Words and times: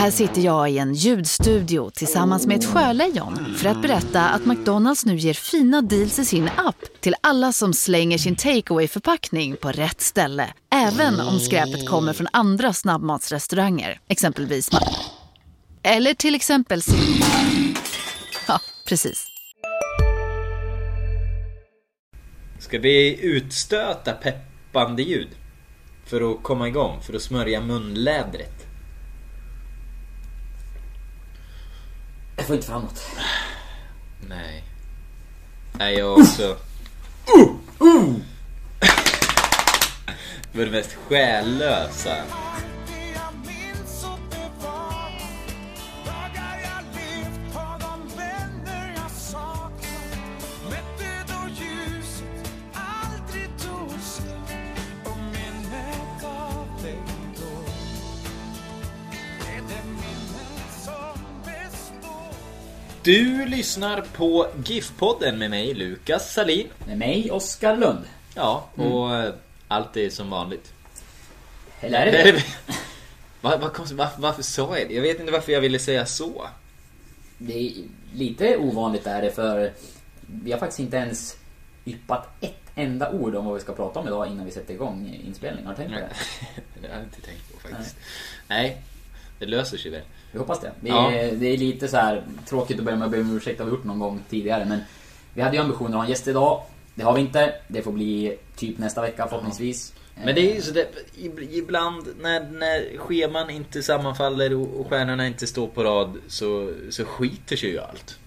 Här 0.00 0.10
sitter 0.10 0.40
jag 0.40 0.70
i 0.70 0.78
en 0.78 0.94
ljudstudio 0.94 1.90
tillsammans 1.90 2.46
med 2.46 2.56
ett 2.56 2.64
sjölejon 2.64 3.54
för 3.56 3.68
att 3.68 3.82
berätta 3.82 4.28
att 4.28 4.46
McDonalds 4.46 5.06
nu 5.06 5.16
ger 5.16 5.34
fina 5.34 5.82
deals 5.82 6.18
i 6.18 6.24
sin 6.24 6.48
app 6.56 6.84
till 7.00 7.14
alla 7.20 7.52
som 7.52 7.72
slänger 7.72 8.18
sin 8.18 8.36
takeaway 8.36 8.88
förpackning 8.88 9.56
på 9.56 9.72
rätt 9.72 10.00
ställe. 10.00 10.52
Även 10.70 11.20
om 11.20 11.40
skräpet 11.40 11.88
kommer 11.88 12.12
från 12.12 12.26
andra 12.32 12.72
snabbmatsrestauranger, 12.72 14.00
exempelvis 14.08 14.70
Eller 15.82 16.14
till 16.14 16.34
exempel 16.34 16.82
Ja, 18.48 18.60
precis. 18.86 19.26
Ska 22.58 22.78
vi 22.78 23.20
utstöta 23.22 24.12
peppande 24.12 25.02
ljud? 25.02 25.28
För 26.06 26.32
att 26.32 26.42
komma 26.42 26.68
igång, 26.68 27.02
för 27.02 27.14
att 27.14 27.22
smörja 27.22 27.60
munlädret. 27.60 28.59
Får 32.50 32.56
inte 32.56 32.66
framåt. 32.66 33.06
Nej. 34.28 34.64
Nej, 35.72 35.98
jag 35.98 36.18
också. 36.18 36.56
Det 40.52 40.58
var 40.58 40.64
det 40.64 40.70
mest 40.70 40.96
själlösa. 41.08 42.16
Du 63.10 63.46
lyssnar 63.46 64.00
på 64.00 64.46
GIF-podden 64.64 65.38
med 65.38 65.50
mig, 65.50 65.74
Lukas 65.74 66.32
Salin. 66.34 66.68
Med 66.86 66.98
mig, 66.98 67.30
Oskar 67.30 67.76
Lund. 67.76 68.04
Ja, 68.34 68.68
och 68.74 69.16
eh, 69.16 69.34
allt 69.68 69.96
är 69.96 70.10
som 70.10 70.30
vanligt. 70.30 70.72
Eller 71.80 72.06
är 72.06 72.12
det 72.12 72.32
det? 72.32 72.44
Vad 73.40 73.72
konstigt, 73.72 73.98
varför, 73.98 74.22
varför 74.22 74.42
sa 74.42 74.78
jag 74.78 74.88
det? 74.88 74.94
Jag 74.94 75.02
vet 75.02 75.20
inte 75.20 75.32
varför 75.32 75.52
jag 75.52 75.60
ville 75.60 75.78
säga 75.78 76.06
så. 76.06 76.46
Det 77.38 77.58
är 77.58 77.72
lite 78.14 78.56
ovanligt 78.56 79.06
är 79.06 79.22
det 79.22 79.30
för 79.30 79.72
vi 80.26 80.52
har 80.52 80.58
faktiskt 80.58 80.80
inte 80.80 80.96
ens 80.96 81.36
yppat 81.84 82.28
ett 82.40 82.70
enda 82.74 83.10
ord 83.12 83.34
om 83.34 83.44
vad 83.44 83.54
vi 83.54 83.60
ska 83.60 83.72
prata 83.72 84.00
om 84.00 84.06
idag 84.06 84.26
innan 84.26 84.46
vi 84.46 84.52
sätter 84.52 84.74
igång 84.74 85.20
inspelningen. 85.26 85.66
Har 85.66 85.74
du 85.74 85.82
tänkt 85.82 85.94
på 85.94 86.00
det? 86.00 86.10
det 86.82 86.88
har 86.88 86.94
jag 86.94 87.04
inte 87.04 87.20
tänkt 87.20 87.52
på 87.52 87.68
faktiskt. 87.68 87.96
Nej, 88.48 88.82
det 89.38 89.46
löser 89.46 89.76
sig 89.78 89.90
väl. 89.90 90.02
Vi 90.32 90.38
hoppas 90.38 90.60
det. 90.60 90.72
Det 90.80 90.88
Ja. 90.88 91.10
är, 91.12 91.32
det 91.36 91.46
är 91.46 91.56
lite 91.56 91.88
så 91.88 91.96
här 91.96 92.22
tråkigt 92.48 92.78
att 92.78 92.84
börja 92.84 92.98
med 92.98 93.06
att 93.06 93.12
be 93.12 93.20
om 93.20 93.36
ursäkt, 93.36 93.58
det 93.58 93.64
har 93.64 93.70
vi 93.70 93.76
gjort 93.76 93.84
någon 93.84 93.98
gång 93.98 94.20
tidigare. 94.30 94.64
Men 94.64 94.78
vi 95.34 95.42
hade 95.42 95.56
ju 95.56 95.62
ambitioner 95.62 95.90
att 95.90 95.96
ha 95.96 96.04
en 96.04 96.10
gäst 96.10 96.28
idag. 96.28 96.62
Det 96.94 97.02
har 97.04 97.12
vi 97.14 97.20
inte. 97.20 97.54
Det 97.68 97.82
får 97.82 97.92
bli 97.92 98.36
typ 98.56 98.78
nästa 98.78 99.02
vecka 99.02 99.26
förhoppningsvis. 99.28 99.92
Men 100.24 100.34
det 100.34 100.50
är 100.50 100.54
ju 100.54 100.62
så 100.62 100.72
det, 100.72 100.88
ib- 101.16 101.48
ibland 101.50 102.06
när, 102.20 102.40
när 102.50 102.98
scheman 102.98 103.50
inte 103.50 103.82
sammanfaller 103.82 104.54
och, 104.54 104.80
och 104.80 104.86
stjärnorna 104.88 105.26
inte 105.26 105.46
står 105.46 105.66
på 105.66 105.84
rad 105.84 106.16
så, 106.28 106.72
så 106.90 107.04
skiter 107.04 107.56
sig 107.56 107.70
ju 107.70 107.78
allt. 107.80 108.18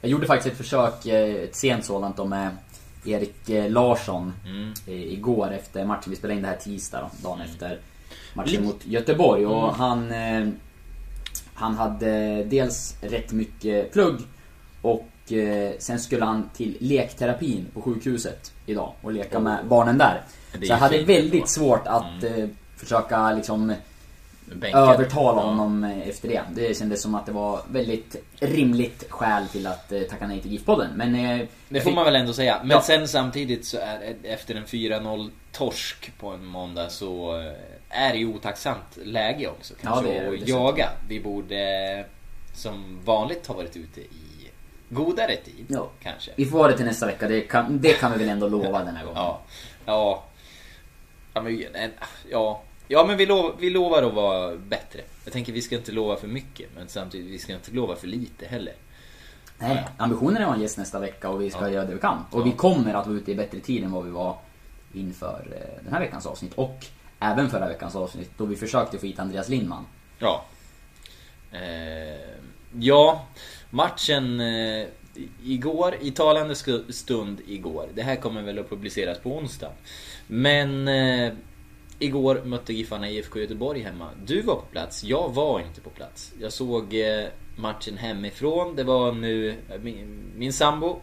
Jag 0.00 0.10
gjorde 0.10 0.26
faktiskt 0.26 0.52
ett 0.52 0.58
försök, 0.58 1.06
eh, 1.06 1.34
ett 1.34 1.56
sent 1.56 1.84
sådant 1.84 2.16
då 2.16 2.24
med 2.24 2.56
Erik 3.04 3.48
eh, 3.50 3.70
Larsson 3.70 4.32
Mm. 4.46 4.72
eh, 4.86 5.12
igår 5.12 5.52
efter 5.52 5.84
matchen. 5.84 6.10
Vi 6.10 6.16
spelade 6.16 6.36
in 6.36 6.42
det 6.42 6.48
här 6.48 6.56
tisdag 6.56 7.00
då, 7.22 7.28
dagen 7.28 7.40
efter 7.40 7.78
matchen 8.34 8.64
mot 8.64 8.86
Göteborg. 8.86 9.46
Och 9.46 9.64
Mm. 9.64 9.74
han, 9.80 10.12
han 11.60 11.74
hade 11.74 12.44
dels 12.44 12.96
rätt 13.02 13.32
mycket 13.32 13.92
plugg 13.92 14.16
och 14.82 15.32
eh, 15.32 15.72
sen 15.78 16.00
skulle 16.00 16.24
han 16.24 16.50
till 16.56 16.76
lekterapin 16.80 17.66
på 17.74 17.82
sjukhuset 17.82 18.52
idag 18.66 18.92
och 19.02 19.12
leka 19.12 19.38
med 19.40 19.58
barnen 19.68 19.98
där. 19.98 20.22
Så 20.52 20.58
jag 20.62 20.76
hade 20.76 21.02
väldigt 21.02 21.48
svårt 21.48 21.86
att 21.86 22.24
eh, 22.24 22.46
försöka 22.76 23.32
liksom 23.32 23.72
Bänken. 24.54 24.80
övertala 24.80 25.40
Ja. 25.40 25.46
honom 25.46 25.84
eh, 25.84 26.08
efter 26.08 26.28
det. 26.28 26.42
Det 26.54 26.76
kändes 26.78 27.02
som 27.02 27.14
att 27.14 27.26
det 27.26 27.32
var 27.32 27.60
väldigt 27.70 28.16
rimligt 28.40 29.04
skäl 29.10 29.48
till 29.48 29.66
att 29.66 29.92
eh, 29.92 30.00
tacka 30.00 30.26
nej 30.26 30.40
till 30.40 30.50
GIF-podden. 30.52 30.88
Men... 30.96 31.14
Eh, 31.40 31.46
Det 31.68 31.80
får 31.80 31.90
man 31.92 32.04
väl 32.04 32.16
ändå 32.16 32.32
säga. 32.32 32.58
Men 32.62 32.70
Ja. 32.70 32.82
sen 32.82 33.08
samtidigt 33.08 33.66
så 33.66 33.76
är 33.78 34.14
efter 34.22 34.54
en 34.54 34.64
4-0 34.64 35.30
torsk 35.52 36.12
på 36.20 36.28
en 36.28 36.44
måndag 36.44 36.88
så 36.88 37.42
är 37.90 38.14
ju 38.14 38.26
otacksamt 38.34 38.96
läge 39.04 39.48
också 39.48 39.74
kanske 39.82 40.04
det 40.06 40.16
är 40.16 40.30
det 40.30 40.42
att 40.42 40.48
jaga. 40.48 40.88
Vi 41.08 41.20
borde 41.20 42.04
som 42.54 42.98
vanligt 43.04 43.46
ha 43.46 43.54
varit 43.54 43.76
ute 43.76 44.00
i 44.00 44.50
godare 44.88 45.36
tid 45.36 45.66
Ja. 45.68 45.88
kanske. 46.02 46.30
Vi 46.36 46.46
får 46.46 46.58
ha 46.58 46.68
det 46.68 46.76
till 46.76 46.86
nästa 46.86 47.06
vecka, 47.06 47.28
det 47.28 47.40
kan, 47.40 47.80
det 47.80 47.92
kan 47.92 48.12
vi 48.12 48.18
väl 48.18 48.28
ändå 48.28 48.48
lova 48.48 48.84
den 48.84 48.96
här 48.96 49.04
gången. 49.06 49.22
Ja. 49.22 49.40
Ja. 49.86 50.24
Ja 51.34 51.42
men, 51.42 51.62
en- 51.74 51.90
ja. 52.30 52.62
ja, 52.88 53.04
men 53.06 53.16
vi, 53.16 53.26
lov, 53.26 53.56
vi 53.60 53.70
lovar 53.70 54.02
att 54.02 54.14
vara 54.14 54.56
bättre. 54.56 55.00
Jag 55.24 55.32
tänker 55.32 55.52
vi 55.52 55.62
ska 55.62 55.76
inte 55.76 55.92
lova 55.92 56.16
för 56.16 56.28
mycket 56.28 56.68
men 56.76 56.88
samtidigt 56.88 57.30
vi 57.30 57.38
ska 57.38 57.52
inte 57.52 57.72
lova 57.72 57.96
för 57.96 58.06
lite 58.06 58.46
heller. 58.46 58.74
Nej, 59.58 59.84
ambitionen 59.96 60.36
är 60.36 60.40
att 60.40 60.46
ha 60.46 60.54
en 60.54 60.60
gäst 60.60 60.78
nästa 60.78 60.98
vecka 60.98 61.28
och 61.28 61.42
vi 61.42 61.50
ska 61.50 61.60
Ja. 61.60 61.70
göra 61.70 61.84
det 61.84 61.94
vi 61.94 62.00
kan. 62.00 62.24
Och 62.30 62.40
Ja. 62.40 62.44
vi 62.44 62.52
kommer 62.52 62.94
att 62.94 63.06
vara 63.06 63.16
ute 63.16 63.32
i 63.32 63.34
bättre 63.34 63.60
tid 63.60 63.84
än 63.84 63.92
vad 63.92 64.04
vi 64.04 64.10
var 64.10 64.36
inför 64.94 65.46
eh, 65.52 65.84
den 65.84 65.92
här 65.92 66.00
veckans 66.00 66.26
avsnitt. 66.26 66.54
Och 66.54 66.86
även 67.20 67.50
förra 67.50 67.68
veckans 67.68 67.96
avsnitt 67.96 68.30
då 68.36 68.44
vi 68.44 68.56
försökte 68.56 68.98
få 68.98 69.06
hit 69.06 69.18
Andreas 69.18 69.48
Lindman. 69.48 69.86
Ja. 70.18 70.44
Eh, 71.52 72.30
ja, 72.78 73.26
matchen 73.70 74.40
eh, 74.40 74.86
igår, 75.44 75.94
i 76.00 76.10
talande 76.10 76.54
stund 76.88 77.40
igår. 77.46 77.88
Det 77.94 78.02
här 78.02 78.16
kommer 78.16 78.42
väl 78.42 78.58
att 78.58 78.70
publiceras 78.70 79.18
på 79.18 79.36
onsdag. 79.36 79.70
Men 80.26 80.88
eh, 80.88 81.32
igår 81.98 82.42
mötte 82.44 82.72
Giffarna 82.72 83.10
IFK 83.10 83.40
Göteborg 83.40 83.80
hemma. 83.80 84.08
Du 84.24 84.42
var 84.42 84.54
på 84.54 84.66
plats, 84.72 85.04
jag 85.04 85.34
var 85.34 85.60
inte 85.60 85.80
på 85.80 85.90
plats. 85.90 86.32
Jag 86.40 86.52
såg 86.52 86.94
eh, 86.94 87.26
matchen 87.56 87.96
hemifrån. 87.96 88.76
Det 88.76 88.84
var 88.84 89.12
nu, 89.12 89.56
min, 89.82 90.32
min 90.36 90.52
sambo 90.52 91.00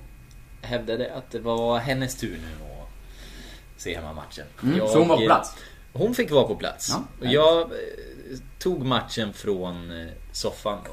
hävdade 0.61 1.13
att 1.15 1.31
det 1.31 1.39
var 1.39 1.79
hennes 1.79 2.15
tur 2.15 2.37
nu 2.41 2.65
att 2.65 3.81
se 3.81 3.95
hemmamatchen. 3.95 4.45
Mm, 4.63 4.87
så 4.87 4.99
hon 4.99 5.07
var 5.07 5.17
på 5.17 5.25
plats? 5.25 5.55
Hon 5.93 6.15
fick 6.15 6.31
vara 6.31 6.47
på 6.47 6.55
plats. 6.55 6.89
Ja, 6.89 7.03
och 7.19 7.33
jag 7.33 7.61
eh, 7.61 7.67
tog 8.59 8.85
matchen 8.85 9.33
från 9.33 10.01
eh, 10.01 10.07
soffan 10.31 10.79
då. 10.85 10.91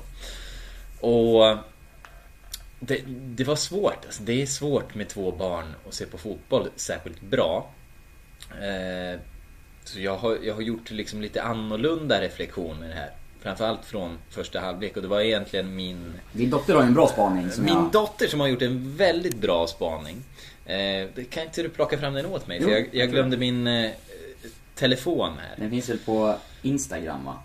Och 1.09 1.59
det, 2.81 3.00
det 3.06 3.44
var 3.44 3.56
svårt. 3.56 4.04
Alltså, 4.04 4.22
det 4.22 4.43
är 4.43 4.47
svårt 4.47 4.94
med 4.94 5.09
två 5.09 5.33
barn 5.33 5.75
att 5.88 5.94
se 5.94 6.06
på 6.06 6.19
fotboll 6.19 6.69
särskilt 6.77 7.21
bra. 7.21 7.71
Eh, 8.50 9.21
så 9.84 10.00
jag 10.00 10.16
har, 10.16 10.38
jag 10.43 10.54
har 10.54 10.62
gjort 10.62 10.91
liksom 10.91 11.22
lite 11.22 11.43
annorlunda 11.43 12.21
reflektioner 12.21 12.93
här. 12.93 13.10
Framförallt 13.41 13.84
från 13.84 14.19
första 14.31 14.60
halvlek 14.60 14.97
och 14.97 15.03
det 15.03 15.09
var 15.09 15.21
egentligen 15.21 15.77
min 15.77 16.15
Din 16.33 16.50
dotter 16.50 16.75
har 16.75 16.83
ju 16.83 16.87
en 16.87 16.94
bra 16.94 17.09
spaning 17.09 17.50
som 17.50 17.65
min 17.65 17.75
jag... 17.75 17.93
dotter 17.93 18.27
som 18.27 18.41
har 18.41 18.49
gjort 18.49 18.62
en 18.62 18.97
väldigt 18.97 19.37
bra 19.37 19.66
spaning. 19.66 20.16
Eh, 20.66 21.25
kan 21.31 21.43
inte 21.43 21.62
du 21.62 21.69
plocka 21.69 21.99
fram 21.99 22.15
den 22.15 22.27
åt 22.27 22.47
mig? 22.47 22.59
Jo, 22.60 22.69
för 22.69 22.75
jag, 22.75 22.88
jag 22.93 23.10
glömde 23.10 23.37
min 23.37 23.66
eh, 23.66 23.91
telefon 24.75 25.33
här. 25.39 25.55
Den 25.57 25.71
finns 25.71 25.89
väl 25.89 25.99
på 25.99 26.35
Instagram 26.62 27.25
va? 27.25 27.43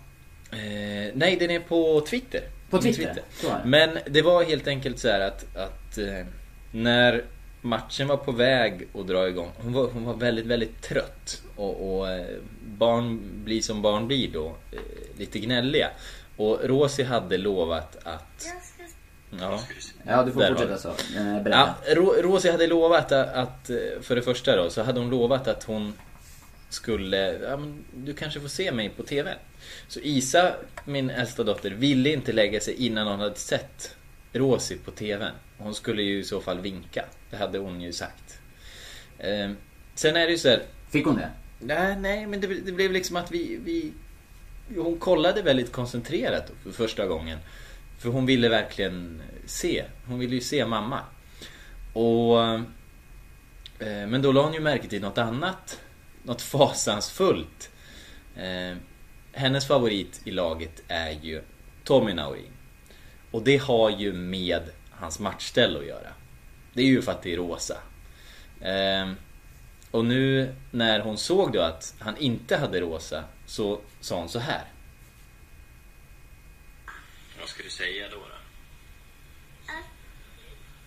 Eh, 0.52 1.12
nej, 1.14 1.36
den 1.40 1.50
är 1.50 1.60
på 1.60 2.00
Twitter. 2.00 2.42
På 2.70 2.78
Twitter? 2.78 3.02
Är 3.08 3.14
det. 3.14 3.60
Men 3.64 3.98
det 4.06 4.22
var 4.22 4.44
helt 4.44 4.66
enkelt 4.66 4.98
så 4.98 5.08
här 5.08 5.20
att, 5.20 5.56
att 5.56 5.98
eh, 5.98 6.26
när 6.72 7.24
matchen 7.60 8.08
var 8.08 8.16
på 8.16 8.32
väg 8.32 8.88
att 8.94 9.06
dra 9.06 9.28
igång. 9.28 9.50
Hon 9.62 9.72
var, 9.72 9.86
hon 9.86 10.04
var 10.04 10.14
väldigt, 10.14 10.46
väldigt 10.46 10.82
trött. 10.82 11.42
Och, 11.56 11.96
och 11.98 12.08
eh, 12.08 12.26
barn 12.64 13.20
blir 13.44 13.60
som 13.62 13.82
barn 13.82 14.06
blir 14.06 14.30
då. 14.32 14.46
Eh, 14.72 14.78
lite 15.18 15.38
gnälliga. 15.38 15.90
Och 16.36 16.58
Rosie 16.62 17.04
hade 17.04 17.38
lovat 17.38 17.96
att... 18.02 18.46
Ja. 19.40 19.60
Ja, 20.06 20.22
du 20.22 20.32
får 20.32 20.46
fortsätta 20.46 20.78
så. 20.78 20.88
Eh, 20.88 21.42
berätta. 21.42 21.74
Ja, 21.86 21.94
Ro- 21.94 22.22
Rosie 22.22 22.50
hade 22.52 22.66
lovat 22.66 23.12
att, 23.12 23.34
att, 23.34 23.70
för 24.02 24.16
det 24.16 24.22
första 24.22 24.56
då, 24.56 24.70
så 24.70 24.82
hade 24.82 25.00
hon 25.00 25.10
lovat 25.10 25.48
att 25.48 25.64
hon 25.64 25.94
skulle, 26.70 27.16
ja 27.32 27.56
men 27.56 27.84
du 27.94 28.14
kanske 28.14 28.40
får 28.40 28.48
se 28.48 28.72
mig 28.72 28.88
på 28.88 29.02
TV. 29.02 29.34
Så 29.88 30.00
Isa, 30.00 30.54
min 30.84 31.10
äldsta 31.10 31.44
dotter, 31.44 31.70
ville 31.70 32.12
inte 32.12 32.32
lägga 32.32 32.60
sig 32.60 32.74
innan 32.74 33.06
hon 33.06 33.20
hade 33.20 33.34
sett 33.34 33.96
Rosie 34.32 34.78
på 34.84 34.90
TVn. 34.90 35.32
Hon 35.58 35.74
skulle 35.74 36.02
ju 36.02 36.18
i 36.18 36.24
så 36.24 36.40
fall 36.40 36.60
vinka. 36.60 37.04
Det 37.30 37.36
hade 37.36 37.58
hon 37.58 37.80
ju 37.80 37.92
sagt. 37.92 38.40
Eh, 39.18 39.50
sen 39.94 40.16
är 40.16 40.26
det 40.26 40.32
ju 40.32 40.38
så 40.38 40.48
här, 40.48 40.62
Fick 40.90 41.06
hon 41.06 41.16
det? 41.16 41.30
Nej, 41.58 41.96
nej 42.00 42.26
men 42.26 42.40
det, 42.40 42.46
det 42.46 42.72
blev 42.72 42.92
liksom 42.92 43.16
att 43.16 43.30
vi, 43.30 43.60
vi... 43.64 43.92
Hon 44.76 44.98
kollade 44.98 45.42
väldigt 45.42 45.72
koncentrerat 45.72 46.52
för 46.62 46.70
första 46.70 47.06
gången. 47.06 47.38
För 47.98 48.08
hon 48.08 48.26
ville 48.26 48.48
verkligen 48.48 49.22
se. 49.46 49.84
Hon 50.06 50.18
ville 50.18 50.34
ju 50.34 50.40
se 50.40 50.66
mamma. 50.66 51.00
Och... 51.92 52.44
Eh, 52.44 54.06
men 54.08 54.22
då 54.22 54.32
la 54.32 54.42
hon 54.42 54.54
ju 54.54 54.60
märke 54.60 54.88
till 54.88 55.02
något 55.02 55.18
annat. 55.18 55.80
Något 56.30 56.42
fasansfullt. 56.42 57.70
Eh, 58.36 58.76
hennes 59.32 59.66
favorit 59.66 60.20
i 60.24 60.30
laget 60.30 60.82
är 60.88 61.10
ju 61.10 61.42
Tommy 61.84 62.12
Naurin. 62.12 62.52
Och 63.30 63.42
det 63.42 63.56
har 63.56 63.90
ju 63.90 64.12
med 64.12 64.62
hans 64.90 65.18
matchställ 65.18 65.76
att 65.76 65.86
göra. 65.86 66.12
Det 66.72 66.82
är 66.82 66.86
ju 66.86 67.02
för 67.02 67.12
att 67.12 67.22
det 67.22 67.32
är 67.32 67.36
rosa. 67.36 67.76
Ehm, 68.60 69.14
och 69.90 70.04
nu 70.04 70.54
när 70.70 71.00
hon 71.00 71.18
såg 71.18 71.52
då 71.52 71.60
att 71.60 71.94
han 71.98 72.16
inte 72.16 72.56
hade 72.56 72.80
rosa 72.80 73.24
så 73.46 73.80
sa 74.00 74.18
hon 74.18 74.28
så 74.28 74.38
här. 74.38 74.64
Vad 77.40 77.48
ska 77.48 77.62
du 77.62 77.70
säga 77.70 78.08
då? 78.10 78.16
då? 78.16 78.40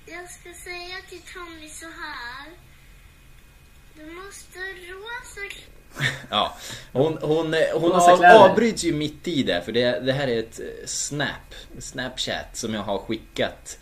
Jag 0.05 0.31
ska 0.31 0.53
säga 0.53 0.95
till 1.09 1.21
Tommy 1.33 1.69
så 1.69 1.85
här. 1.85 2.72
Du 3.95 4.05
måste 4.11 4.59
rosa 4.59 5.41
Ja, 6.29 6.57
hon, 6.91 7.17
hon, 7.21 7.55
hon 7.73 7.91
Rosa 7.91 8.37
avbryts 8.39 8.83
ju 8.83 8.93
mitt 8.93 9.27
i 9.27 9.43
det 9.43 9.61
för 9.61 9.71
det, 9.71 9.99
det 9.99 10.13
här 10.13 10.27
är 10.27 10.39
ett 10.39 10.59
eh, 10.59 10.65
snap, 10.85 11.55
snapchat 11.79 12.47
som 12.57 12.73
jag 12.73 12.81
har 12.81 12.97
skickat 12.97 13.79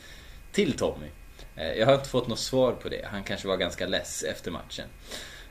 till 0.52 0.74
Tommy. 0.74 1.08
Eh, 1.56 1.72
Jag 1.72 1.86
har 1.86 1.94
inte 1.96 2.10
fått 2.10 2.28
något 2.28 2.40
svar 2.40 2.72
på 2.72 2.90
det, 2.90 3.06
han 3.12 3.24
kanske 3.24 3.48
var 3.48 3.58
ganska 3.58 3.88
less 3.88 4.24
efter 4.24 4.52
matchen. 4.52 4.88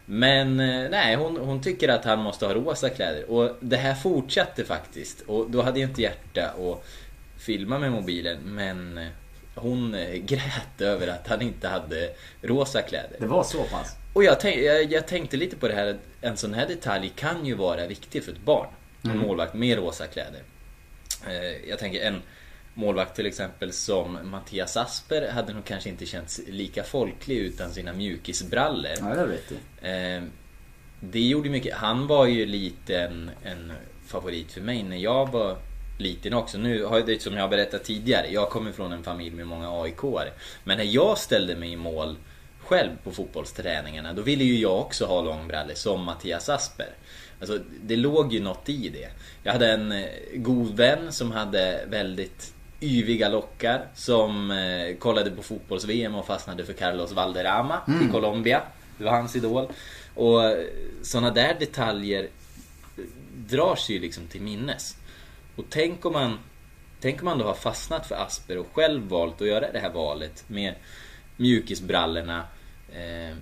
Men 0.04 0.60
eh, 0.60 0.90
nej, 0.90 1.16
hon, 1.16 1.36
hon 1.36 1.62
tycker 1.62 1.88
att 1.88 2.04
han 2.04 2.18
måste 2.18 2.46
ha 2.46 2.54
rosa 2.54 2.88
kläder 2.88 3.30
och 3.30 3.56
det 3.60 3.76
här 3.76 3.94
fortsatte 3.94 4.64
faktiskt. 4.64 5.20
Och 5.20 5.50
då 5.50 5.62
hade 5.62 5.80
jag 5.80 5.90
inte 5.90 6.02
hjärta 6.02 6.46
att 6.50 6.84
filma 7.38 7.78
med 7.78 7.92
mobilen 7.92 8.38
men 8.44 8.98
eh, 8.98 9.08
hon 9.60 9.94
eh, 9.94 10.14
grät 10.14 10.80
över 10.80 11.08
att 11.08 11.28
han 11.28 11.42
inte 11.42 11.68
hade 11.68 12.10
rosa 12.42 12.82
kläder. 12.82 13.16
Det 13.18 13.26
var 13.26 13.44
så 13.44 13.62
pass. 13.64 13.96
Och 14.12 14.24
jag, 14.24 14.40
tänk, 14.40 14.56
jag, 14.62 14.92
jag 14.92 15.06
tänkte 15.06 15.36
lite 15.36 15.56
på 15.56 15.68
det 15.68 15.74
här, 15.74 15.98
en 16.20 16.36
sån 16.36 16.54
här 16.54 16.66
detalj 16.68 17.12
kan 17.16 17.46
ju 17.46 17.54
vara 17.54 17.86
viktig 17.86 18.24
för 18.24 18.32
ett 18.32 18.44
barn. 18.44 18.68
En 19.02 19.18
målvakt 19.18 19.54
med 19.54 19.76
rosa 19.78 20.06
kläder. 20.06 20.42
Eh, 21.26 21.68
Jag 21.68 21.78
tänker 21.78 22.00
en 22.00 22.22
målvakt 22.74 23.16
till 23.16 23.26
exempel 23.26 23.72
som 23.72 24.18
Mattias 24.24 24.76
Asper 24.76 25.30
hade 25.30 25.52
nog 25.52 25.64
kanske 25.64 25.88
inte 25.88 26.06
känts 26.06 26.40
lika 26.48 26.82
folklig 26.84 27.36
utan 27.36 27.70
sina 27.70 27.92
mjukisbrallor. 27.92 28.90
Ja, 29.00 29.04
det 29.14 29.20
har 29.20 29.28
du. 29.80 29.88
Eh, 29.88 30.22
Det 31.00 31.20
gjorde 31.20 31.48
mycket. 31.50 31.74
Han 31.76 32.06
var 32.06 32.26
ju 32.26 32.46
lite 32.46 32.98
en, 33.00 33.30
en 33.44 33.72
favorit 34.06 34.52
för 34.52 34.60
mig 34.60 34.82
när 34.82 34.96
jag 34.96 35.30
var 35.32 35.56
liten 36.00 36.34
också. 36.34 36.58
Nu 36.58 36.84
har 36.84 37.00
det 37.00 37.22
som 37.22 37.34
jag 37.34 37.40
har 37.40 37.48
berättat 37.48 37.84
tidigare. 37.84 38.26
Jag 38.30 38.50
kommer 38.50 38.72
från 38.72 38.92
en 38.92 39.02
familj 39.02 39.36
med 39.36 39.46
många 39.46 39.82
aik 39.82 39.96
-are. 39.96 40.30
Men 40.64 40.78
när 40.78 40.84
jag 40.84 41.18
ställde 41.18 41.56
mig 41.56 41.72
i 41.72 41.76
mål 41.76 42.16
själv 42.60 42.90
på 43.04 43.10
fotbollsträningarna 43.10 44.12
då 44.12 44.22
ville 44.22 44.44
ju 44.44 44.58
jag 44.58 44.80
också 44.80 45.06
ha 45.06 45.22
långbrallor 45.22 45.74
som 45.74 46.04
Mattias 46.04 46.48
Asper. 46.48 46.88
Alltså 47.40 47.58
det 47.82 47.96
låg 47.96 48.32
ju 48.32 48.40
något 48.40 48.68
i 48.68 48.88
det. 48.88 49.08
Jag 49.42 49.52
hade 49.52 49.72
en 49.72 49.92
eh, 49.92 50.08
god 50.34 50.76
vän 50.76 51.12
som 51.12 51.32
hade 51.32 51.84
väldigt 51.88 52.54
yviga 52.80 53.28
lockar 53.28 53.86
som 53.94 54.50
eh, 54.50 54.96
kollade 54.96 55.30
på 55.30 55.42
fotbolls-VM 55.42 56.14
och 56.14 56.26
fastnade 56.26 56.64
för 56.64 56.72
Carlos 56.72 57.12
Valderrama 57.12 57.80
i 58.04 58.12
Colombia. 58.12 58.62
Det 58.98 59.04
var 59.04 59.12
hans 59.12 59.36
idol. 59.36 59.68
Och 60.14 60.40
sådana 61.02 61.30
där 61.30 61.56
detaljer 61.60 62.28
drar 63.48 63.76
sig 63.76 63.94
ju 63.94 64.00
liksom 64.00 64.26
till 64.26 64.42
minnes. 64.42 64.96
Och 65.60 65.66
tänk 65.70 66.04
om 66.04 66.12
man 66.12 66.38
Tänk 67.00 67.20
om 67.20 67.24
man 67.24 67.38
då 67.38 67.44
har 67.44 67.54
fastnat 67.54 68.06
för 68.06 68.14
Asper 68.14 68.58
och 68.58 68.66
själv 68.74 69.08
valt 69.08 69.40
att 69.40 69.48
göra 69.48 69.72
det 69.72 69.78
här 69.78 69.90
valet 69.90 70.44
med 70.46 70.74
mjukisbrallorna 71.36 72.44
eh, 72.92 73.36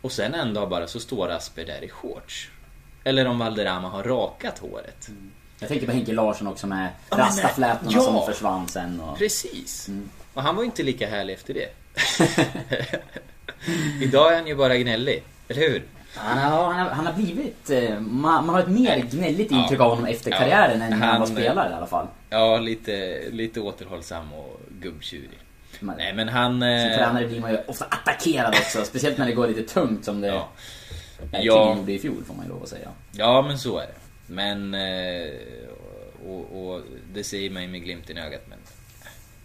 Och 0.00 0.12
sen 0.12 0.34
en 0.34 0.54
dag 0.54 0.68
bara 0.68 0.86
så 0.86 1.00
står 1.00 1.28
Asper 1.28 1.64
där 1.64 1.84
i 1.84 1.88
shorts. 1.88 2.50
Eller 3.04 3.26
om 3.26 3.38
Valderrama 3.38 3.88
har 3.88 4.02
rakat 4.02 4.58
håret. 4.58 5.08
Jag 5.58 5.68
tänkte 5.68 5.86
på 5.86 5.92
Henke 5.92 6.12
Larsson 6.12 6.46
också 6.46 6.66
med 6.66 6.88
Ja, 7.10 7.16
rastaflätorna 7.18 7.90
nej. 7.90 8.04
som 8.04 8.14
Ja. 8.14 8.26
försvann 8.26 8.68
sen 8.68 9.00
och... 9.00 9.18
Precis. 9.18 9.88
Och 10.34 10.42
han 10.42 10.56
var 10.56 10.62
ju 10.62 10.66
inte 10.66 10.82
lika 10.82 11.08
härlig 11.08 11.34
efter 11.34 11.54
det. 11.54 11.68
Idag 14.02 14.32
är 14.32 14.36
han 14.36 14.46
ju 14.46 14.54
bara 14.54 14.76
gnällig. 14.76 15.22
Eller 15.48 15.60
hur? 15.68 15.82
Han 16.16 16.38
har, 16.38 16.64
han, 16.72 16.86
har, 16.86 16.90
han 16.94 17.06
har 17.06 17.12
blivit... 17.12 17.70
eh, 17.70 18.00
Man, 18.00 18.46
man 18.46 18.54
har 18.54 18.62
ett 18.62 18.68
mer 18.68 18.98
gnälligt 19.10 19.50
Ja. 19.50 19.62
intryck 19.62 19.80
av 19.80 19.90
honom 19.90 20.04
efter 20.06 20.30
Ja. 20.30 20.36
karriären 20.38 20.82
än 20.82 20.90
när 20.90 20.96
han 20.96 21.20
var 21.20 21.26
Han- 21.26 21.36
spelare 21.36 21.70
i 21.70 21.74
alla 21.74 21.86
fall. 21.86 22.06
Ja, 22.30 22.58
lite, 22.58 23.22
lite 23.30 23.60
återhållsam 23.60 24.32
och 24.32 24.60
gubbtjurig. 24.80 25.38
Man, 25.80 25.96
Nej 25.96 26.12
men 26.14 26.28
han... 26.28 26.52
Som 26.52 26.62
eh, 26.62 26.96
tränare 26.96 27.26
blir 27.26 27.40
man 27.40 27.50
ju 27.50 27.58
ofta 27.66 27.84
attackerad 27.84 28.54
också. 28.54 28.84
Speciellt 28.84 29.18
när 29.18 29.26
det 29.26 29.32
går 29.32 29.48
lite 29.48 29.62
tungt 29.74 30.04
som 30.04 30.20
det 30.20 30.28
Ja. 30.28 30.48
Ja. 31.32 31.74
gjorde 31.76 31.92
i 31.92 31.98
fjol 31.98 32.24
får 32.26 32.34
man 32.34 32.44
ju 32.44 32.50
lov 32.50 32.62
att 32.62 32.68
säga. 32.68 32.88
Ja 33.12 33.42
men 33.42 33.58
så 33.58 33.78
är 33.78 33.86
det. 33.86 33.94
Men... 34.34 34.74
eh, 34.74 35.30
Och, 36.28 36.66
och 36.66 36.80
det 37.14 37.24
säger 37.24 37.50
mig 37.50 37.68
med 37.68 37.82
glimten 37.84 38.18
i 38.18 38.20
ögat 38.20 38.42
men... 38.48 38.58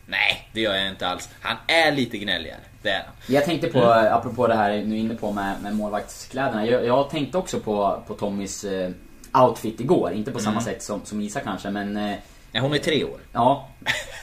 Nej, 0.06 0.50
det 0.54 0.62
gör 0.62 0.76
jag 0.76 0.88
inte 0.88 1.08
alls. 1.08 1.30
Han 1.42 1.58
är 1.68 1.92
lite 1.92 2.18
gnälligare. 2.18 2.60
Det 2.82 2.90
är 2.90 3.04
han. 3.04 3.14
Jag 3.28 3.46
tänkte 3.46 3.68
på, 3.68 3.80
Mm. 3.80 4.14
apropå 4.14 4.48
det 4.48 4.56
här 4.56 4.84
nu 4.86 4.98
inne 4.98 5.16
på 5.16 5.32
med, 5.32 5.56
med 5.64 5.76
målvaktskläderna. 5.76 6.66
Jag, 6.66 6.86
jag 6.86 7.10
tänkte 7.10 7.38
också 7.38 7.60
på, 7.60 8.04
på 8.08 8.14
Tommys 8.14 8.64
eh, 8.64 8.92
outfit 9.34 9.80
igår. 9.82 10.12
Inte 10.14 10.32
på 10.32 10.40
Mm. 10.40 10.46
samma 10.52 10.62
sätt 10.62 10.84
som, 10.84 11.02
som 11.06 11.22
Isa 11.22 11.40
kanske 11.40 11.70
men... 11.70 11.98
Eh, 11.98 12.16
Ja, 12.52 12.62
hon 12.62 12.74
är 12.74 12.78
tre 12.78 13.04
år. 13.04 13.20
ja. 13.34 13.68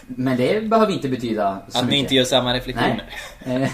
Men 0.06 0.37
det 0.37 0.61
behöver 0.69 0.93
inte 0.93 1.08
betyda 1.08 1.58
så 1.69 1.79
Att 1.79 1.88
ni 1.91 1.97
inte 1.97 2.14
gör 2.14 2.25
samma 2.25 2.55
reflektioner. 2.55 3.05
Nej. 3.44 3.62
Eh, 3.62 3.70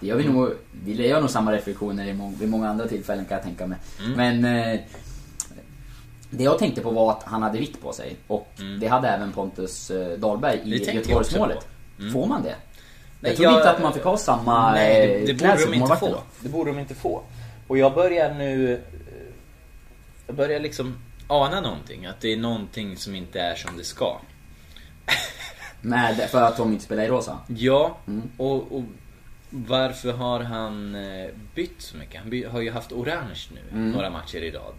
Det 0.00 0.06
gör 0.06 0.16
vi 0.16 0.24
nog. 0.28 0.50
Vi 0.84 1.08
gör 1.08 1.20
nog 1.20 1.30
samma 1.30 1.52
reflektioner 1.52 2.04
i 2.06 2.32
vid 2.40 2.48
många 2.48 2.68
andra 2.68 2.88
tillfällen 2.88 3.24
kan 3.24 3.34
jag 3.36 3.44
tänka 3.44 3.66
mig. 3.66 3.78
Mm. 4.00 4.40
Men 4.40 4.58
eh, 4.74 4.80
det 6.30 6.44
jag 6.44 6.58
tänkte 6.58 6.80
på 6.80 6.90
var 6.90 7.10
att 7.12 7.22
han 7.22 7.42
hade 7.42 7.58
vitt 7.58 7.82
på 7.82 7.92
sig. 7.92 8.16
Och 8.26 8.48
det 8.80 8.86
hade 8.86 9.08
även 9.08 9.32
Pontus 9.32 9.90
eh, 9.90 10.18
Dahlberg 10.18 10.58
Mm. 10.60 10.72
I 10.72 10.94
Göteborgsmålet. 10.94 11.66
Mm. 11.98 12.12
Får 12.12 12.26
man 12.26 12.42
det? 12.42 12.54
Jag 13.24 13.30
Nej, 13.30 13.36
trodde 13.36 13.50
jag- 13.50 13.58
inte 13.60 13.70
att 13.70 13.82
man 13.82 13.92
fick 13.92 14.04
ha 14.04 14.16
samma 14.16 14.72
Nej, 14.72 15.00
eh, 15.14 15.20
det, 15.26 15.32
det 15.32 15.38
klädsel 15.38 15.66
borde 15.66 15.78
de 15.78 15.82
inte 15.82 15.96
få. 15.96 16.22
Det 16.40 16.48
borde 16.48 16.70
de 16.70 16.78
inte 16.78 16.94
få. 16.94 17.22
Och 17.66 17.78
jag 17.78 17.94
börjar 17.94 18.34
nu... 18.34 18.72
eh, 18.74 18.78
Jag 20.26 20.36
börjar 20.36 20.60
liksom 20.60 20.94
ana 21.28 21.60
någonting. 21.60 22.06
Att 22.06 22.20
det 22.20 22.32
är 22.32 22.36
någonting 22.36 22.96
som 22.96 23.14
inte 23.14 23.40
är 23.40 23.54
som 23.54 23.76
det 23.78 23.84
ska. 23.84 24.18
Med, 25.80 26.16
för 26.30 26.42
att 26.42 26.56
de 26.56 26.72
inte 26.72 26.84
spelar 26.84 27.02
i 27.04 27.08
rosa. 27.08 27.38
Ja, 27.46 27.96
Mm. 28.06 28.30
och, 28.36 28.72
och 28.76 28.82
varför 29.50 30.12
har 30.12 30.40
han 30.40 30.94
eh, 30.94 31.30
bytt 31.54 31.82
så 31.82 31.96
mycket? 31.96 32.20
Han 32.22 32.44
har 32.52 32.60
ju 32.60 32.70
haft 32.70 32.92
orange 32.92 33.40
nu, 33.54 33.60
Mm. 33.78 33.90
några 33.90 34.10
matcher 34.10 34.36
i 34.38 34.50
rad. 34.50 34.74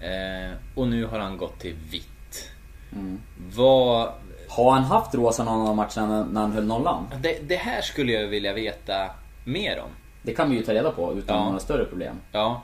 Eh, 0.00 0.52
och 0.74 0.88
nu 0.88 1.04
har 1.04 1.18
han 1.18 1.36
gått 1.36 1.60
till 1.60 1.74
vitt. 1.90 2.50
Mm. 2.92 3.18
Vad... 3.54 4.12
Har 4.48 4.72
han 4.72 4.82
haft 4.84 5.14
rosa 5.14 5.44
någon 5.44 5.68
av 5.68 5.76
matcherna 5.76 6.24
när 6.32 6.40
han 6.40 6.52
höll 6.52 6.64
nollan? 6.66 7.06
Det, 7.22 7.48
det 7.48 7.56
här 7.56 7.80
skulle 7.82 8.12
jag 8.12 8.26
vilja 8.28 8.52
veta 8.52 9.10
mer 9.44 9.78
om. 9.80 9.90
Det 10.22 10.34
kan 10.34 10.50
vi 10.50 10.56
ju 10.56 10.62
ta 10.62 10.74
reda 10.74 10.90
på 10.90 11.14
utan 11.14 11.36
Ja. 11.36 11.44
några 11.44 11.58
större 11.58 11.84
problem. 11.84 12.16
Ja, 12.32 12.62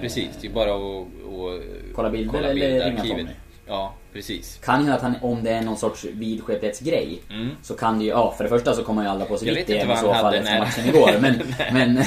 precis. 0.00 0.28
Det 0.40 0.46
är 0.46 0.52
bara 0.52 0.74
att, 0.74 1.06
att 1.06 1.94
Kolla 1.94 2.10
bilder 2.10 2.42
eller 2.42 2.84
ringa 2.90 3.02
Tommy? 3.04 3.26
Ja, 3.66 3.92
precis. 4.12 4.58
Kan 4.64 4.86
ju 4.86 4.92
att 4.92 5.02
han, 5.02 5.14
om 5.22 5.44
det 5.44 5.50
är 5.50 5.62
någon 5.62 5.76
sorts 5.76 6.04
vidskepphetsgrej 6.04 7.20
Mm. 7.30 7.50
Så 7.62 7.74
kan 7.74 7.98
det 7.98 8.04
ju, 8.04 8.10
ja 8.10 8.34
för 8.36 8.44
det 8.44 8.50
första 8.50 8.72
så 8.74 8.82
kommer 8.84 9.02
ju 9.02 9.08
alla 9.08 9.24
på 9.24 9.38
sig 9.38 9.48
igen 9.48 9.90
i 9.90 9.96
så 9.96 10.14
fall 10.14 10.34
efter 10.34 10.50
när- 10.52 10.60
matchen 10.60 10.88
igår 10.88 11.10
men, 11.20 11.42
men, 11.72 12.04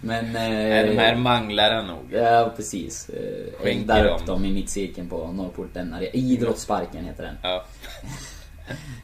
men... 0.00 0.32
Nej, 0.32 0.86
de 0.86 0.92
eh, 0.92 0.98
här 0.98 1.14
manglar 1.16 1.70
han 1.74 1.86
nog. 1.86 2.12
Ja 2.12 2.52
precis. 2.56 3.08
Eh, 3.08 3.62
Skänker 3.62 3.80
Eldar 3.80 4.04
upp 4.04 4.26
dem 4.26 4.44
i 4.44 4.52
mittcirkeln 4.52 5.08
på 5.08 5.26
Norrporten. 5.32 5.94
Idrottssparken 6.12 7.04
heter 7.04 7.22
den. 7.22 7.34
Ja. 7.42 7.64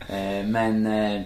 Eh, 0.08 0.46
Men 0.46 0.86
eh, 0.86 1.22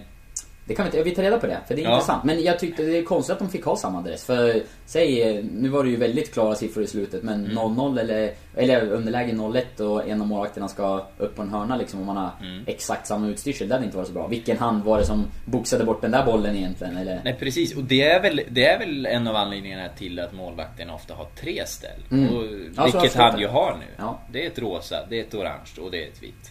det 0.65 0.75
kan 0.75 0.85
vi 0.85 0.89
inte, 0.97 1.09
vi 1.09 1.15
tar 1.15 1.23
reda 1.23 1.37
på 1.39 1.47
det, 1.47 1.57
för 1.67 1.75
det 1.75 1.81
är 1.81 1.83
Ja. 1.83 1.93
intressant. 1.93 2.23
Men 2.23 2.43
jag 2.43 2.59
tyckte 2.59 2.83
det 2.83 2.97
är 2.97 3.03
konstigt 3.03 3.33
att 3.33 3.39
de 3.39 3.49
fick 3.49 3.65
ha 3.65 3.75
samma 3.77 3.99
adress. 3.99 4.25
För, 4.25 4.61
säg, 4.85 5.21
eh, 5.21 5.43
nu 5.53 5.69
var 5.69 5.83
det 5.83 5.89
ju 5.89 5.95
väldigt 5.95 6.33
klara 6.33 6.55
siffror 6.55 6.83
i 6.83 6.87
slutet, 6.87 7.23
men 7.23 7.45
Mm. 7.45 7.55
0-0 7.57 7.99
eller, 7.99 8.31
eller 8.55 8.91
underläge 8.91 9.31
0-1 9.33 9.79
och 9.81 10.07
en 10.09 10.21
av 10.21 10.27
målvakterna 10.27 10.67
ska 10.67 11.05
upp 11.17 11.35
på 11.35 11.41
en 11.41 11.49
hörna 11.49 11.75
liksom, 11.77 11.99
om 11.99 12.05
man 12.05 12.17
har 12.17 12.29
Mm. 12.41 12.63
exakt 12.67 13.07
samma 13.07 13.27
utstyrsel. 13.27 13.67
Det 13.67 13.73
hade 13.75 13.85
inte 13.85 13.97
varit 13.97 14.07
så 14.07 14.13
bra. 14.13 14.27
Vilken 14.27 14.57
hand 14.57 14.83
var 14.83 14.97
det 14.97 15.05
som 15.05 15.25
boxade 15.45 15.83
bort 15.83 16.01
den 16.01 16.11
där 16.11 16.25
bollen 16.25 16.55
egentligen? 16.55 16.97
Eller? 16.97 17.21
Nej 17.23 17.35
precis, 17.39 17.75
och 17.77 17.83
det 17.83 18.01
är, 18.03 18.21
väl, 18.21 18.41
det 18.49 18.65
är 18.65 18.79
väl 18.79 19.05
en 19.05 19.27
av 19.27 19.35
anledningarna 19.35 19.89
till 19.97 20.19
att 20.19 20.33
målvakterna 20.33 20.93
ofta 20.95 21.13
har 21.13 21.25
tre 21.41 21.63
ställ. 21.65 22.01
Mm. 22.11 22.35
Och, 22.37 22.43
Ja, 22.75 22.83
vilket 22.83 23.13
han 23.15 23.39
ju 23.39 23.47
har 23.47 23.77
nu. 23.79 23.85
Ja. 23.97 24.19
Det 24.31 24.43
är 24.45 24.47
ett 24.47 24.59
rosa, 24.59 24.95
det 25.09 25.19
är 25.19 25.23
ett 25.23 25.33
orange 25.33 25.71
och 25.81 25.91
det 25.91 26.03
är 26.03 26.07
ett 26.07 26.23
vitt. 26.23 26.50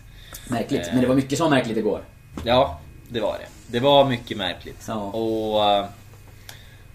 Märkligt. 0.50 0.86
Eh. 0.86 0.92
Men 0.92 1.00
det 1.02 1.08
var 1.08 1.14
mycket 1.14 1.38
som 1.38 1.44
var 1.50 1.56
märkligt 1.56 1.76
igår. 1.76 2.00
Ja, 2.44 2.80
det 3.08 3.20
var 3.20 3.32
det. 3.38 3.46
Det 3.78 3.80
var 3.80 4.04
mycket 4.08 4.36
märkligt. 4.36 4.84
Ja. 4.88 4.94
Och... 4.94 5.64
eh, 5.70 5.84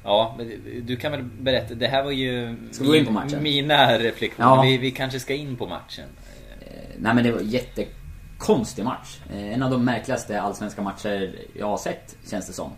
Ja, 0.08 0.38
du 0.84 0.96
kan 0.96 1.12
väl 1.12 1.24
berätta. 1.24 1.74
Det 1.76 1.88
här 1.88 2.04
var 2.04 2.12
ju 2.12 2.56
Ska 2.72 2.84
vi 2.84 2.90
gå 2.90 2.96
in 2.96 3.06
på 3.06 3.12
matchen? 3.12 3.44
mina 3.44 3.98
reflektioner. 4.00 4.50
Ja. 4.50 4.62
Vi, 4.62 4.78
vi 4.78 4.92
kanske 4.92 5.20
ska 5.20 5.34
in 5.34 5.56
på 5.56 5.68
matchen. 5.68 6.06
Eh, 6.62 6.68
Nej 6.98 7.16
men 7.16 7.24
det 7.24 7.32
var 7.32 7.40
en 7.40 7.50
jättekonstig 7.50 8.86
match. 8.86 9.20
En 9.34 9.64
av 9.64 9.72
de 9.72 9.86
märkligaste 9.86 10.42
allsvenska 10.42 10.82
matcher 10.82 11.36
jag 11.54 11.68
har 11.68 11.78
sett, 11.78 12.16
känns 12.30 12.48
det 12.48 12.54
som. 12.54 12.72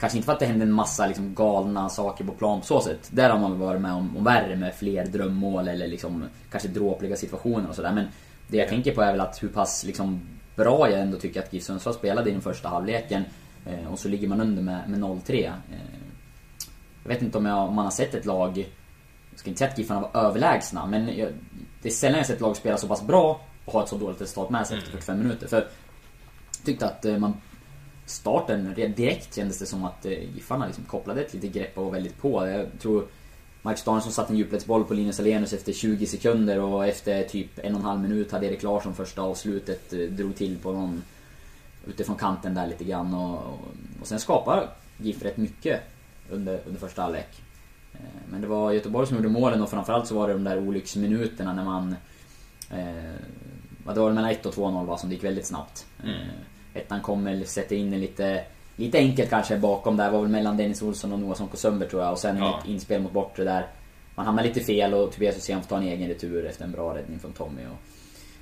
Kanske 0.00 0.18
inte 0.18 0.26
för 0.26 0.32
att 0.32 0.40
det 0.40 0.46
hände 0.46 0.64
en 0.64 0.72
massa 0.72 1.06
liksom 1.06 1.34
galna 1.34 1.88
saker 1.88 2.24
på 2.24 2.32
plan 2.32 2.60
på 2.60 2.66
så 2.66 2.80
sätt. 2.80 3.08
Där 3.10 3.30
har 3.30 3.38
man 3.38 3.50
väl 3.50 3.60
varit 3.60 3.80
med 3.80 3.92
om, 3.92 4.16
om 4.16 4.24
värre 4.24 4.56
med 4.56 4.74
fler 4.74 5.06
drömmål 5.06 5.68
eller 5.68 5.86
liksom 5.86 6.24
kanske 6.50 6.68
dråpliga 6.68 7.16
situationer 7.16 7.68
och 7.68 7.74
sådär. 7.74 7.92
Men 7.92 8.06
Det 8.48 8.56
jag 8.56 8.68
tänker 8.68 8.94
på 8.94 9.02
är 9.02 9.12
väl 9.12 9.20
att 9.20 9.42
hur 9.42 9.48
pass 9.48 9.84
liksom 9.84 10.20
bra 10.56 10.90
jag 10.90 11.00
ändå 11.00 11.18
tycker 11.18 11.42
att 11.42 11.52
GIF 11.52 11.62
Sundsvall 11.62 11.94
spelade 11.94 12.30
i 12.30 12.32
den 12.32 12.42
första 12.42 12.68
halvleken. 12.68 13.24
Eh, 13.66 13.92
och 13.92 13.98
så 13.98 14.08
ligger 14.08 14.28
man 14.28 14.40
under 14.40 14.62
med, 14.62 14.88
med 14.88 15.00
0-3. 15.00 15.44
Eh, 15.44 15.52
jag 17.02 17.08
vet 17.08 17.22
inte 17.22 17.38
om, 17.38 17.46
jag, 17.46 17.68
om 17.68 17.74
man 17.74 17.84
har 17.84 17.92
sett 17.92 18.14
ett 18.14 18.26
lag, 18.26 18.58
jag 19.30 19.38
ska 19.38 19.50
inte 19.50 19.58
säga 19.58 19.70
att 19.70 19.78
Giffarna 19.78 20.00
var 20.00 20.20
överlägsna, 20.20 20.86
men 20.86 21.16
jag, 21.16 21.28
det 21.82 21.88
är 21.88 21.92
sällan 21.92 22.18
jag 22.18 22.26
sett 22.26 22.36
ett 22.36 22.42
lag 22.42 22.56
spela 22.56 22.76
så 22.76 22.88
pass 22.88 23.02
bra 23.02 23.40
och 23.64 23.72
ha 23.72 23.82
ett 23.82 23.88
så 23.88 23.96
dåligt 23.96 24.20
resultat 24.20 24.50
med 24.50 24.66
sig 24.66 24.78
efter 24.78 24.90
45 24.90 25.18
minuter. 25.18 25.46
För 25.46 25.56
jag 25.56 25.66
tyckte 26.64 26.86
att 26.86 27.04
eh, 27.04 27.18
man 27.18 27.34
starten 28.06 28.74
direkt 28.74 29.34
kändes 29.34 29.58
det 29.58 29.66
som 29.66 29.84
att 29.84 30.04
Giffarna 30.04 30.66
liksom 30.66 30.84
kopplade 30.84 31.20
ett 31.20 31.34
litet 31.34 31.52
grepp 31.52 31.78
och 31.78 31.84
var 31.84 31.92
väldigt 31.92 32.18
på. 32.18 32.46
Jag 32.46 32.66
tror 32.80 33.06
Marcus 33.62 33.84
Danielsson 33.84 34.12
satte 34.12 34.32
en 34.32 34.36
djupledsboll 34.36 34.84
på 34.84 34.94
Linus 34.94 35.20
Alenius 35.20 35.52
efter 35.52 35.72
20 35.72 36.06
sekunder 36.06 36.60
och 36.60 36.86
efter 36.86 37.22
typ 37.22 37.58
en 37.58 37.74
och 37.74 37.80
en 37.80 37.86
halv 37.86 38.00
minut 38.00 38.32
hade 38.32 38.46
Erik 38.46 38.62
Larsson 38.62 38.94
första 38.94 39.22
avslutet, 39.22 39.90
drog 39.90 40.36
till 40.36 40.58
på 40.58 40.72
någon 40.72 41.02
utifrån 41.86 42.16
kanten 42.16 42.54
där 42.54 42.66
lite 42.66 42.84
grann 42.84 43.14
och, 43.14 43.36
och, 43.36 43.60
och 44.00 44.06
sen 44.06 44.20
skapar 44.20 44.68
GIF 44.96 45.22
rätt 45.22 45.36
mycket 45.36 45.80
under, 46.30 46.60
under 46.66 46.80
första 46.80 47.02
halvlek. 47.02 47.42
Eh, 47.92 48.00
men 48.30 48.40
det 48.40 48.46
var 48.46 48.72
Göteborg 48.72 49.06
som 49.06 49.16
gjorde 49.16 49.28
målen 49.28 49.62
och 49.62 49.70
framförallt 49.70 50.06
så 50.06 50.14
var 50.14 50.28
det 50.28 50.34
de 50.34 50.44
där 50.44 50.58
olycksminuterna 50.58 51.52
när 51.52 51.64
man... 51.64 51.96
Eh, 52.70 53.14
det 53.94 54.00
var 54.00 54.12
mellan 54.12 54.30
1 54.30 54.46
och 54.46 54.54
2-0 54.54 54.86
va, 54.86 54.98
som 54.98 55.08
det 55.08 55.14
gick 55.14 55.24
väldigt 55.24 55.46
snabbt. 55.46 55.86
Mm. 56.02 56.14
Eh, 56.14 56.26
ettan 56.74 57.00
kommer, 57.00 57.44
sätter 57.44 57.76
in 57.76 57.92
en 57.92 58.00
lite... 58.00 58.44
Lite 58.76 58.98
enkelt 58.98 59.30
kanske 59.30 59.58
bakom 59.58 59.96
där, 59.96 60.10
var 60.10 60.20
väl 60.20 60.28
mellan 60.28 60.56
Dennis 60.56 60.82
Olsson 60.82 61.12
och 61.12 61.18
Noah 61.18 61.34
Sonko 61.34 61.56
Sundberg 61.56 61.88
tror 61.88 62.02
jag. 62.02 62.12
Och 62.12 62.18
sen 62.18 62.38
ja. 62.38 62.58
ett 62.58 62.68
inspel 62.68 63.02
mot 63.02 63.12
bortre 63.12 63.44
där. 63.44 63.66
Man 64.14 64.26
hamnar 64.26 64.42
lite 64.42 64.60
fel 64.60 64.94
och 64.94 65.12
Tobias 65.12 65.36
Hysén 65.36 65.62
får 65.62 65.68
ta 65.68 65.76
en 65.76 65.82
egen 65.82 66.08
retur 66.08 66.46
efter 66.46 66.64
en 66.64 66.72
bra 66.72 66.96
räddning 66.96 67.18
från 67.18 67.32
Tommy. 67.32 67.62
Och, 67.62 67.78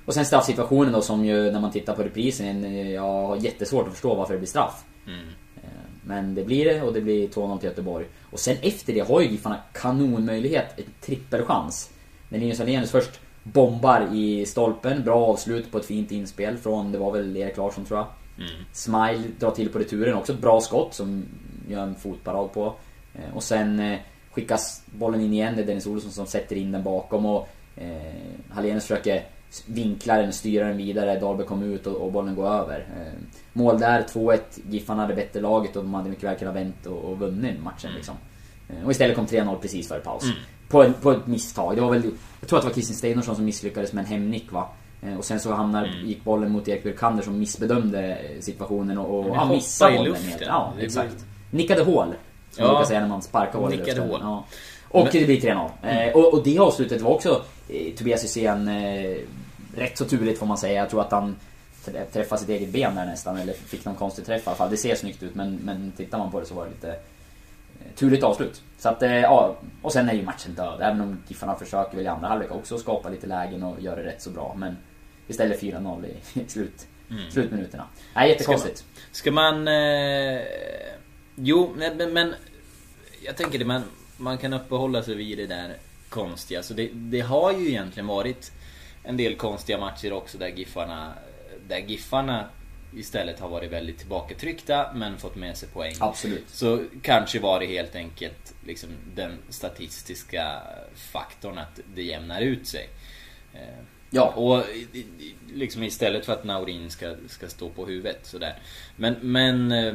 och 0.05 0.13
sen 0.13 0.25
straffsituationen 0.25 0.93
då 0.93 1.01
som 1.01 1.25
ju 1.25 1.51
när 1.51 1.59
man 1.59 1.71
tittar 1.71 1.95
på 1.95 2.03
reprisen, 2.03 2.91
jag 2.91 3.01
har 3.01 3.35
jättesvårt 3.35 3.87
att 3.87 3.93
förstå 3.93 4.15
varför 4.15 4.33
det 4.33 4.39
blir 4.39 4.49
straff. 4.49 4.83
Mm. 5.07 5.27
Men 6.03 6.35
det 6.35 6.43
blir 6.43 6.65
det 6.65 6.81
och 6.81 6.93
det 6.93 7.01
blir 7.01 7.27
2-0 7.27 7.59
till 7.59 7.69
Göteborg. 7.69 8.05
Och 8.31 8.39
sen 8.39 8.57
efter 8.61 8.93
det 8.93 8.99
har 8.99 9.21
ju 9.21 9.27
Giffarna 9.27 9.57
kanonmöjlighet, 9.73 10.79
en 10.79 10.83
trippelchans. 11.01 11.89
När 12.29 12.39
Linus 12.39 12.59
Alenius 12.59 12.91
först 12.91 13.19
bombar 13.43 14.07
i 14.13 14.45
stolpen, 14.45 15.03
bra 15.03 15.25
avslut 15.25 15.71
på 15.71 15.77
ett 15.77 15.85
fint 15.85 16.11
inspel 16.11 16.57
från, 16.57 16.91
det 16.91 16.97
var 16.97 17.11
väl 17.11 17.37
Erik 17.37 17.57
Larsson 17.57 17.85
tror 17.85 17.99
jag. 17.99 18.07
Mm. 18.37 18.49
Smile 18.71 19.23
drar 19.39 19.51
till 19.51 19.69
på 19.69 19.79
returen, 19.79 20.15
också 20.15 20.33
ett 20.33 20.39
bra 20.39 20.61
skott 20.61 20.93
som 20.93 21.25
gör 21.67 21.83
en 21.83 21.95
fotparad 21.95 22.53
på. 22.53 22.75
Eh, 23.13 23.35
och 23.35 23.43
sen 23.43 23.79
eh, 23.79 23.99
skickas 24.31 24.83
bollen 24.85 25.21
in 25.21 25.33
igen, 25.33 25.55
det 25.55 25.61
är 25.61 25.65
Dennis 25.65 25.87
Olsson 25.87 26.11
som 26.11 26.27
sätter 26.27 26.55
in 26.55 26.71
den 26.71 26.83
bakom 26.83 27.25
och 27.25 27.49
eh, 27.75 28.15
Hallenius 28.49 28.83
försöker 28.83 29.23
vinkla 29.65 30.17
den, 30.17 30.33
styra 30.33 30.67
den 30.67 30.77
vidare, 30.77 31.19
Dahlberg 31.19 31.47
kommer 31.47 31.65
ut 31.65 31.87
och, 31.87 31.95
och 31.95 32.11
bollen 32.11 32.35
går 32.35 32.47
över. 32.47 32.79
Eh, 32.79 33.13
mål 33.53 33.79
där, 33.79 34.01
2-1. 34.01 34.39
Giffarna 34.69 35.01
hade 35.01 35.15
bättre 35.15 35.41
laget 35.41 35.75
och 35.75 35.83
de 35.83 35.93
hade 35.93 36.09
mycket 36.09 36.23
väl 36.23 36.37
kunnat 36.37 36.55
vänt 36.55 36.85
och, 36.85 36.97
och 36.97 37.19
vunnit 37.19 37.63
matchen 37.63 37.89
mm. 37.89 37.95
liksom. 37.95 38.15
Eh, 38.69 38.85
och 38.85 38.91
istället 38.91 39.15
kom 39.15 39.25
3-0 39.25 39.57
precis 39.57 39.87
före 39.87 39.99
paus. 39.99 40.23
Mm. 40.23 40.35
På, 40.69 40.83
en, 40.83 40.93
på 40.93 41.11
ett 41.11 41.27
misstag. 41.27 41.75
Det 41.75 41.81
var 41.81 41.91
väl, 41.91 42.03
jag 42.39 42.49
tror 42.49 42.59
att 42.59 42.63
det 42.63 42.69
var 42.69 42.75
Kristin 42.75 42.95
Steinarsson 42.95 43.35
som 43.35 43.45
misslyckades 43.45 43.93
med 43.93 44.01
en 44.01 44.11
hemnick 44.11 44.51
va. 44.51 44.69
Eh, 45.01 45.17
och 45.17 45.25
sen 45.25 45.39
så 45.39 45.53
hamnar, 45.53 45.85
mm. 45.85 46.07
gick 46.07 46.23
bollen 46.23 46.51
mot 46.51 46.67
Erik 46.67 46.83
Björkander 46.83 47.23
som 47.23 47.39
missbedömde 47.39 48.17
situationen 48.39 48.97
och, 48.97 49.19
och 49.19 49.35
ja, 49.35 49.45
missade 49.45 49.97
bollen 49.97 50.15
helt. 50.15 50.41
Ja, 50.41 50.73
exakt. 50.79 51.25
Nickade 51.51 51.83
hål. 51.83 52.07
Som 52.51 52.63
ja, 52.63 52.67
man 52.67 52.75
brukar 52.75 52.87
säga 52.87 52.99
när 52.99 53.07
man 53.07 53.21
sparkar 53.21 53.59
hål 53.59 53.69
Nickade 53.69 54.01
hål. 54.01 54.19
Ja. 54.21 54.45
Och 54.87 55.03
Men... 55.03 55.13
det 55.13 55.25
blir 55.25 55.41
3-0. 55.41 55.69
Mm. 55.81 56.09
Eh, 56.09 56.15
och, 56.15 56.33
och 56.33 56.43
det 56.43 56.59
avslutet 56.59 57.01
var 57.01 57.11
också 57.11 57.43
eh, 57.69 57.93
Tobias 57.93 58.23
Hysén 58.23 58.67
eh, 58.67 59.17
rätt 59.75 59.97
så 59.97 60.05
turligt 60.05 60.39
får 60.39 60.45
man 60.45 60.57
säga. 60.57 60.79
Jag 60.79 60.89
tror 60.89 61.01
att 61.01 61.11
han 61.11 61.35
träffade 62.13 62.41
sitt 62.41 62.49
eget 62.49 62.69
ben 62.69 62.95
där 62.95 63.05
nästan. 63.05 63.37
Eller 63.37 63.53
fick 63.53 63.85
någon 63.85 63.95
konstig 63.95 64.25
träff 64.25 64.41
i 64.41 64.49
alla 64.49 64.55
fall. 64.55 64.69
Det 64.69 64.77
ser 64.77 64.95
snyggt 64.95 65.23
ut 65.23 65.35
men, 65.35 65.55
men 65.55 65.91
tittar 65.97 66.17
man 66.17 66.31
på 66.31 66.39
det 66.39 66.45
så 66.45 66.55
var 66.55 66.65
det 66.65 66.71
lite 66.71 66.89
eh, 66.89 67.95
turligt 67.95 68.23
avslut. 68.23 68.61
Så 68.77 68.89
att, 68.89 69.03
eh, 69.03 69.19
ja, 69.19 69.55
och 69.81 69.93
sen 69.93 70.09
är 70.09 70.13
ju 70.13 70.23
matchen 70.25 70.53
död. 70.55 70.81
Även 70.81 71.01
om 71.01 71.23
Giffarna 71.27 71.55
försöker 71.55 71.97
väl 71.97 72.05
i 72.05 72.09
andra 72.09 72.27
halvlek 72.27 72.51
också 72.51 72.77
skapa 72.77 73.09
lite 73.09 73.27
lägen 73.27 73.63
och 73.63 73.81
göra 73.81 73.95
det 73.95 74.03
rätt 74.03 74.21
så 74.21 74.29
bra. 74.29 74.55
Men 74.57 74.77
istället 75.27 75.61
4-0 75.61 76.05
i 76.33 76.49
slut, 76.49 76.87
mm. 77.09 77.31
slutminuterna. 77.31 77.87
Nej, 78.15 78.29
jättekonstigt. 78.29 78.85
Ska 79.11 79.31
man... 79.31 79.53
Ska 79.53 79.63
man 79.63 79.67
eh, 79.67 80.41
jo, 81.35 81.73
men, 81.77 82.13
men 82.13 82.35
jag 83.25 83.37
tänker 83.37 83.59
det, 83.59 83.65
man, 83.65 83.83
man 84.17 84.37
kan 84.37 84.53
uppehålla 84.53 85.03
sig 85.03 85.15
vid 85.15 85.37
det 85.37 85.47
där 85.47 85.77
konstiga. 86.09 86.63
Så 86.63 86.73
det, 86.73 86.89
det 86.93 87.21
har 87.21 87.51
ju 87.53 87.69
egentligen 87.69 88.07
varit 88.07 88.51
en 89.03 89.17
del 89.17 89.35
konstiga 89.35 89.77
matcher 89.77 90.13
också 90.13 90.37
där 90.37 90.47
Giffarna, 90.47 91.13
där 91.67 91.77
Giffarna 91.77 92.49
istället 92.95 93.39
har 93.39 93.49
varit 93.49 93.71
väldigt 93.71 93.97
tillbakatryckta 93.97 94.91
men 94.95 95.17
fått 95.17 95.35
med 95.35 95.57
sig 95.57 95.69
poäng. 95.69 95.93
Absolut. 95.99 96.49
Så 96.49 96.83
kanske 97.01 97.39
var 97.39 97.59
det 97.59 97.65
helt 97.65 97.95
enkelt 97.95 98.53
liksom 98.65 98.89
den 99.15 99.37
statistiska 99.49 100.61
faktorn 100.95 101.57
att 101.57 101.79
det 101.95 102.03
jämnar 102.03 102.41
ut 102.41 102.67
sig. 102.67 102.89
Eh, 104.11 104.17
ja. 104.17 104.27
Och 104.35 104.63
liksom 105.53 105.83
istället 105.83 106.25
för 106.25 106.33
att 106.33 106.43
Naurin 106.43 106.89
ska, 106.89 107.15
ska 107.27 107.47
stå 107.47 107.69
på 107.69 107.85
huvudet 107.85 108.19
sådär. 108.25 108.55
Men, 108.95 109.15
men 109.21 109.71
eh, 109.71 109.93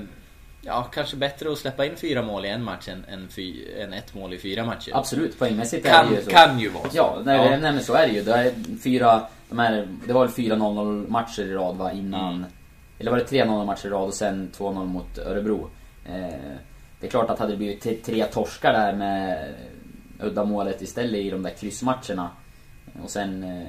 Ja, 0.66 0.82
kanske 0.82 1.16
bättre 1.16 1.52
att 1.52 1.58
släppa 1.58 1.86
in 1.86 1.96
fyra 1.96 2.22
mål 2.22 2.44
i 2.44 2.48
en 2.48 2.64
match 2.64 2.88
än, 2.88 3.04
än, 3.08 3.28
fy, 3.28 3.72
än 3.78 3.92
ett 3.92 4.14
mål 4.14 4.34
i 4.34 4.38
fyra 4.38 4.64
matcher. 4.64 4.90
Absolut, 4.94 5.38
poängmässigt 5.38 5.86
kan, 5.86 6.06
är 6.06 6.10
det 6.10 6.16
ju 6.16 6.22
så. 6.22 6.30
Kan 6.30 6.60
ju 6.60 6.68
vara 6.68 6.90
så. 6.90 6.96
Ja, 6.96 7.22
nej, 7.24 7.36
ja. 7.36 7.50
nej 7.50 7.72
men 7.72 7.82
så 7.82 7.94
är 7.94 8.06
det 8.06 8.12
ju. 8.12 8.22
Det, 8.22 8.34
är 8.34 8.52
fyra, 8.82 9.22
de 9.48 9.58
här, 9.58 9.88
det 10.06 10.12
var 10.12 10.20
väl 10.20 10.34
fyra 10.34 10.56
0-0 10.56 11.10
matcher 11.10 11.42
i 11.42 11.54
rad 11.54 11.76
va, 11.76 11.92
innan... 11.92 12.34
Mm. 12.34 12.46
Eller 12.98 13.10
var 13.10 13.18
det 13.18 13.24
tre 13.24 13.44
0 13.44 13.66
matcher 13.66 13.86
i 13.86 13.90
rad 13.90 14.08
och 14.08 14.14
sen 14.14 14.50
2-0 14.56 14.84
mot 14.86 15.18
Örebro. 15.18 15.70
Eh, 16.06 16.54
det 17.00 17.06
är 17.06 17.10
klart 17.10 17.30
att 17.30 17.38
hade 17.38 17.52
det 17.52 17.56
blivit 17.56 18.04
tre 18.04 18.24
torskar 18.24 18.72
där 18.72 18.92
med 18.92 19.54
uddamålet 20.20 20.82
istället 20.82 21.20
i 21.20 21.30
de 21.30 21.42
där 21.42 21.50
kryssmatcherna. 21.50 22.30
Och 23.02 23.10
sen 23.10 23.44
eh, 23.44 23.68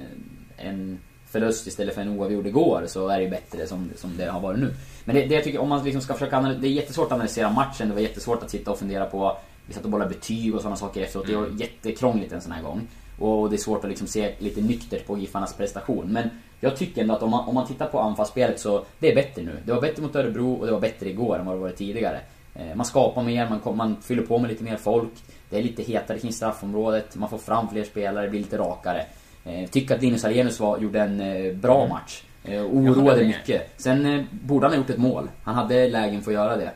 en 0.58 1.00
förlust 1.30 1.68
istället 1.68 1.96
för 1.96 2.02
en 2.02 2.20
oavgjord 2.20 2.48
igår 2.48 2.84
så 2.88 3.08
är 3.08 3.20
det 3.20 3.28
bättre 3.28 3.68
som, 3.68 3.90
som 3.96 4.18
det 4.18 4.26
har 4.26 4.40
varit 4.40 4.60
nu. 4.60 4.74
Men 5.06 5.16
det, 5.16 5.26
det 5.26 5.36
jag 5.36 5.44
tycker, 5.44 5.60
om 5.60 5.70
man 5.70 5.84
liksom 5.84 6.02
ska 6.02 6.14
försöka 6.14 6.38
analysera, 6.38 6.62
det 6.62 6.68
är 6.68 6.72
jättesvårt 6.72 7.06
att 7.06 7.12
analysera 7.12 7.50
matchen. 7.50 7.88
Det 7.88 7.94
var 7.94 8.02
jättesvårt 8.02 8.44
att 8.44 8.50
sitta 8.50 8.72
och 8.72 8.80
fundera 8.80 9.06
på, 9.06 9.38
vi 9.66 9.74
satt 9.74 9.86
och 9.86 9.92
bollade 9.92 10.10
betyg 10.10 10.56
och 10.56 10.62
sådana 10.62 10.76
saker 10.76 11.02
efteråt. 11.02 11.28
Det 11.28 11.36
var 11.36 11.46
mm. 11.46 11.58
jättekrångligt 11.58 12.34
en 12.34 12.42
sån 12.42 12.52
här 12.52 12.64
gång. 12.64 12.88
Och 13.20 13.50
det 13.50 13.56
är 13.56 13.58
svårt 13.58 13.84
att 13.84 13.90
liksom 13.90 14.08
se 14.08 14.36
lite 14.40 14.62
nyktert 14.62 15.08
på 15.08 15.18
Giffarnas 15.18 15.54
prestation. 15.54 16.08
Men 16.12 16.30
jag 16.60 16.78
tycker 16.78 17.02
ändå 17.02 17.16
att 17.16 17.24
om 17.24 17.30
man, 17.30 17.48
om 17.48 17.56
man 17.56 17.68
tittar 17.68 17.88
på 17.88 18.00
anfallsspelet 18.00 18.60
så 18.60 18.86
det 19.00 19.12
är 19.12 19.16
bättre 19.16 19.42
nu. 19.42 19.60
Det 19.66 19.74
var 19.74 19.82
bättre 19.82 20.02
mot 20.02 20.16
Örebro 20.16 20.54
och 20.54 20.66
det 20.66 20.72
var 20.72 20.80
bättre 20.80 21.10
igår 21.10 21.40
än 21.40 21.46
vad 21.46 21.56
det 21.56 21.60
varit 21.60 21.78
tidigare. 21.78 22.20
Eh, 22.56 22.76
man 22.76 22.86
skapar 22.86 23.24
mer, 23.24 23.50
man, 23.50 23.78
man 23.78 24.02
fyller 24.02 24.24
på 24.24 24.38
med 24.38 24.50
lite 24.50 24.64
mer 24.64 24.78
folk. 24.78 25.14
Det 25.50 25.58
är 25.58 25.64
lite 25.64 25.84
hetare 25.84 26.20
kring 26.20 26.34
straffområdet, 26.34 27.16
man 27.16 27.30
får 27.30 27.38
fram 27.38 27.70
fler 27.70 27.84
spelare, 27.84 28.26
det 28.26 28.30
blir 28.30 28.40
lite 28.40 28.58
rakare. 28.58 29.06
Eh, 29.48 29.70
tycker 29.70 29.96
att 29.96 30.02
Linus 30.02 30.26
Alenius 30.26 30.60
var, 30.60 30.78
gjorde 30.78 31.02
en 31.02 31.22
eh, 31.22 31.54
bra 31.54 31.78
mm. 31.78 31.90
match. 31.90 32.24
Eh, 32.44 32.62
oroade 32.62 33.26
mycket. 33.26 33.74
Sen 33.78 34.28
borde 34.32 34.66
han 34.66 34.74
ha 34.74 34.78
gjort 34.78 34.90
ett 34.90 34.98
mål. 34.98 35.30
Han 35.44 35.56
hade 35.56 35.88
lägen 35.90 36.22
för 36.22 36.32
att 36.32 36.36
göra 36.36 36.58
det. 36.58 36.72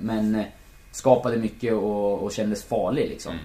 Men 0.00 0.44
skapade 0.90 1.36
mycket 1.36 1.72
och, 1.72 2.22
och 2.22 2.32
kändes 2.32 2.64
farlig 2.64 3.08
liksom. 3.08 3.32
Mm. 3.32 3.44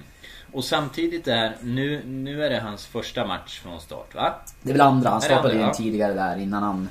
Och 0.52 0.66
samtidigt 0.66 1.28
är, 1.28 1.56
nu, 1.62 2.04
nu 2.06 2.46
är 2.46 2.50
det 2.50 2.60
hans 2.60 2.86
första 2.86 3.26
match 3.26 3.60
från 3.60 3.82
start 3.82 4.16
va? 4.16 4.36
Det 4.62 4.70
är 4.70 4.74
väl 4.74 4.82
andra, 4.82 5.10
han 5.10 5.22
startade 5.22 5.54
ju 5.54 5.60
ja. 5.60 5.74
tidigare 5.74 6.14
där 6.14 6.38
innan 6.38 6.64
han 6.64 6.90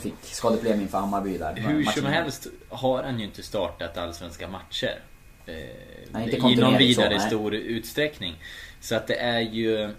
fick 0.00 0.14
skadeproblem 0.22 0.80
inför 0.80 0.98
Hammarby 0.98 1.38
där. 1.38 1.54
Hur 1.56 1.84
som 1.84 2.06
helst 2.06 2.46
har 2.68 3.02
han 3.02 3.18
ju 3.18 3.24
inte 3.24 3.42
startat 3.42 3.98
allsvenska 3.98 4.48
matcher. 4.48 4.98
Nej, 6.10 6.34
inte 6.34 6.36
I 6.36 6.56
någon 6.56 6.78
vidare 6.78 7.20
så, 7.20 7.26
stor 7.26 7.54
utsträckning. 7.54 8.34
Så 8.80 8.94
att 8.94 9.06
det 9.06 9.20
är 9.20 9.40
ju 9.40 9.90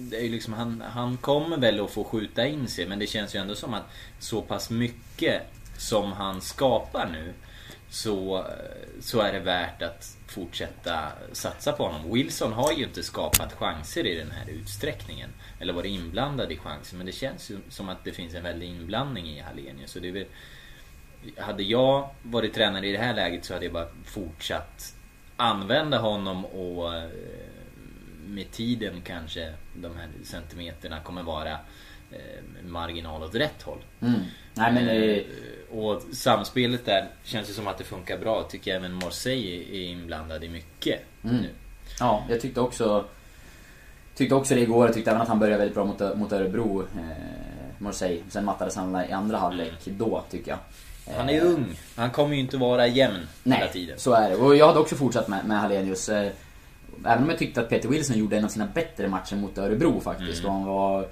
det 0.00 0.26
är 0.26 0.28
liksom, 0.28 0.52
han, 0.52 0.82
han 0.86 1.16
kommer 1.16 1.56
väl 1.56 1.80
att 1.80 1.90
få 1.90 2.04
skjuta 2.04 2.46
in 2.46 2.68
sig 2.68 2.86
men 2.86 2.98
det 2.98 3.06
känns 3.06 3.34
ju 3.34 3.38
ändå 3.38 3.54
som 3.54 3.74
att 3.74 3.84
så 4.18 4.42
pass 4.42 4.70
mycket 4.70 5.42
som 5.78 6.12
han 6.12 6.40
skapar 6.40 7.08
nu 7.12 7.32
så, 7.90 8.46
så 9.00 9.20
är 9.20 9.32
det 9.32 9.40
värt 9.40 9.82
att 9.82 10.16
fortsätta 10.26 11.12
satsa 11.32 11.72
på 11.72 11.86
honom. 11.86 12.14
Wilson 12.14 12.52
har 12.52 12.72
ju 12.72 12.84
inte 12.84 13.02
skapat 13.02 13.52
chanser 13.52 14.06
i 14.06 14.14
den 14.14 14.30
här 14.30 14.50
utsträckningen. 14.50 15.30
Eller 15.60 15.72
varit 15.72 15.90
inblandad 15.90 16.52
i 16.52 16.56
chanser. 16.56 16.96
Men 16.96 17.06
det 17.06 17.12
känns 17.12 17.50
ju 17.50 17.58
som 17.68 17.88
att 17.88 18.04
det 18.04 18.12
finns 18.12 18.34
en 18.34 18.42
väldig 18.42 18.68
inblandning 18.68 19.26
i 19.26 19.40
Hallenius. 19.40 19.90
Så 19.90 19.98
det 19.98 20.08
är 20.08 20.12
väl, 20.12 20.26
hade 21.36 21.62
jag 21.62 22.10
varit 22.22 22.54
tränare 22.54 22.88
i 22.88 22.92
det 22.92 22.98
här 22.98 23.14
läget 23.14 23.44
så 23.44 23.54
hade 23.54 23.64
jag 23.64 23.72
bara 23.72 23.88
fortsatt 24.04 24.94
använda 25.36 25.98
honom 25.98 26.44
och 26.44 26.94
eh, 26.94 27.10
med 28.30 28.50
tiden 28.50 29.00
kanske 29.04 29.52
de 29.74 29.96
här 29.96 30.08
centimeterna 30.24 31.00
kommer 31.00 31.22
vara 31.22 31.52
eh, 32.10 32.64
marginal 32.66 33.22
åt 33.22 33.34
rätt 33.34 33.62
håll. 33.62 33.78
Mm. 34.00 34.20
Nej, 34.54 34.72
men, 34.72 34.88
eh, 34.88 35.22
och 35.78 36.02
samspelet 36.12 36.84
där 36.84 37.08
känns 37.24 37.50
ju 37.50 37.52
som 37.52 37.66
att 37.66 37.78
det 37.78 37.84
funkar 37.84 38.18
bra. 38.18 38.42
Tycker 38.42 38.70
jag 38.70 38.78
även 38.78 38.94
Marseille 38.94 39.64
är 39.72 39.90
inblandad 39.90 40.44
i 40.44 40.48
mycket 40.48 41.00
mm. 41.24 41.36
nu. 41.36 41.48
Ja, 42.00 42.24
jag 42.28 42.40
tyckte 42.40 42.60
också 42.60 43.04
tyckte 44.14 44.34
också 44.34 44.54
det 44.54 44.60
igår. 44.60 44.86
Jag 44.86 44.94
tyckte 44.94 45.10
även 45.10 45.22
att 45.22 45.28
han 45.28 45.38
började 45.38 45.58
väldigt 45.58 45.74
bra 45.74 45.84
mot, 45.84 46.16
mot 46.16 46.32
Örebro. 46.32 46.82
Eh, 46.82 47.90
säga. 47.90 48.22
Sen 48.28 48.44
mattades 48.44 48.76
han 48.76 49.04
i 49.08 49.12
andra 49.12 49.38
halvlek 49.38 49.72
då, 49.84 50.24
tycker 50.30 50.50
jag. 50.50 50.58
Han 51.16 51.28
är 51.28 51.40
ung. 51.40 51.66
Han 51.96 52.10
kommer 52.10 52.34
ju 52.34 52.40
inte 52.40 52.56
vara 52.56 52.86
jämn 52.86 53.26
Nej, 53.42 53.58
hela 53.58 53.70
tiden. 53.70 53.98
så 53.98 54.12
är 54.12 54.30
det. 54.30 54.36
Och 54.36 54.56
jag 54.56 54.66
hade 54.66 54.78
också 54.78 54.96
fortsatt 54.96 55.28
med, 55.28 55.44
med 55.44 55.60
Hallenius. 55.60 56.10
Även 57.06 57.22
om 57.22 57.28
jag 57.30 57.38
tyckte 57.38 57.60
att 57.60 57.68
Peter 57.68 57.88
Wilson 57.88 58.18
gjorde 58.18 58.36
en 58.36 58.44
av 58.44 58.48
sina 58.48 58.66
bättre 58.66 59.08
matcher 59.08 59.36
mot 59.36 59.58
Örebro 59.58 60.00
faktiskt. 60.00 60.40
Mm. 60.44 60.52
Han 60.52 60.64
var... 60.64 61.08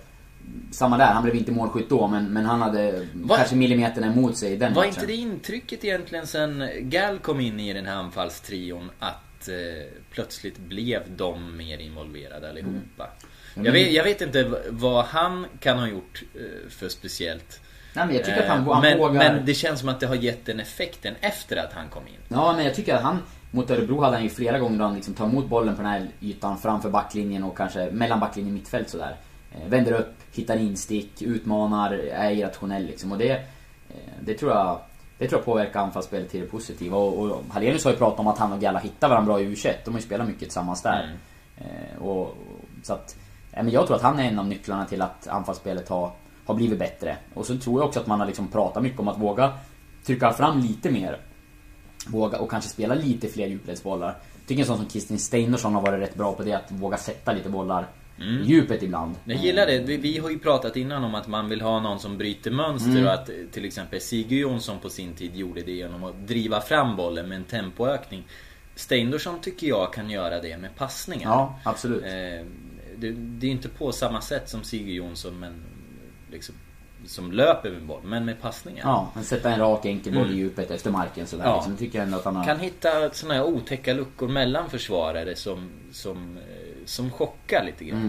Samma 0.71 0.99
där, 0.99 1.07
han 1.07 1.23
blev 1.23 1.37
inte 1.37 1.52
målskytt 1.52 1.88
då 1.88 2.07
men, 2.09 2.25
men 2.33 2.45
han 2.47 2.62
hade 2.62 3.07
Var- 3.14 3.37
kanske 3.37 3.57
millimeterna 3.57 4.07
emot 4.07 4.37
sig 4.37 4.52
i 4.52 4.57
den 4.57 4.75
Var 4.75 4.83
matchen. 4.83 4.95
inte 4.95 5.07
det 5.07 5.16
intrycket 5.16 5.85
egentligen 5.85 6.26
sen 6.26 6.68
Gal 6.80 7.18
kom 7.18 7.40
in 7.40 7.61
i 7.61 7.73
den 7.73 7.87
här 7.87 7.95
anfallstrion 7.97 8.90
att 8.99 9.49
eh, 9.49 9.54
plötsligt 10.11 10.59
blev 10.59 11.02
de 11.16 11.57
mer 11.57 11.78
involverade 11.78 12.49
allihopa? 12.50 13.09
Mm. 13.54 13.66
Jag, 13.66 13.73
vet, 13.73 13.92
jag 13.92 14.04
vet 14.04 14.21
inte 14.21 14.52
vad 14.71 15.04
han 15.04 15.47
kan 15.61 15.78
ha 15.78 15.87
gjort 15.88 16.23
eh, 16.35 16.71
för 16.71 16.88
speciellt. 16.88 17.61
Nej 17.92 18.07
men 18.07 18.16
jag 18.16 18.25
tycker 18.25 18.42
att 18.42 18.49
han, 18.49 18.66
Eh, 18.66 18.73
han 18.73 18.83
men, 18.83 18.99
vågar... 18.99 19.12
men 19.12 19.47
det 19.47 19.54
känns 19.54 19.80
som 19.80 19.88
att 19.88 20.00
det 20.00 20.07
har 20.07 20.14
gett 20.16 20.47
den 20.47 20.61
effekten 20.61 21.14
efter 21.21 21.57
att 21.57 21.73
han 21.73 21.88
kom 21.88 22.07
in. 22.07 22.14
Ja, 22.28 22.52
men 22.57 22.64
jag 22.64 22.75
tycker 22.75 22.95
att 22.95 23.02
han 23.02 23.18
mot 23.50 23.71
Örebro 23.71 24.00
hade 24.00 24.17
han 24.17 24.25
ju 24.25 24.31
flera 24.31 24.59
gånger 24.59 24.78
då 24.78 24.85
han 24.85 24.95
liksom 24.95 25.14
tar 25.14 25.26
emot 25.26 25.49
bollen 25.49 25.76
på 25.76 25.83
den 25.83 25.90
här 25.90 26.09
ytan 26.21 26.59
framför 26.59 26.90
backlinjen 26.90 27.45
och 27.45 27.57
kanske 27.57 27.90
mellan 27.90 28.21
backlinjen 28.21 28.55
och 28.55 28.59
mittfält 28.59 28.90
sådär. 28.90 29.17
Eh, 29.52 29.69
vänder 29.69 29.93
upp, 29.93 30.14
hittar 30.33 30.57
instick, 30.57 31.23
utmanar, 31.23 31.93
är 31.93 32.31
irrationell 32.31 32.87
liksom. 32.87 33.12
Och 33.12 33.19
det, 33.19 33.31
eh, 33.31 34.12
det 34.21 34.35
tror 34.35 34.52
jag 34.52 34.78
det 35.19 35.28
tror 35.28 35.38
jag 35.38 35.45
påverkar 35.45 35.81
anfallsspelet 35.81 36.31
till 36.31 36.40
det 36.40 36.47
positiva. 36.47 36.97
Och, 36.97 37.31
och 37.31 37.43
Hallenius 37.50 37.85
har 37.85 37.90
ju 37.90 37.97
pratat 37.97 38.21
om 38.21 38.26
att 38.26 38.38
han 38.38 38.52
och 38.52 38.61
Galla 38.61 38.78
hittar 38.78 39.09
varandra 39.09 39.33
bra 39.33 39.40
i 39.40 39.55
U21. 39.55 39.75
De 39.85 39.90
har 39.95 40.00
ju 40.00 40.07
spelat 40.07 40.26
mycket 40.26 40.43
tillsammans 40.43 40.83
där. 40.83 41.02
Mm. 41.02 41.17
Eh, 41.57 42.02
och, 42.02 42.21
och, 42.21 42.35
så 42.83 42.93
att, 42.93 43.17
men 43.52 43.71
jag 43.71 43.87
tror 43.87 43.97
att 43.97 44.02
han 44.02 44.19
är 44.19 44.25
en 44.25 44.38
av 44.38 44.47
nycklarna 44.47 44.85
till 44.85 45.02
att 45.02 45.28
anfallsspelet 45.28 45.88
har, 45.88 46.11
har 46.47 46.55
blivit 46.55 46.78
bättre. 46.78 47.17
Och 47.35 47.47
så 47.47 47.59
tror 47.59 47.81
jag 47.81 47.88
också 47.88 48.00
att 48.00 48.07
man 48.07 48.21
har 48.21 48.26
liksom 48.26 48.49
pratat 48.49 48.83
mycket 48.83 49.00
om 49.00 49.09
att 49.09 49.19
våga 49.19 49.52
trycka 50.05 50.33
fram 50.33 50.61
lite 50.61 50.90
mer 50.90 51.19
våga 52.11 52.38
och 52.38 52.50
kanske 52.50 52.71
spela 52.71 52.95
lite 52.95 53.29
fler 53.29 53.47
djupledsbollar. 53.47 54.17
Tycker 54.47 54.61
en 54.61 54.67
sån 54.67 54.77
som 54.77 54.87
Kristin 54.87 55.19
Steinarsson 55.19 55.75
har 55.75 55.83
varit 55.83 56.00
rätt 56.00 56.15
bra 56.15 56.33
på 56.35 56.43
det, 56.43 56.53
att 56.53 56.71
våga 56.73 56.97
sätta 56.97 57.33
lite 57.33 57.49
bollar 57.49 57.87
i 58.21 58.45
djupet 58.45 58.83
ibland. 58.83 59.15
Jag 59.25 59.37
gillar 59.38 59.67
det. 59.67 59.79
Vi, 59.79 59.97
vi 59.97 60.19
har 60.19 60.31
ju 60.31 60.38
pratat 60.38 60.77
innan 60.77 61.05
om 61.05 61.15
att 61.15 61.29
man 61.29 61.49
vill 61.49 61.61
ha 61.61 61.81
någon 61.81 61.99
som 61.99 62.19
bryter 62.19 62.50
mönster 62.50 62.91
Mm. 62.91 63.05
och 63.07 63.12
att 63.12 63.29
eh, 63.29 63.35
till 63.53 63.65
exempel 63.65 64.00
Sigurd 64.00 64.41
Jonsson 64.41 64.79
på 64.79 64.88
sin 64.91 65.15
tid 65.15 65.37
gjorde 65.37 65.62
det 65.62 65.73
genom 65.73 66.05
att 66.05 66.29
driva 66.29 66.61
fram 66.61 66.97
bollen 66.97 67.29
med 67.29 67.37
en 67.37 67.45
tempoökning. 67.45 68.25
Steindorsson 68.75 69.41
tycker 69.41 69.67
jag 69.67 69.93
kan 69.93 70.11
göra 70.11 70.41
det 70.41 70.59
med 70.59 70.77
passningar. 70.77 71.31
Ja, 71.31 71.59
absolut. 71.65 72.03
Eh, 72.03 72.47
det, 72.97 73.11
det 73.12 73.47
är 73.47 73.50
inte 73.50 73.69
på 73.69 73.93
samma 73.93 74.21
sätt 74.21 74.49
som 74.49 74.62
Sigurd 74.65 74.95
Jonsson 74.95 75.38
men 75.41 75.65
liksom 76.31 76.55
som 77.07 77.33
löper 77.33 77.71
med 77.71 77.83
boll, 77.83 78.00
men 78.05 78.25
med 78.25 78.40
passningar. 78.40 78.83
Ja, 78.85 79.11
men 79.14 79.25
sätta 79.25 79.50
en 79.50 79.61
rak 79.61 79.85
enkel 79.87 80.12
boll 80.12 80.23
Mm. 80.23 80.35
i 80.35 80.38
djupet 80.38 80.71
efter 80.71 80.90
marken 80.90 81.26
sådär. 81.26 81.45
Ja. 81.45 81.57
Liksom, 81.57 81.76
tycker 81.76 81.99
jag 81.99 82.05
ändå 82.07 82.19
att 82.19 82.25
han 82.25 82.37
har... 82.37 82.45
Kan 82.45 82.61
hitta 82.61 83.11
såna 83.11 83.35
här 83.35 83.43
otäcka 83.45 83.93
luckor 83.95 84.28
mellan 84.28 84.71
försvarare 84.71 85.37
som, 85.37 85.71
som, 85.93 86.37
eh, 86.37 86.85
som 86.85 87.11
chockar 87.11 87.64
lite 87.64 87.85
grann. 87.85 88.02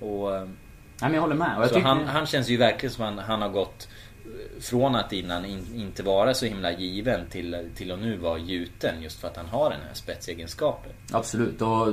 Mm. 0.00 0.12
Och, 0.12 0.36
eh, 0.36 0.42
Nej 0.42 1.10
men 1.10 1.14
jag 1.14 1.20
håller 1.20 1.34
med. 1.34 1.52
Jag 1.56 1.68
så 1.68 1.74
tycker... 1.74 1.86
han, 1.88 2.06
han 2.06 2.26
känns 2.26 2.48
ju 2.48 2.56
verkligen 2.56 2.92
som 2.92 3.04
han, 3.04 3.18
han 3.18 3.42
har 3.42 3.48
gått 3.48 3.88
eh, 4.24 4.60
från 4.62 4.94
att 4.94 5.12
innan 5.12 5.44
in, 5.44 5.66
inte 5.74 6.02
vara 6.02 6.34
så 6.34 6.46
himla 6.46 6.72
given 6.72 7.26
till, 7.26 7.70
till 7.74 7.92
att 7.92 7.98
nu 7.98 8.16
vara 8.16 8.38
gjuten 8.38 9.02
just 9.02 9.20
för 9.20 9.28
att 9.28 9.36
han 9.36 9.46
har 9.46 9.70
den 9.70 9.80
här 9.88 9.94
spetsegenskapen. 9.94 10.92
Absolut. 11.12 11.62
Och 11.62 11.88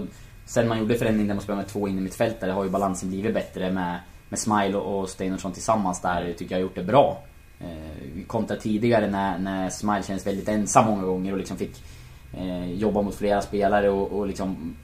sen 0.46 0.67
man 0.67 0.79
gjorde 0.79 0.96
förändringen 0.98 1.27
där 1.27 1.36
man 1.36 1.44
spelade 1.44 1.62
med 1.62 1.72
två 1.72 1.88
in 1.88 1.98
i 1.98 2.01
mittfältare 2.01 2.51
har 2.51 2.63
ju 2.63 2.70
balansen 2.70 3.10
blivit 3.10 3.34
bättre 3.34 3.72
med, 3.72 4.00
med 4.29 4.39
Smile 4.39 4.77
och 4.77 5.00
och 5.00 5.10
Steinarsson 5.10 5.51
tillsammans 5.51 6.01
där. 6.01 6.34
tycker 6.34 6.55
jag 6.55 6.57
har 6.57 6.62
gjort 6.62 6.75
det 6.75 6.84
bra. 6.84 7.24
Eh, 7.60 8.25
kontra 8.27 8.57
tidigare 8.57 9.10
när, 9.10 9.38
när 9.38 9.69
Smile 9.69 10.03
kändes 10.03 10.27
väldigt 10.27 10.50
ensam 10.50 10.85
många 10.85 11.03
gånger 11.03 11.31
och 11.31 11.37
liksom 11.37 11.57
fick 11.57 11.83
eh, 12.33 12.72
jobba 12.72 13.01
mot 13.01 13.16
flera 13.16 13.42
spelare 13.42 13.90
och, 13.90 14.11
och 14.11 14.27
liksom 14.27 14.75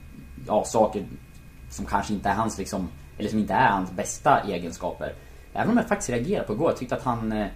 ja, 0.46 0.64
saker 0.64 1.06
som 1.70 1.86
kanske 1.86 2.14
inte 2.14 2.28
är 2.28 2.34
hans 2.34 2.58
liksom, 2.58 2.88
eller 3.18 3.28
som 3.28 3.38
inte 3.38 3.54
är 3.54 3.68
hans 3.68 3.92
bästa 3.92 4.40
egenskaper. 4.40 5.14
Även 5.52 5.70
om 5.70 5.76
jag 5.76 5.88
faktiskt 5.88 6.10
reagerade 6.10 6.46
på 6.46 6.52
igår. 6.52 6.70
Jag 6.70 6.76
tyckte 6.76 6.96
att 6.96 7.02
han 7.02 7.32
eh, 7.32 7.46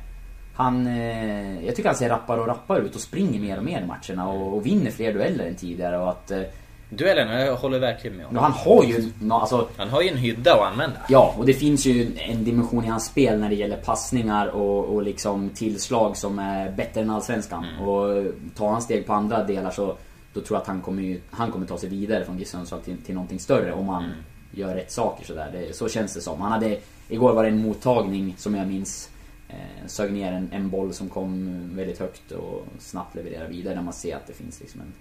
han, 0.55 0.87
eh, 0.87 1.67
jag 1.67 1.77
tycker 1.77 1.89
han 1.89 1.99
ser 1.99 2.09
rappare 2.09 2.41
och 2.41 2.47
rappare 2.47 2.79
ut 2.81 2.95
och 2.95 3.01
springer 3.01 3.41
mer 3.41 3.59
och 3.59 3.65
mer 3.65 3.81
i 3.81 3.87
matcherna 3.87 4.29
och, 4.29 4.57
och 4.57 4.67
vinner 4.67 4.91
fler 4.91 5.13
dueller 5.13 5.47
än 5.47 5.55
tidigare 5.55 5.99
och 5.99 6.11
att... 6.11 6.31
Eh, 6.31 6.43
Duellerna, 6.91 7.41
jag 7.41 7.57
håller 7.57 7.79
verkligen 7.79 8.17
med 8.17 8.27
honom. 8.27 8.43
han 8.43 8.53
har 8.53 8.85
ju, 8.85 9.11
nå- 9.21 9.35
alltså, 9.35 9.69
Han 9.77 9.89
har 9.89 10.03
ju 10.03 10.09
en 10.09 10.17
hydda 10.17 10.55
att 10.55 10.73
använda. 10.73 10.97
ja 11.09 11.35
och 11.39 11.47
det 11.47 11.55
finns 11.55 11.87
ju 11.87 12.11
en 12.19 12.45
dimension 12.45 12.85
i 12.85 12.89
hans 12.89 13.05
spel 13.07 13.39
när 13.41 13.49
det 13.49 13.55
gäller 13.55 13.77
passningar 13.77 14.47
och, 14.47 14.85
och 14.85 15.03
liksom 15.03 15.51
tillslag 15.51 16.17
som 16.17 16.39
är 16.39 16.71
bättre 16.73 17.01
än 17.01 17.11
Allsvenskan. 17.11 17.65
Och 17.79 18.25
tar 18.55 18.69
han 18.73 18.83
steg 18.83 19.07
på 19.07 19.13
andra 19.13 19.45
delar 19.45 19.71
så 19.71 19.97
då 20.35 20.41
tror 20.41 20.57
jag 20.57 20.61
att 20.63 20.67
han 20.67 20.81
kommer, 20.83 21.19
han 21.31 21.53
kommer 21.53 21.67
ta 21.67 21.79
sig 21.79 21.89
vidare 21.89 22.25
från 22.25 22.39
GIF 22.39 22.49
Sundsvall 22.49 22.81
till, 22.81 22.97
till 23.07 23.15
någonting 23.15 23.39
större 23.41 23.73
om 23.73 23.89
han 23.89 24.05
gör 24.51 24.75
rätt 24.75 24.93
saker 24.93 25.27
sådär. 25.27 25.51
Det, 25.53 25.77
så 25.77 25.89
känns 25.89 26.15
det 26.15 26.21
som. 26.21 26.41
Han 26.41 26.53
hade, 26.53 26.79
igår 27.09 27.33
var 27.33 27.43
det 27.43 27.49
en 27.49 27.63
mottagning 27.63 28.35
som 28.39 28.55
jag 28.55 28.67
minns 28.69 29.11
eh, 29.49 29.87
sög 29.87 30.13
ner 30.13 30.33
en, 30.33 30.49
en 30.53 30.71
boll 30.71 30.93
som 30.95 31.09
kom 31.09 31.61
väldigt 31.77 31.99
högt 31.99 32.33
och 32.33 32.67
snabbt 32.79 33.15
levererade 33.17 33.49
vidare 33.49 33.75
när 33.75 33.83
man 33.83 33.93
ser 33.93 34.17
att 34.17 34.27
det 34.27 34.33
finns 34.33 34.61
liksom 34.61 34.81
en, 34.81 34.93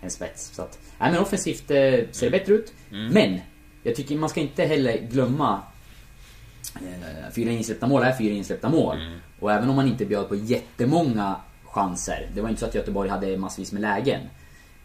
en 0.00 0.10
spets. 0.10 0.50
Så 0.54 0.62
att, 0.62 0.78
nej 0.98 1.10
men 1.12 1.20
offensivt 1.20 1.70
eh, 1.70 1.76
ser 2.10 2.20
det 2.20 2.30
bättre 2.30 2.52
ut. 2.52 2.72
Men, 3.12 3.40
jag 3.82 3.94
tycker 3.96 4.16
man 4.16 4.28
ska 4.28 4.40
inte 4.40 4.64
heller 4.64 4.98
glömma 5.10 5.62
eh, 6.74 7.32
Fyra 7.34 7.50
insläppta 7.50 7.86
mål 7.86 8.02
är 8.02 8.12
fyra 8.12 8.32
insläppta 8.34 8.68
mål. 8.68 8.96
Och 9.40 9.52
även 9.52 9.70
om 9.70 9.76
man 9.76 9.88
inte 9.88 10.04
bjöd 10.04 10.28
på 10.28 10.34
jättemånga 10.36 11.36
chanser. 11.64 12.30
Det 12.34 12.40
var 12.40 12.48
inte 12.48 12.60
så 12.60 12.66
att 12.66 12.74
Göteborg 12.74 13.08
hade 13.10 13.36
massvis 13.36 13.72
med 13.72 13.82
lägen. 13.82 14.20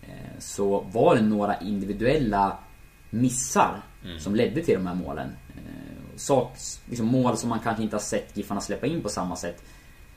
eh, 0.02 0.40
Så 0.40 0.86
var 0.92 1.16
det 1.16 1.22
några 1.22 1.60
individuella 1.60 2.58
missar 3.10 3.82
som 4.20 4.36
ledde 4.36 4.62
till 4.62 4.74
de 4.76 4.88
här 4.88 4.96
målen. 4.96 5.28
Eh, 5.56 6.18
Sak, 6.18 6.58
liksom 6.90 7.06
mål 7.08 7.38
som 7.38 7.50
man 7.50 7.60
kanske 7.60 7.84
inte 7.84 7.96
har 7.96 8.02
sett 8.02 8.38
Giffarna 8.38 8.62
släppa 8.62 8.88
in 8.88 9.02
på 9.02 9.10
samma 9.10 9.36
sätt. 9.36 9.64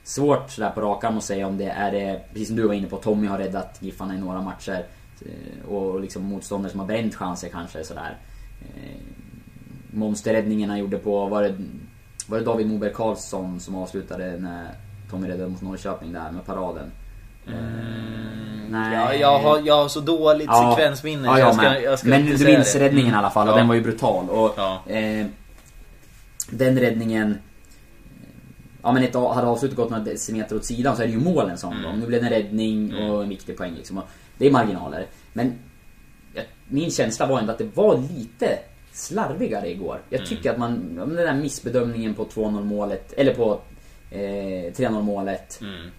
Svårt 0.07 0.51
sådär 0.51 0.69
på 0.69 0.81
rak 0.81 1.03
arm 1.03 1.17
att 1.17 1.23
säga 1.23 1.47
om 1.47 1.57
det 1.57 1.65
är 1.69 1.91
det, 1.91 2.21
precis 2.31 2.47
som 2.47 2.57
du 2.57 2.67
var 2.67 2.73
inne 2.73 2.87
på, 2.87 2.97
Tommy 2.97 3.27
har 3.27 3.37
räddat 3.37 3.77
Giffarna 3.79 4.15
i 4.15 4.17
några 4.17 4.41
matcher. 4.41 4.85
Eh, 5.25 5.69
Och 5.69 6.01
liksom 6.01 6.23
motståndare 6.23 6.71
som 6.71 6.79
har 6.79 6.87
bränt 6.87 7.15
chanser 7.15 7.49
kanske 7.49 7.83
sådär. 7.83 8.17
Eh, 8.61 9.01
Monsterräddningen 9.91 10.69
han 10.69 10.79
gjorde 10.79 10.97
på, 10.97 11.25
var 11.25 11.43
det, 11.43 11.55
var 12.27 12.37
det 12.37 12.43
David 12.43 12.67
Moberg 12.67 12.93
Karlsson 12.93 13.59
som 13.59 13.75
avslutade 13.75 14.37
när 14.37 14.67
Tommy 15.11 15.27
räddade 15.27 15.49
mot 15.49 15.61
Norrköping 15.61 16.13
där 16.13 16.31
med 16.31 16.45
paraden? 16.45 16.91
Eh, 17.47 17.53
nej. 18.69 18.93
Ja, 18.95 19.13
jag, 19.13 19.39
har, 19.39 19.59
jag 19.65 19.75
har 19.75 19.87
så 19.87 19.99
dåligt 19.99 20.49
sekvensminne 20.55 21.27
Ja, 21.27 21.39
jag 21.39 21.55
ska, 21.55 21.79
jag 21.79 21.99
ska 21.99 22.07
Men 22.09 22.25
du 22.25 22.45
minns 22.45 22.75
räddningen 22.75 23.13
i 23.13 23.17
alla 23.17 23.29
fall 23.29 23.47
och 23.47 23.53
Ja. 23.53 23.57
den 23.57 23.67
var 23.67 23.75
ju 23.75 23.81
brutal. 23.81 24.29
Och, 24.29 24.53
Ja. 24.57 24.81
eh, 24.87 25.25
den 26.51 26.79
räddningen... 26.79 27.37
Ja 28.87 28.93
men 28.93 29.03
ett, 29.03 29.13
hade 29.15 29.47
avslutet 29.47 29.77
gått 29.77 29.89
några 29.89 30.03
decimeter 30.03 30.55
åt 30.55 30.65
sidan 30.65 30.95
så 30.95 31.01
är 31.03 31.07
det 31.07 31.13
ju 31.13 31.19
mål 31.19 31.49
en 31.49 31.57
sån 31.57 31.73
Mm. 31.85 31.99
Nu 31.99 32.05
blev 32.07 32.21
det 32.21 32.27
en 32.27 32.33
räddning 32.33 32.95
och 32.95 33.23
en 33.23 33.29
viktig 33.29 33.57
poäng 33.57 33.73
liksom. 33.77 34.01
Det 34.37 34.47
är 34.47 34.51
marginaler. 34.51 35.05
Men 35.33 35.53
min 36.67 36.91
känsla 36.91 37.25
var 37.27 37.39
ändå 37.39 37.51
att 37.51 37.57
det 37.57 37.69
var 37.75 37.97
lite 38.17 38.59
slarvigare 38.93 39.69
igår. 39.71 39.99
Jag 40.09 40.17
Mm. 40.19 40.29
tycker 40.29 40.51
att 40.51 40.57
man, 40.57 40.95
den 40.95 41.15
där 41.15 41.33
missbedömningen 41.33 42.13
på 42.13 42.25
2-0 42.25 42.63
målet, 42.63 43.13
eller 43.13 43.33
på 43.33 43.59
eh, 44.11 44.19
3-0 44.73 45.01
målet. 45.01 45.59
Mm. 45.61 45.89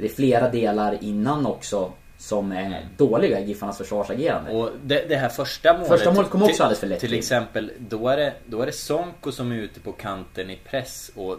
Det 0.00 0.04
är 0.04 0.08
flera 0.08 0.50
delar 0.50 0.98
innan 1.00 1.46
också 1.46 1.92
som 2.18 2.52
är 2.52 2.86
dåliga 2.96 3.40
i 3.40 3.44
Giffarnas 3.48 3.78
försvarsagerande. 3.78 4.50
Och 4.52 4.70
det, 4.84 5.08
det 5.08 5.16
här 5.16 5.28
första 5.28 5.72
målet 5.72 5.88
Första 5.88 6.12
målet 6.12 6.30
kom 6.30 6.42
också 6.42 6.54
till- 6.54 6.62
alldeles 6.62 6.80
för 6.80 6.86
lätt 6.86 7.00
till. 7.00 7.14
exempel, 7.14 7.72
då 7.78 8.08
är, 8.08 8.16
det, 8.16 8.32
då 8.46 8.62
är 8.62 8.66
det 8.66 8.72
Sonko 8.72 9.32
som 9.32 9.52
är 9.52 9.56
ute 9.56 9.80
på 9.80 9.92
kanten 9.92 10.50
i 10.50 10.58
press 10.70 11.10
och 11.14 11.36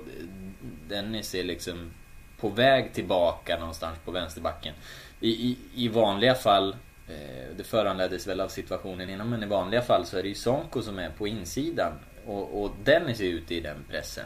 Dennis 0.90 1.36
är 1.36 1.44
liksom 1.44 1.92
på 2.40 2.50
väg 2.50 2.94
tillbaka 2.94 3.60
någonstans 3.60 3.98
på 4.06 4.12
vänsterbacken. 4.12 4.74
I, 5.20 5.30
i, 5.30 5.58
i 5.76 5.88
vanliga 5.88 6.36
fall, 6.36 6.76
eh, 7.08 7.56
det 7.58 7.64
föranleddes 7.64 8.28
väl 8.28 8.42
av 8.42 8.48
situationen 8.48 9.10
innan, 9.10 9.30
men 9.30 9.44
i 9.44 9.46
vanliga 9.46 9.82
fall 9.82 10.06
så 10.06 10.18
är 10.18 10.24
det 10.24 10.30
ju 10.30 10.36
Sonko 10.36 10.82
som 10.82 11.00
är 11.00 11.10
på 11.10 11.28
insidan. 11.28 11.92
Och, 12.26 12.64
och 12.64 12.72
Dennis 12.84 13.20
är 13.20 13.26
ute 13.26 13.56
i 13.56 13.60
den 13.62 13.78
pressen. 13.90 14.26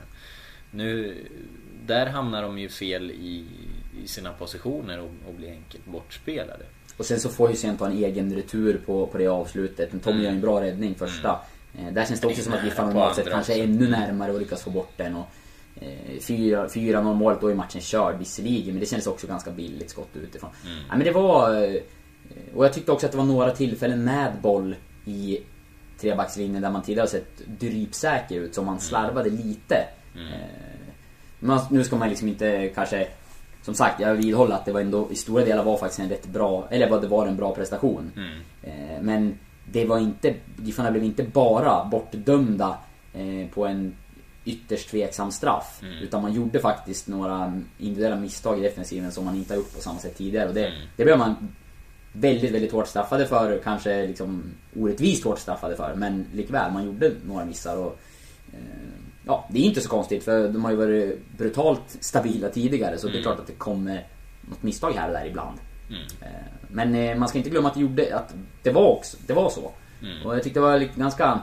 Nu, 0.71 1.15
där 1.85 2.05
hamnar 2.07 2.41
de 2.43 2.59
ju 2.59 2.69
fel 2.69 3.11
i, 3.11 3.45
i 4.03 4.07
sina 4.07 4.33
positioner 4.33 4.99
och, 4.99 5.11
och 5.27 5.33
blir 5.33 5.51
enkelt 5.51 5.85
bortspelade. 5.85 6.65
Och 6.97 7.05
sen 7.05 7.19
så 7.19 7.29
får 7.29 7.49
ju 7.49 7.55
Sent 7.55 7.81
en 7.81 7.91
egen 7.91 8.35
retur 8.35 8.81
på, 8.85 9.07
på 9.07 9.17
det 9.17 9.27
avslutet. 9.27 9.91
Men 9.91 10.01
Tommy 10.01 10.15
Mm. 10.15 10.25
gör 10.25 10.31
en 10.31 10.41
bra 10.41 10.61
räddning 10.61 10.95
första. 10.95 11.39
Eh, 11.79 11.93
där 11.93 12.05
känns 12.05 12.19
det 12.19 12.27
också 12.27 12.41
som 12.43 12.53
att 12.53 12.63
Giffarna 12.63 12.87
normalt 12.87 13.15
sett 13.15 13.29
kanske 13.29 13.53
är 13.53 13.63
ännu 13.63 13.89
närmare 13.89 14.31
och 14.31 14.39
lyckas 14.39 14.63
få 14.63 14.69
bort 14.69 14.91
den. 14.97 15.15
Och, 15.15 15.27
4-0 15.79 17.13
målet, 17.13 17.41
då 17.41 17.47
är 17.47 17.55
matchen 17.55 17.81
körd 17.81 18.17
visserligen. 18.19 18.73
Men 18.73 18.79
det 18.79 18.85
känns 18.85 19.07
också 19.07 19.27
ganska 19.27 19.51
billigt 19.51 19.89
skott 19.89 20.09
utifrån. 20.13 20.49
Mm. 20.65 20.77
Nej, 20.77 20.97
men 20.97 20.99
det 21.05 21.11
var... 21.11 21.63
eh, 21.63 21.81
Och 22.55 22.65
jag 22.65 22.73
tyckte 22.73 22.91
också 22.91 23.05
att 23.05 23.11
det 23.11 23.17
var 23.17 23.25
några 23.25 23.51
tillfällen 23.51 24.03
med 24.03 24.31
boll 24.41 24.75
i 25.05 25.39
trebackslinjen 26.01 26.61
där 26.61 26.71
man 26.71 26.81
tidigare 26.81 27.07
sett 27.07 27.37
drypsäker 27.59 28.35
ut, 28.39 28.55
som 28.55 28.65
man 28.65 28.79
slarvade 28.79 29.29
lite. 29.29 29.75
Eh, 30.15 30.81
men 31.39 31.59
nu 31.69 31.83
ska 31.83 31.95
man 31.95 32.09
liksom 32.09 32.27
inte 32.27 32.69
kanske... 32.75 33.07
Som 33.63 33.73
sagt, 33.73 33.99
jag 33.99 34.15
vidhåller 34.15 34.55
att 34.55 34.65
det 34.65 34.71
var 34.71 34.81
ändå 34.81 35.07
i 35.11 35.15
stora 35.15 35.45
delar 35.45 35.63
var 35.63 35.77
faktiskt 35.77 35.99
en 35.99 36.09
rätt 36.09 36.25
bra, 36.27 36.67
eller 36.71 37.01
det 37.01 37.07
var 37.07 37.27
en 37.27 37.35
bra 37.37 37.55
prestation. 37.55 38.11
Eh, 38.63 39.01
men 39.01 39.37
det 39.71 39.85
var 39.85 39.99
inte, 39.99 40.33
Giffarna 40.57 40.91
blev 40.91 41.03
inte 41.03 41.23
bara 41.23 41.85
bortdömda 41.85 42.77
eh, 43.13 43.47
på 43.53 43.65
en 43.65 43.95
ytterst 44.45 44.89
tveksam 44.89 45.31
straff. 45.31 45.79
Utan 46.03 46.21
man 46.21 46.33
gjorde 46.33 46.59
faktiskt 46.59 47.07
några 47.07 47.61
individuella 47.77 48.15
misstag 48.15 48.59
i 48.59 48.61
defensiven 48.61 49.11
som 49.11 49.25
man 49.25 49.35
inte 49.35 49.53
har 49.53 49.57
gjort 49.57 49.75
på 49.75 49.81
samma 49.81 49.99
sätt 49.99 50.17
tidigare. 50.17 50.47
Och 50.49 50.53
det, 50.55 50.73
det 50.97 51.03
blev 51.03 51.17
man 51.17 51.35
väldigt, 52.13 52.51
väldigt 52.51 52.71
hårt 52.71 52.87
straffade 52.87 53.25
för. 53.27 53.61
Kanske 53.63 54.07
liksom 54.07 54.43
orättvist 54.75 55.23
hårt 55.23 55.39
straffade 55.39 55.75
för. 55.75 55.93
Men 55.95 56.25
likväl, 56.33 56.71
man 56.71 56.85
gjorde 56.85 57.11
några 57.27 57.45
missar. 57.45 57.77
Och, 57.77 57.97
eh, 58.53 58.59
ja, 59.25 59.47
det 59.51 59.59
är 59.59 59.63
inte 59.63 59.81
så 59.81 59.89
konstigt 59.89 60.23
för 60.23 60.47
de 60.47 60.63
har 60.63 60.71
ju 60.71 60.77
varit 60.77 61.37
brutalt 61.37 61.97
stabila 61.99 62.49
tidigare. 62.49 62.97
Så 62.97 63.07
det 63.07 63.17
är 63.19 63.21
klart 63.23 63.39
att 63.39 63.47
det 63.47 63.53
kommer 63.53 64.07
något 64.41 64.63
misstag 64.63 64.91
här 64.91 65.07
och 65.07 65.13
där 65.13 65.25
ibland. 65.25 65.57
Eh, 66.21 66.27
Men 66.69 66.95
eh, 66.95 67.17
man 67.17 67.29
ska 67.29 67.37
inte 67.37 67.49
glömma 67.49 67.67
att 67.67 67.73
det, 67.73 67.81
gjorde, 67.81 68.15
att 68.15 68.35
det 68.63 68.71
var 68.71 68.87
också, 68.87 69.17
det 69.27 69.33
var 69.33 69.49
så. 69.49 69.71
Och 70.25 70.35
jag 70.35 70.43
tyckte 70.43 70.59
det 70.59 70.65
var 70.65 70.79
ganska... 70.79 71.41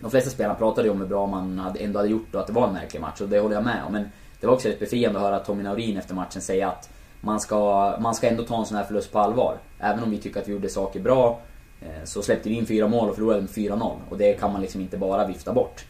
De 0.00 0.10
flesta 0.10 0.30
spelarna 0.30 0.54
pratade 0.54 0.86
ju 0.88 0.92
om 0.92 1.00
hur 1.00 1.06
bra 1.06 1.26
man 1.26 1.58
hade, 1.58 1.78
ändå 1.78 1.98
hade 1.98 2.08
gjort 2.10 2.34
och 2.34 2.40
att 2.40 2.46
det 2.46 2.52
var 2.52 2.66
en 2.66 2.72
märklig 2.72 3.00
match 3.00 3.20
och 3.20 3.28
det 3.28 3.38
håller 3.40 3.54
jag 3.54 3.64
med 3.64 3.84
om. 3.86 3.92
Men 3.92 4.08
det 4.40 4.46
var 4.46 4.54
också 4.54 4.68
rätt 4.68 4.80
befriande 4.80 5.18
att 5.18 5.24
höra 5.24 5.38
Tommy 5.38 5.62
Naurin 5.62 5.96
efter 5.96 6.14
matchen 6.14 6.42
säga 6.42 6.68
att 6.68 6.90
man 7.20 7.40
ska, 7.40 7.96
man 8.00 8.14
ska 8.14 8.28
ändå 8.28 8.42
ta 8.44 8.58
en 8.58 8.66
sån 8.66 8.76
här 8.76 8.84
förlust 8.84 9.12
på 9.12 9.18
allvar. 9.18 9.56
Även 9.78 10.02
om 10.04 10.10
vi 10.10 10.18
tycker 10.18 10.40
att 10.40 10.48
vi 10.48 10.52
gjorde 10.52 10.68
saker 10.68 11.00
bra 11.00 11.40
eh, 11.80 12.04
så 12.04 12.22
släppte 12.22 12.48
vi 12.48 12.54
in 12.54 12.66
fyra 12.66 12.88
mål 12.88 13.08
och 13.08 13.14
förlorade 13.14 13.40
med 13.40 13.50
4-0. 13.50 13.92
Och 14.10 14.18
det 14.18 14.32
kan 14.32 14.52
man 14.52 14.60
liksom 14.60 14.80
inte 14.80 14.96
bara 14.98 15.26
vifta 15.26 15.52
bort. 15.52 15.84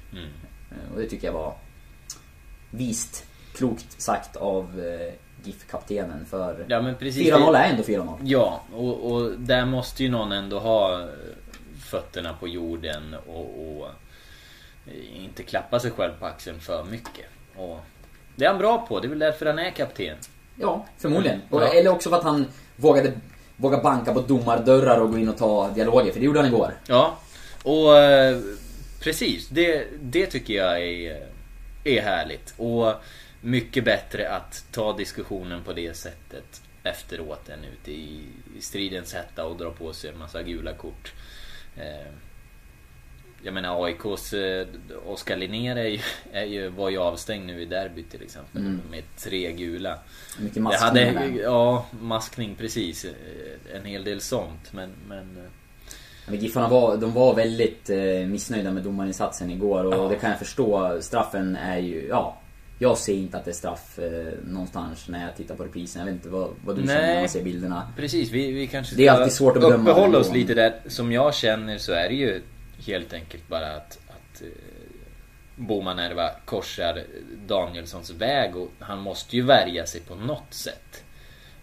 Eh, 0.70 0.92
Och 0.94 1.01
det 1.01 1.07
tycker 1.07 1.27
jag 1.27 1.35
var 1.35 1.53
vist, 2.70 3.25
klokt 3.55 4.01
sagt 4.03 4.37
av 4.37 4.81
eh, 4.81 5.14
GIF-kaptenen. 5.44 6.25
För 6.25 6.66
Ja, 6.68 6.83
men 6.83 6.94
precis. 6.94 7.33
4-0 7.33 7.55
är 7.57 7.70
ändå 7.70 7.83
4-0. 7.83 8.09
Ja, 8.23 8.61
och, 8.75 9.12
och 9.12 9.31
där 9.38 9.64
måste 9.66 10.03
ju 10.03 10.09
någon 10.11 10.33
ändå 10.33 10.59
ha 10.59 11.09
fötterna 11.90 12.35
på 12.40 12.48
jorden 12.48 13.16
och, 13.26 13.76
och 13.76 13.88
inte 15.14 15.42
klappa 15.42 15.81
sig 15.81 15.90
själv 15.90 16.12
på 16.18 16.26
axeln 16.26 16.61
för 16.61 16.85
mycket. 16.85 17.26
Och 17.57 17.81
det 18.37 18.44
är 18.44 18.48
han 18.48 18.59
bra 18.59 18.87
på, 18.87 19.00
det 19.00 19.07
är 19.07 19.09
väl 19.09 19.18
därför 19.18 19.46
han 19.46 19.59
är 19.59 19.70
kapten. 19.70 20.16
Ja, 20.57 20.87
förmodligen. 20.98 21.40
Och, 21.50 21.62
Ja. 21.62 21.66
Eller 21.66 21.90
också 21.90 22.11
för 22.11 22.16
att 22.16 22.24
han 22.24 22.46
vågade, 22.76 23.12
vågade 23.57 23.83
banka 23.83 24.12
på 24.14 24.20
domardörrar 24.20 25.00
och 25.00 25.12
gå 25.12 25.18
in 25.18 25.29
och 25.29 25.38
ta 25.38 25.68
dialoger. 25.68 26.12
För 26.12 26.20
det 26.20 26.26
gjorde 26.26 26.38
han 26.40 26.48
igår. 26.48 26.74
Ja, 26.87 27.18
och 27.62 27.98
eh, 27.98 28.38
precis. 29.00 29.48
Det, 29.48 29.87
det 30.00 30.26
tycker 30.26 30.55
jag 30.55 30.83
är, 30.83 31.26
är 31.85 32.03
härligt. 32.03 32.55
Och 32.57 32.94
mycket 33.40 33.85
bättre 33.85 34.31
att 34.31 34.64
ta 34.72 34.96
diskussionen 34.96 35.62
på 35.64 35.72
det 35.72 35.96
sättet 35.96 36.62
efteråt 36.83 37.48
än 37.48 37.64
ute 37.64 37.92
i, 37.92 38.24
i 38.59 38.61
stridens 38.62 39.14
hetta 39.14 39.46
och 39.46 39.57
dra 39.57 39.70
på 39.70 39.92
sig 39.92 40.11
en 40.11 40.18
massa 40.18 40.42
gula 40.42 40.72
kort. 40.72 41.12
Eh, 41.76 42.12
jag 43.42 43.54
menar 43.54 43.85
AIKs 43.85 44.33
eh, 44.33 44.66
Oskar 45.06 45.37
Linnér 45.37 45.76
är 45.76 45.88
ju, 45.88 45.98
är 46.33 46.44
ju, 46.44 46.68
var 46.68 46.90
ju 46.90 46.98
avstängd 46.98 47.46
nu 47.46 47.62
i 47.62 47.64
derbyt 47.64 48.11
till 48.11 48.22
exempel. 48.22 48.62
Med 48.90 49.02
tre 49.16 49.52
gula. 49.52 49.98
Mycket 50.38 50.54
Det 50.54 50.61
maskning 50.61 51.14
hade, 51.16 51.28
ja, 51.42 51.87
maskning 52.00 52.54
precis. 52.54 53.04
Eh, 53.04 53.76
En 53.76 53.85
hel 53.85 54.04
del 54.04 54.20
sånt. 54.20 54.72
Men, 54.72 54.90
men 55.09 55.48
Men 56.26 56.38
Giffarna 56.38 56.68
var, 56.68 56.96
de 56.96 57.12
var 57.12 57.35
väldigt 57.35 57.88
missnöjda 58.28 58.70
med 58.70 58.83
domarinsatsen 58.83 59.50
igår 59.50 59.85
och 59.85 59.94
Ja. 59.94 60.09
det 60.09 60.16
kan 60.16 60.30
jag 60.30 60.38
förstå. 60.38 60.98
Straffen 61.00 61.56
är 61.56 61.78
ju, 61.78 62.06
ja. 62.09 62.39
Jag 62.82 62.98
ser 62.98 63.14
inte 63.14 63.36
att 63.38 63.44
det 63.44 63.50
är 63.50 63.54
straff 63.54 63.98
eh, 63.98 64.32
någonstans 64.44 65.08
när 65.08 65.26
jag 65.26 65.36
tittar 65.36 65.54
på 65.54 65.64
reprisen. 65.64 66.00
Jag 66.00 66.06
vet 66.06 66.14
inte 66.14 66.28
vad, 66.28 66.50
vad 66.64 66.76
du 66.76 66.82
känner 66.82 67.00
när 67.00 67.06
Nej. 67.06 67.20
man 67.20 67.28
ser 67.28 67.42
bilderna. 67.42 67.92
Precis, 67.96 68.30
vi, 68.30 68.52
vi 68.52 68.66
kanske 68.66 68.96
Det 68.96 69.06
är 69.06 69.12
alltid 69.12 69.32
svårt 69.32 69.56
att 69.56 69.62
bedöma 69.62 69.90
uppehålla 69.90 70.18
oss 70.18 70.32
lite 70.32 70.54
där. 70.54 70.74
Som 70.86 71.12
jag 71.12 71.34
känner 71.34 71.78
så 71.78 71.92
är 71.92 72.08
det 72.08 72.14
ju 72.14 72.42
helt 72.86 73.12
enkelt 73.12 73.48
bara 73.48 73.76
att, 73.76 73.98
att 74.08 74.42
eh, 74.42 74.48
Bomanerva 75.56 76.30
korsar 76.44 77.02
Danielssons 77.46 78.10
väg 78.10 78.56
och 78.56 78.70
han 78.78 78.98
måste 78.98 79.36
ju 79.36 79.42
värja 79.42 79.86
sig 79.86 80.00
på 80.00 80.14
något 80.14 80.54
sätt. 80.54 81.04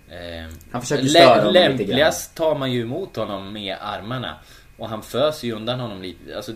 Eh, 0.10 0.54
Han 0.72 0.82
försöker 0.82 1.06
störa 1.06 1.36
honom 1.36 1.54
lite 1.54 1.60
grann. 1.60 1.78
Lämpligast 1.78 2.36
tar 2.36 2.56
man 2.56 2.72
ju 2.72 2.82
emot 2.82 3.16
honom 3.16 3.54
med 3.54 3.78
armarna. 3.82 4.36
Och 4.78 4.90
han 4.90 5.02
föser 5.02 5.48
ju 5.48 5.54
undan 5.54 5.80
honom 5.80 6.02
lite. 6.02 6.36
Alltså, 6.36 6.52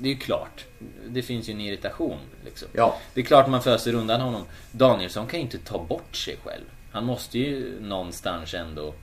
det 0.00 0.08
är 0.08 0.12
ju 0.12 0.18
klart. 0.18 0.64
Det 1.08 1.22
finns 1.22 1.48
ju 1.48 1.52
en 1.52 1.60
irritation. 1.60 2.18
Liksom. 2.44 2.68
Ja. 2.72 2.98
Det 3.14 3.20
är 3.20 3.24
klart 3.24 3.48
man 3.48 3.62
föser 3.62 3.94
undan 3.94 4.20
honom. 4.20 4.44
Danielsson 4.72 5.26
kan 5.26 5.38
ju 5.40 5.44
inte 5.44 5.58
ta 5.58 5.84
bort 5.84 6.16
sig 6.16 6.36
själv. 6.44 6.64
Han 6.92 7.04
måste 7.04 7.38
ju 7.38 7.80
någonstans 7.80 8.54
ändå 8.54 8.94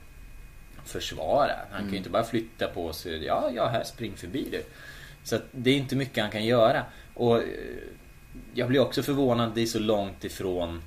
försvara. 0.84 1.52
Han 1.70 1.80
kan 1.80 1.90
ju 1.90 1.96
inte 1.96 2.10
bara 2.10 2.24
flytta 2.24 2.66
på 2.66 2.92
sig. 2.92 3.24
Ja, 3.24 3.50
ja, 3.54 3.68
här 3.68 3.84
spring 3.84 4.16
förbi 4.16 4.48
du. 4.50 4.62
Så 5.24 5.38
det 5.52 5.70
är 5.70 5.76
inte 5.76 5.96
mycket 5.96 6.22
han 6.22 6.32
kan 6.32 6.44
göra. 6.44 6.84
Och 7.14 7.36
eh, 7.38 7.44
jag 8.54 8.68
blir 8.68 8.80
också 8.80 9.02
förvånad. 9.02 9.52
Det 9.54 9.62
är 9.62 9.66
så 9.66 9.78
långt 9.78 10.24
ifrån 10.24 10.82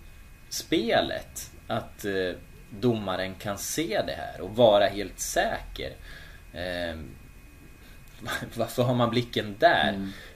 spelet. 0.50 1.52
Att 1.68 2.06
eh, 2.06 2.32
domaren 2.70 3.36
kan 3.36 3.58
se 3.58 4.02
det 4.08 4.14
här 4.14 4.42
och 4.42 4.56
vara 4.56 4.88
helt 4.88 5.20
säker. 5.20 5.94
Eh, 8.26 8.48
varför 8.56 8.84
har 8.84 8.96
man 8.96 9.10
blicken 9.10 9.56
där? 9.60 9.94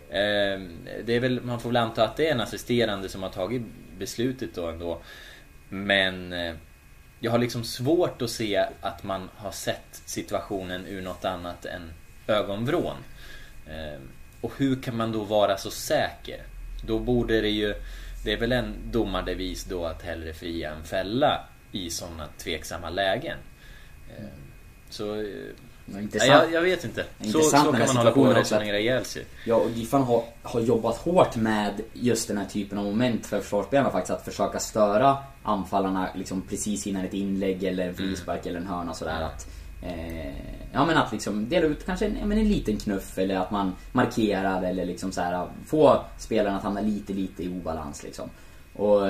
Eh, 0.09 0.61
det 1.05 1.15
är 1.15 1.19
väl, 1.19 1.41
man 1.41 1.59
får 1.59 1.69
väl 1.69 1.77
anta 1.77 2.03
att 2.03 2.15
det 2.15 2.27
är 2.27 2.31
en 2.31 2.41
assisterande 2.41 3.09
som 3.09 3.23
har 3.23 3.29
tagit 3.29 3.61
beslutet 3.97 4.55
då 4.55 4.67
ändå. 4.67 5.01
Men 5.69 6.33
eh, 6.33 6.55
jag 7.19 7.31
har 7.31 7.39
liksom 7.39 7.63
svårt 7.63 8.21
att 8.21 8.29
se 8.29 8.65
att 8.81 9.03
man 9.03 9.29
har 9.35 9.51
sett 9.51 10.01
situationen 10.05 10.85
ur 10.85 11.01
något 11.01 11.25
annat 11.25 11.65
än 11.65 11.93
ögonvrån. 12.27 12.95
Eh, 13.67 13.99
och 14.41 14.51
hur 14.57 14.81
kan 14.81 14.97
man 14.97 15.11
då 15.11 15.23
vara 15.23 15.57
så 15.57 15.71
säker? 15.71 16.43
Då 16.85 16.99
borde 16.99 17.41
det 17.41 17.49
ju... 17.49 17.75
Det 18.23 18.33
är 18.33 18.37
väl 18.37 18.51
en 18.51 18.75
domardevis 18.91 19.63
då 19.63 19.85
att 19.85 20.01
hellre 20.01 20.33
fria 20.33 20.71
än 20.71 20.83
fälla 20.83 21.47
i 21.71 21.89
sådana 21.89 22.27
tveksamma 22.37 22.89
lägen. 22.89 23.37
Eh, 24.17 24.25
så... 24.89 25.25
intressant. 25.87 26.43
jag, 26.43 26.51
jag 26.51 26.61
vet 26.61 26.83
inte. 26.83 27.05
Så, 27.19 27.25
Intressant 27.25 27.65
så 27.65 27.71
kan 27.71 27.87
man 27.87 27.97
hålla 27.97 28.11
på 28.11 28.21
och 28.21 28.35
resonera 28.35 28.79
ihjäl 28.79 29.05
sig. 29.05 29.25
Ja, 29.45 29.55
och 29.55 29.69
Giffarna 29.69 30.05
har, 30.05 30.23
har 30.43 30.59
jobbat 30.59 30.97
hårt 30.97 31.35
med 31.35 31.81
just 31.93 32.27
den 32.27 32.37
här 32.37 32.45
typen 32.45 32.77
av 32.77 32.85
moment 32.85 33.25
för 33.25 33.41
försvarsspelarna 33.41 33.91
faktiskt. 33.91 34.11
Att 34.11 34.25
försöka 34.25 34.59
störa 34.59 35.17
anfallarna 35.43 36.09
liksom 36.15 36.41
precis 36.41 36.87
innan 36.87 37.05
ett 37.05 37.13
inlägg 37.13 37.63
eller 37.63 37.87
en 37.87 37.95
frispark 37.95 38.45
eller 38.45 38.59
en 38.59 38.67
hörna 38.67 38.93
sådär. 38.93 39.21
Att, 39.21 39.47
eh, 39.81 40.33
ja 40.73 40.85
men 40.85 40.97
att 40.97 41.11
liksom 41.11 41.49
dela 41.49 41.65
ut 41.65 41.85
kanske 41.85 42.05
en, 42.05 42.17
ja, 42.19 42.25
men 42.25 42.37
en 42.37 42.47
liten 42.47 42.77
knuff 42.77 43.17
eller 43.17 43.35
att 43.35 43.51
man 43.51 43.75
markerar 43.91 44.63
eller 44.63 44.85
liksom 44.85 45.11
så 45.11 45.21
här 45.21 45.47
få 45.65 46.05
spelarna 46.17 46.57
att 46.57 46.63
hamna 46.63 46.81
lite, 46.81 47.13
lite 47.13 47.43
i 47.43 47.49
obalans 47.49 48.03
liksom. 48.03 48.29
Och 48.73 49.07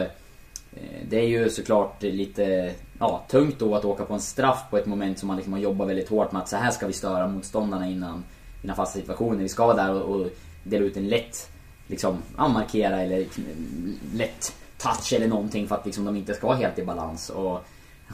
det 1.09 1.17
är 1.19 1.27
ju 1.27 1.49
såklart 1.49 2.03
lite 2.03 2.73
ja, 2.99 3.25
tungt 3.29 3.59
då 3.59 3.75
att 3.75 3.86
åka 3.86 4.05
på 4.05 4.13
en 4.13 4.19
straff 4.21 4.59
på 4.69 4.77
ett 4.77 4.86
moment 4.86 5.19
som 5.19 5.27
man 5.27 5.36
liksom 5.38 5.53
har 5.53 5.59
jobbat 5.59 5.88
väldigt 5.89 6.09
hårt 6.09 6.31
med 6.31 6.41
att 6.41 6.49
så 6.49 6.55
här 6.57 6.71
ska 6.71 6.88
vi 6.88 6.93
störa 6.93 7.27
motståndarna 7.27 7.89
innan, 7.89 8.23
innan 8.63 8.75
fasta 8.75 8.99
situationer. 8.99 9.38
Vi 9.38 9.49
ska 9.49 9.65
vara 9.65 9.75
där 9.75 9.93
och, 9.93 10.15
och 10.21 10.27
dela 10.63 10.86
ut 10.86 10.97
en 10.97 11.07
lätt 11.07 11.49
liksom, 11.88 12.17
ja, 12.38 12.47
markera 12.47 13.01
eller 13.01 13.19
kn- 13.19 13.93
lätt 14.15 14.55
touch 14.77 15.13
eller 15.13 15.27
någonting 15.27 15.67
för 15.67 15.75
att 15.75 15.86
liksom, 15.86 16.05
de 16.05 16.15
inte 16.15 16.33
ska 16.33 16.47
vara 16.47 16.57
helt 16.57 16.79
i 16.79 16.83
balans. 16.86 17.29
Och, 17.29 17.51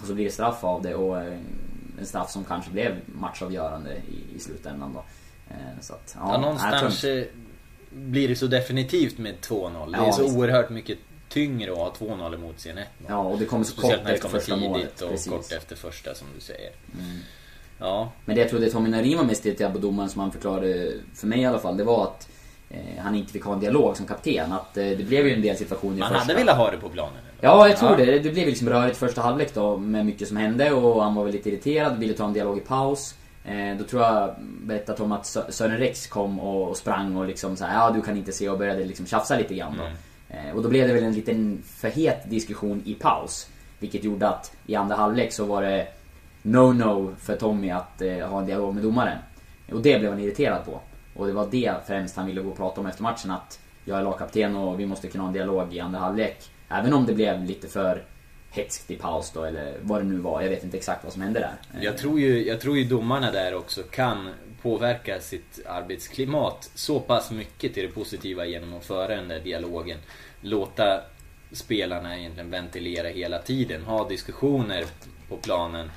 och 0.02 0.08
så 0.08 0.14
blir 0.14 0.26
det 0.26 0.32
straff 0.32 0.64
av 0.64 0.82
det 0.82 0.96
och 0.96 1.18
eh, 1.22 1.34
en 2.00 2.06
straff 2.06 2.32
som 2.32 2.44
kanske 2.44 2.72
blev 2.72 2.96
matchavgörande 3.06 3.90
i, 3.96 4.36
i 4.36 4.40
slutändan 4.40 4.94
då. 4.94 5.04
Eh, 5.50 5.56
Så 5.82 5.94
att, 5.94 6.16
ja, 6.20 6.32
Ja, 6.34 6.42
någonstans 6.42 7.04
eh, 7.04 7.24
blir 7.92 8.28
det 8.28 8.36
så 8.36 8.48
definitivt 8.48 9.18
med 9.18 9.36
2-0. 9.42 9.92
Det 9.92 9.98
är 10.08 10.12
så 10.12 10.38
oerhört 10.38 10.70
mycket 10.70 10.98
tyngre 11.30 11.72
att 11.72 11.78
ha 11.78 11.92
2-0 12.00 12.34
emot 12.34 12.60
sig 12.60 12.72
än 12.72 12.78
1-0. 12.78 12.82
Ja, 13.08 13.18
och 13.18 13.40
det 13.40 13.46
kommer 13.46 13.64
så 13.66 13.72
Speciellt 13.72 14.04
kort 14.04 14.12
efter 14.14 14.30
första 14.30 14.56
målet. 14.56 14.82
tidigt 14.82 15.02
och 15.02 15.10
Precis. 15.10 15.28
Mm. 15.28 15.40
kort 15.40 15.52
efter 15.52 15.76
första 15.76 16.14
som 16.16 16.28
du 16.36 16.42
säger. 16.42 16.72
Ja, 17.80 18.12
Men 18.26 18.36
det 18.36 18.42
jag 18.42 18.50
trodde 18.50 18.70
Tommy 18.72 18.90
Narin 18.90 19.18
var 19.18 19.24
mest 19.26 19.46
irriterad 19.46 19.74
på 19.74 19.80
domaren 19.80 20.10
som 20.10 20.22
han 20.22 20.32
förklarade, 20.32 20.92
för 21.16 21.28
mig 21.28 21.40
i 21.40 21.46
alla 21.46 21.60
fall, 21.60 21.78
det 21.78 21.84
var 21.84 22.04
att 22.04 22.30
eh, 22.70 22.80
han 23.04 23.16
inte 23.16 23.34
fick 23.34 23.44
ha 23.44 23.54
en 23.54 23.60
dialog 23.60 23.98
som 23.98 24.06
kapten. 24.06 24.52
Att 24.52 24.78
eh, 24.78 24.84
det 24.86 25.08
blev 25.08 25.28
ju 25.28 25.34
en 25.34 25.42
del 25.42 25.58
situationer 25.58 25.96
i 25.96 26.00
man 26.00 26.10
första... 26.10 26.24
hade 26.24 26.34
velat 26.36 26.58
ha 26.58 26.72
det 26.72 26.78
på 26.78 26.90
planen. 26.90 27.18
Ja, 27.42 27.68
jag 27.68 27.78
tror 27.78 27.98
det. 27.98 28.06
Det 28.20 28.30
blev 28.30 28.48
liksom 28.48 28.70
rörigt 28.70 28.98
första 28.98 29.22
halvlek 29.22 29.54
då 29.54 29.78
med 29.78 30.06
mycket 30.06 30.28
som 30.28 30.38
hände 30.38 30.72
och 30.72 31.04
han 31.04 31.16
var 31.16 31.24
väl 31.24 31.34
lite 31.34 31.50
irriterad, 31.50 31.98
ville 32.00 32.14
ta 32.14 32.26
en 32.26 32.34
dialog 32.34 32.58
i 32.58 32.62
paus. 32.62 33.16
Eh, 33.46 33.78
då 33.78 33.84
tror 33.84 34.02
jag, 34.04 34.36
berättade 34.40 34.98
Tom 34.98 35.12
att 35.12 35.24
Sö- 35.24 35.52
Sören 35.52 35.78
Rex 35.78 36.08
kom 36.08 36.40
och, 36.40 36.70
och 36.70 36.78
sprang 36.78 37.16
och 37.18 37.26
liksom 37.28 37.58
så 37.58 37.66
här, 37.66 37.76
ja 37.80 37.92
du 37.92 38.02
kan 38.02 38.18
inte 38.18 38.32
se 38.32 38.50
och 38.50 38.58
började 38.58 38.86
liksom 38.86 39.06
tjafsa 39.06 39.38
lite 39.38 39.56
grann 39.56 39.78
då. 39.78 39.84
Eh, 39.84 39.90
Eh, 40.30 40.56
och 40.56 40.64
då 40.64 40.70
blev 40.70 40.88
det 40.88 40.94
väl 40.94 41.04
en 41.04 41.14
liten 41.14 41.64
för 41.66 41.90
het 41.90 42.30
diskussion 42.30 42.82
i 42.86 42.94
paus. 42.94 43.50
Vilket 43.80 44.04
gjorde 44.04 44.28
att 44.28 44.56
i 44.66 44.76
andra 44.76 44.96
halvlek 44.96 45.34
så 45.34 45.46
var 45.46 45.62
det 45.62 45.88
no-no 46.42 47.16
för 47.16 47.36
Tommy 47.36 47.70
att 47.70 48.02
eh, 48.02 48.18
ha 48.18 48.40
en 48.40 48.46
dialog 48.46 48.74
med 48.74 48.84
domaren. 48.84 49.18
Och 49.72 49.82
det 49.82 50.00
blev 50.00 50.12
han 50.12 50.20
irriterad 50.20 50.66
på. 50.66 50.80
Och 51.16 51.28
det 51.28 51.34
var 51.34 51.48
det 51.52 51.74
främst 51.88 52.16
han 52.16 52.26
ville 52.26 52.42
gå 52.42 52.50
och 52.50 52.58
prata 52.58 52.82
om 52.82 52.88
efter 52.88 53.04
matchen. 53.04 53.32
Att 53.32 53.60
jag 53.86 54.00
är 54.00 54.04
lagkapten 54.04 54.56
och 54.56 54.80
vi 54.80 54.86
måste 54.86 55.08
kunna 55.08 55.24
ha 55.24 55.28
en 55.28 55.34
dialog 55.34 55.74
i 55.74 55.80
andra 55.80 56.00
halvlek. 56.00 56.52
Även 56.70 56.94
om 56.94 57.06
det 57.06 57.14
blev 57.14 57.46
lite 57.46 57.68
för 57.68 58.04
hetskt 58.52 58.92
i 58.92 58.96
paus 58.96 59.32
då, 59.32 59.44
eller 59.44 59.78
vad 59.82 60.02
det 60.02 60.06
nu 60.06 60.18
var. 60.18 60.42
Jag 60.42 60.50
vet 60.50 60.64
inte 60.64 60.78
exakt 60.78 61.04
vad 61.04 61.14
som 61.14 61.22
hände 61.22 61.40
där. 61.40 61.82
Jag 61.82 61.98
tror 61.98 62.20
ju, 62.20 62.48
jag 62.48 62.62
tror 62.62 62.78
ju 62.78 62.84
domarna 62.84 63.32
där 63.32 63.56
också 63.56 63.82
kan 63.84 64.30
påverka 64.62 65.20
sitt 65.20 65.60
arbetsklimat 65.66 66.72
så 66.76 67.00
pass 67.00 67.32
mycket 67.32 67.74
till 67.74 67.84
det 67.84 67.94
positiva 67.94 68.46
genom 68.46 68.74
att 68.74 68.86
föra 68.86 69.16
den 69.16 69.28
där 69.28 69.40
dialogen. 69.40 70.00
Låta 70.42 71.02
spelarna 71.52 72.18
egentligen 72.18 72.50
ventilera 72.50 73.08
hela 73.08 73.40
tiden. 73.40 73.84
Ha 73.84 74.10
diskussioner 74.10 74.86
på 75.30 75.38
planen. 75.38 75.92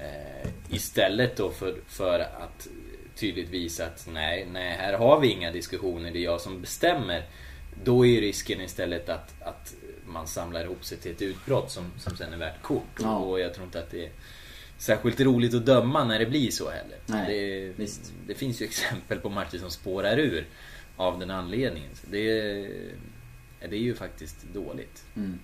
Eh, 0.00 0.48
istället 0.70 1.36
då 1.36 1.50
för, 1.50 1.74
för 1.88 2.20
att 2.20 2.68
tydligt 3.16 3.48
visa 3.48 3.86
att 3.86 4.08
nej, 4.12 4.46
nej, 4.52 4.76
här 4.76 4.92
har 4.92 5.20
vi 5.20 5.28
inga 5.28 5.52
diskussioner, 5.52 6.10
det 6.10 6.18
är 6.18 6.24
jag 6.24 6.40
som 6.40 6.60
bestämmer. 6.60 7.24
Då 7.84 8.06
är 8.06 8.20
risken 8.20 8.60
istället 8.60 9.08
att, 9.08 9.42
att 9.42 9.74
man 10.06 10.26
samlar 10.26 10.64
ihop 10.64 10.84
sig 10.84 10.98
till 10.98 11.12
ett 11.12 11.22
utbrott 11.22 11.70
som, 11.70 11.92
som 11.98 12.16
sen 12.16 12.32
är 12.32 12.36
värt 12.36 12.62
kort. 12.62 13.00
Ja. 13.02 13.16
Och 13.16 13.40
jag 13.40 13.54
tror 13.54 13.66
inte 13.66 13.78
att 13.78 13.90
det 13.90 14.10
särskilt 14.82 15.20
roligt 15.20 15.54
att 15.54 15.66
döma 15.66 16.04
när 16.04 16.18
det 16.18 16.26
blir 16.26 16.50
så 16.50 16.70
heller. 16.70 16.98
Nej, 17.06 17.74
det, 17.76 17.88
det 18.26 18.34
finns 18.34 18.62
ju 18.62 18.66
exempel 18.66 19.18
på 19.18 19.28
matcher 19.28 19.58
som 19.58 19.70
spårar 19.70 20.18
ur 20.18 20.46
av 20.96 21.18
den 21.18 21.30
anledningen. 21.30 21.90
Så 21.94 22.06
det, 22.10 22.24
det 23.60 23.76
är 23.76 23.80
ju 23.80 23.94
faktiskt 23.94 24.42
dåligt. 24.54 25.04
Mm. 25.16 25.38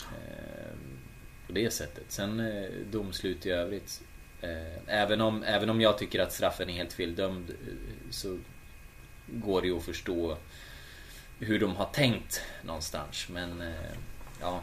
Eh, 0.00 0.76
på 1.46 1.52
det 1.52 1.70
sättet. 1.70 2.04
Sen 2.08 2.40
eh, 2.40 2.70
domslut 2.90 3.46
i 3.46 3.50
övrigt. 3.50 4.02
Eh, 4.40 4.76
även, 4.86 5.20
om, 5.20 5.42
även 5.42 5.70
om 5.70 5.80
jag 5.80 5.98
tycker 5.98 6.20
att 6.20 6.32
straffen 6.32 6.70
är 6.70 6.74
helt 6.74 6.92
feldömd 6.92 7.50
eh, 7.50 7.56
så 8.10 8.38
går 9.26 9.60
det 9.60 9.66
ju 9.66 9.76
att 9.76 9.84
förstå 9.84 10.36
hur 11.38 11.60
de 11.60 11.76
har 11.76 11.86
tänkt 11.86 12.42
någonstans. 12.62 13.28
Men 13.28 13.60
eh, 13.60 13.92
ja. 14.40 14.62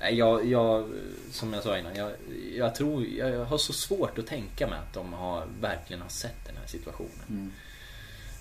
Nej, 0.00 0.14
jag, 0.14 0.46
jag, 0.46 0.88
som 1.30 1.52
jag 1.52 1.62
sa 1.62 1.78
innan, 1.78 1.96
jag, 1.96 2.10
jag 2.56 2.74
tror, 2.74 3.04
jag 3.06 3.44
har 3.44 3.58
så 3.58 3.72
svårt 3.72 4.18
att 4.18 4.26
tänka 4.26 4.66
mig 4.66 4.78
att 4.78 4.94
de 4.94 5.12
har, 5.12 5.46
verkligen 5.60 6.02
har 6.02 6.08
sett 6.08 6.44
den 6.46 6.56
här 6.56 6.66
situationen. 6.66 7.10
Mm. 7.28 7.52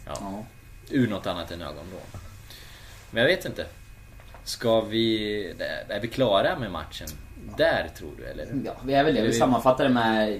Ja, 0.06 0.14
Ja. 0.20 0.44
ur 0.90 1.08
något 1.08 1.28
annat 1.28 1.52
än 1.52 1.62
ögonvrån. 1.62 2.02
Men 3.12 3.22
jag 3.24 3.30
vet 3.30 3.46
inte. 3.46 3.66
Ska 4.44 4.82
vi, 4.82 5.44
är 5.90 6.00
vi 6.00 6.08
klara 6.08 6.60
med 6.60 6.72
matchen? 6.72 7.08
Där 7.58 7.90
tror 7.98 8.12
du 8.18 8.26
eller? 8.26 8.48
Ja, 8.66 8.74
vi 8.86 8.94
är 8.94 9.04
väl 9.04 9.16
det. 9.16 9.22
Vi- 9.22 9.34
sammanfattar 9.34 9.84
det 9.84 9.90
med 9.94 10.40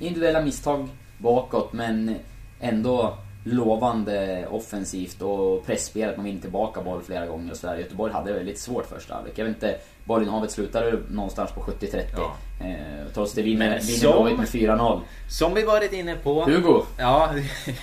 individuella 0.00 0.40
misstag 0.40 0.88
bakåt 1.18 1.72
men 1.72 2.14
ändå 2.60 3.18
lovande 3.52 4.46
offensivt 4.50 5.22
och 5.22 5.66
pressspelet. 5.66 6.16
Man 6.16 6.24
vinner 6.26 6.40
tillbaka 6.40 6.82
boll 6.82 7.02
flera 7.02 7.26
gånger 7.26 7.50
och 7.50 7.56
sådär. 7.56 7.76
Göteborg 7.78 8.12
hade 8.12 8.30
det 8.32 8.36
väldigt 8.38 8.58
svårt 8.58 8.86
första 8.86 9.14
halvlek. 9.14 9.38
Jag 9.38 9.44
vet 9.44 9.54
inte, 9.54 9.78
bollinnehavet 10.04 10.50
slutade 10.50 10.98
någonstans 11.10 11.50
på 11.52 11.60
70-30. 11.60 12.04
Ja. 12.16 12.36
Eh, 12.66 13.06
trots 13.14 13.32
det 13.32 13.42
vinner, 13.42 13.68
vinner 13.68 13.80
som- 13.80 14.12
Blåvitt 14.12 14.38
med 14.38 14.48
4-0. 14.48 15.00
Som 15.30 15.54
vi 15.54 15.62
varit 15.62 15.92
inne 15.92 16.14
på. 16.14 16.44
Hugo! 16.44 16.82
Ja, 16.98 17.34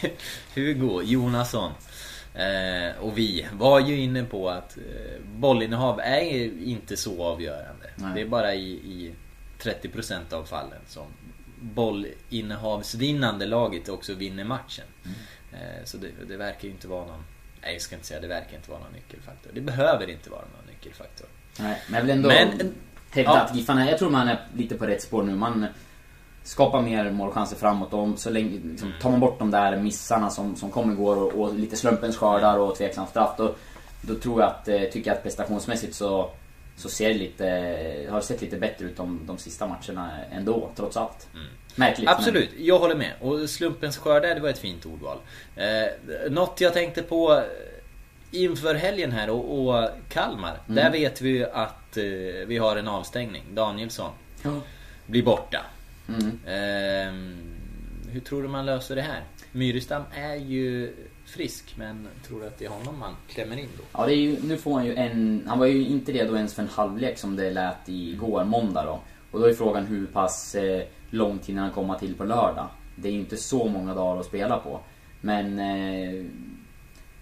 Hugo 0.55 1.01
Jonasson. 1.03 1.71
Eh, 2.35 3.01
och 3.03 3.17
vi 3.17 3.47
var 3.53 3.79
ju 3.79 3.97
inne 4.01 4.23
på 4.23 4.49
att 4.49 4.77
eh, 4.77 4.83
bollinnehav 5.35 5.99
är 5.99 6.63
inte 6.67 6.97
så 6.97 7.23
avgörande. 7.23 7.89
Nej. 7.95 8.11
Det 8.15 8.21
är 8.21 8.25
bara 8.25 8.53
i, 8.53 8.69
i 8.71 9.13
30% 9.61 10.33
av 10.33 10.43
fallen 10.43 10.79
som 10.87 11.03
bollinnehavsvinnande 11.61 13.45
laget 13.45 13.89
också 13.89 14.13
vinner 14.13 14.43
matchen. 14.43 14.85
Mm. 15.05 15.17
Eh, 15.55 15.83
så 15.85 15.97
det, 15.97 16.07
det 16.27 16.37
verkar 16.37 16.63
ju 16.63 16.69
inte 16.69 16.87
vara 16.87 17.05
någon... 17.05 17.23
Nej, 17.61 17.73
jag 17.73 17.81
ska 17.81 17.95
inte 17.95 18.07
säga 18.07 18.19
det 18.19 18.27
verkar 18.27 18.55
inte 18.57 18.69
vara 18.71 18.79
någon 18.79 18.91
nyckelfaktor. 18.91 19.51
Det 19.53 19.61
behöver 19.61 20.09
inte 20.09 20.29
vara 20.29 20.41
någon 20.41 20.67
nyckelfaktor. 20.67 21.27
Nej, 21.59 21.81
men 21.87 21.95
jag 21.95 22.01
vill 22.01 22.11
ändå 22.11 22.29
Men- 22.29 22.73
hävda 23.11 23.31
ja. 23.31 23.41
att 23.41 23.55
Giffarna, 23.55 23.89
jag 23.89 23.99
tror 23.99 24.09
man 24.09 24.27
är 24.27 24.47
lite 24.55 24.75
på 24.75 24.85
rätt 24.85 25.01
spår 25.01 25.23
nu. 25.23 25.35
Man 25.35 25.65
skapar 26.43 26.81
mer 26.81 27.11
målchanser 27.11 27.55
framåt 27.55 27.93
och 27.93 28.19
så 28.19 28.29
länge, 28.29 28.59
liksom, 28.63 28.93
tar 29.01 29.11
man 29.11 29.19
bort 29.19 29.39
de 29.39 29.51
där 29.51 29.77
missarna 29.77 30.29
som, 30.29 30.55
som 30.55 30.71
kom 30.71 30.91
igår 30.91 31.15
och, 31.15 31.33
och 31.41 31.55
lite 31.55 31.75
slumpens 31.75 32.17
skördar 32.17 32.57
och 32.57 32.75
tveksam 32.75 33.07
straff 33.07 33.37
då, 33.37 33.55
då 34.01 34.15
tror 34.15 34.41
jag 34.41 34.49
att, 34.49 34.67
eh, 34.67 34.81
tycker 34.81 35.09
jag 35.09 35.17
att 35.17 35.23
prestationsmässigt 35.23 35.95
så, 35.95 36.31
så 36.75 36.89
ser 36.89 37.07
det 37.07 37.13
lite, 37.13 37.45
har 38.09 38.21
sett 38.21 38.41
lite 38.41 38.57
bättre 38.57 38.85
ut 38.85 38.97
de, 38.97 39.19
de 39.25 39.37
sista 39.37 39.67
matcherna 39.67 40.11
ändå, 40.31 40.71
trots 40.75 40.97
allt. 40.97 41.27
Märkligt. 41.75 42.07
Mm. 42.07 42.17
Absolut, 42.17 42.49
jag 42.57 42.79
håller 42.79 42.95
med. 42.95 43.13
Och 43.21 43.49
slumpens 43.49 43.97
skördar, 43.97 44.35
det 44.35 44.41
var 44.41 44.49
ett 44.49 44.57
fint 44.57 44.85
ordval. 44.85 45.17
Eh, 45.55 46.31
något 46.31 46.61
jag 46.61 46.73
tänkte 46.73 47.01
på 47.03 47.33
eh, 47.33 47.43
inför 48.31 48.75
helgen 48.75 49.11
här 49.11 49.29
och, 49.29 49.67
och 49.67 49.89
Kalmar. 50.09 50.59
Mm. 50.67 50.75
Där 50.75 50.91
vet 50.91 51.21
vi 51.21 51.29
ju 51.29 51.45
att 51.45 51.97
eh, 51.97 52.03
vi 52.47 52.57
har 52.57 52.77
en 52.77 52.87
avstängning. 52.87 53.43
Danielsson 53.53 54.11
Men, 54.43 54.61
blir 55.05 55.23
borta. 55.23 55.65
mm. 56.07 56.39
Eh, 56.45 57.13
hur 58.11 58.19
tror 58.19 58.41
du 58.43 58.47
man 58.47 58.65
löser 58.65 58.95
det 58.95 59.01
här? 59.01 59.23
Myrestam 59.51 60.03
är 60.15 60.35
ju 60.35 60.93
frisk, 61.25 61.75
men 61.77 62.07
tror 62.27 62.39
du 62.39 62.47
att 62.47 62.57
det 62.57 62.65
är 62.65 62.69
honom 62.69 62.99
man 62.99 63.15
klämmer 63.27 63.57
in 63.57 63.69
då? 63.77 63.83
Ja, 63.91 64.05
det 64.05 64.13
är 64.13 64.17
ju, 64.17 64.37
nu 64.43 64.57
får 64.57 64.73
han 64.73 64.85
ju 64.85 64.95
en... 64.95 65.43
Han 65.47 65.59
var 65.59 65.65
ju 65.65 65.87
inte 65.87 66.11
redo 66.11 66.35
ens 66.35 66.53
för 66.53 66.61
en 66.61 66.69
halvlek 66.69 67.17
som 67.17 67.35
det 67.35 67.51
lät 67.51 67.89
igår, 67.89 68.43
måndag 68.43 68.85
då. 68.85 68.99
Och 69.31 69.39
då 69.39 69.45
är 69.45 69.53
frågan 69.53 69.85
hur 69.85 70.05
pass 70.05 70.55
eh, 70.55 70.83
lång 71.09 71.39
tid 71.39 71.57
han 71.57 71.71
komma 71.71 71.99
till 71.99 72.15
på 72.15 72.23
lördag. 72.23 72.67
Det 72.95 73.07
är 73.07 73.11
ju 73.11 73.19
inte 73.19 73.37
så 73.37 73.67
många 73.67 73.93
dagar 73.93 74.19
att 74.19 74.25
spela 74.25 74.57
på. 74.57 74.79
Men... 75.21 75.59
Eh, 75.59 76.25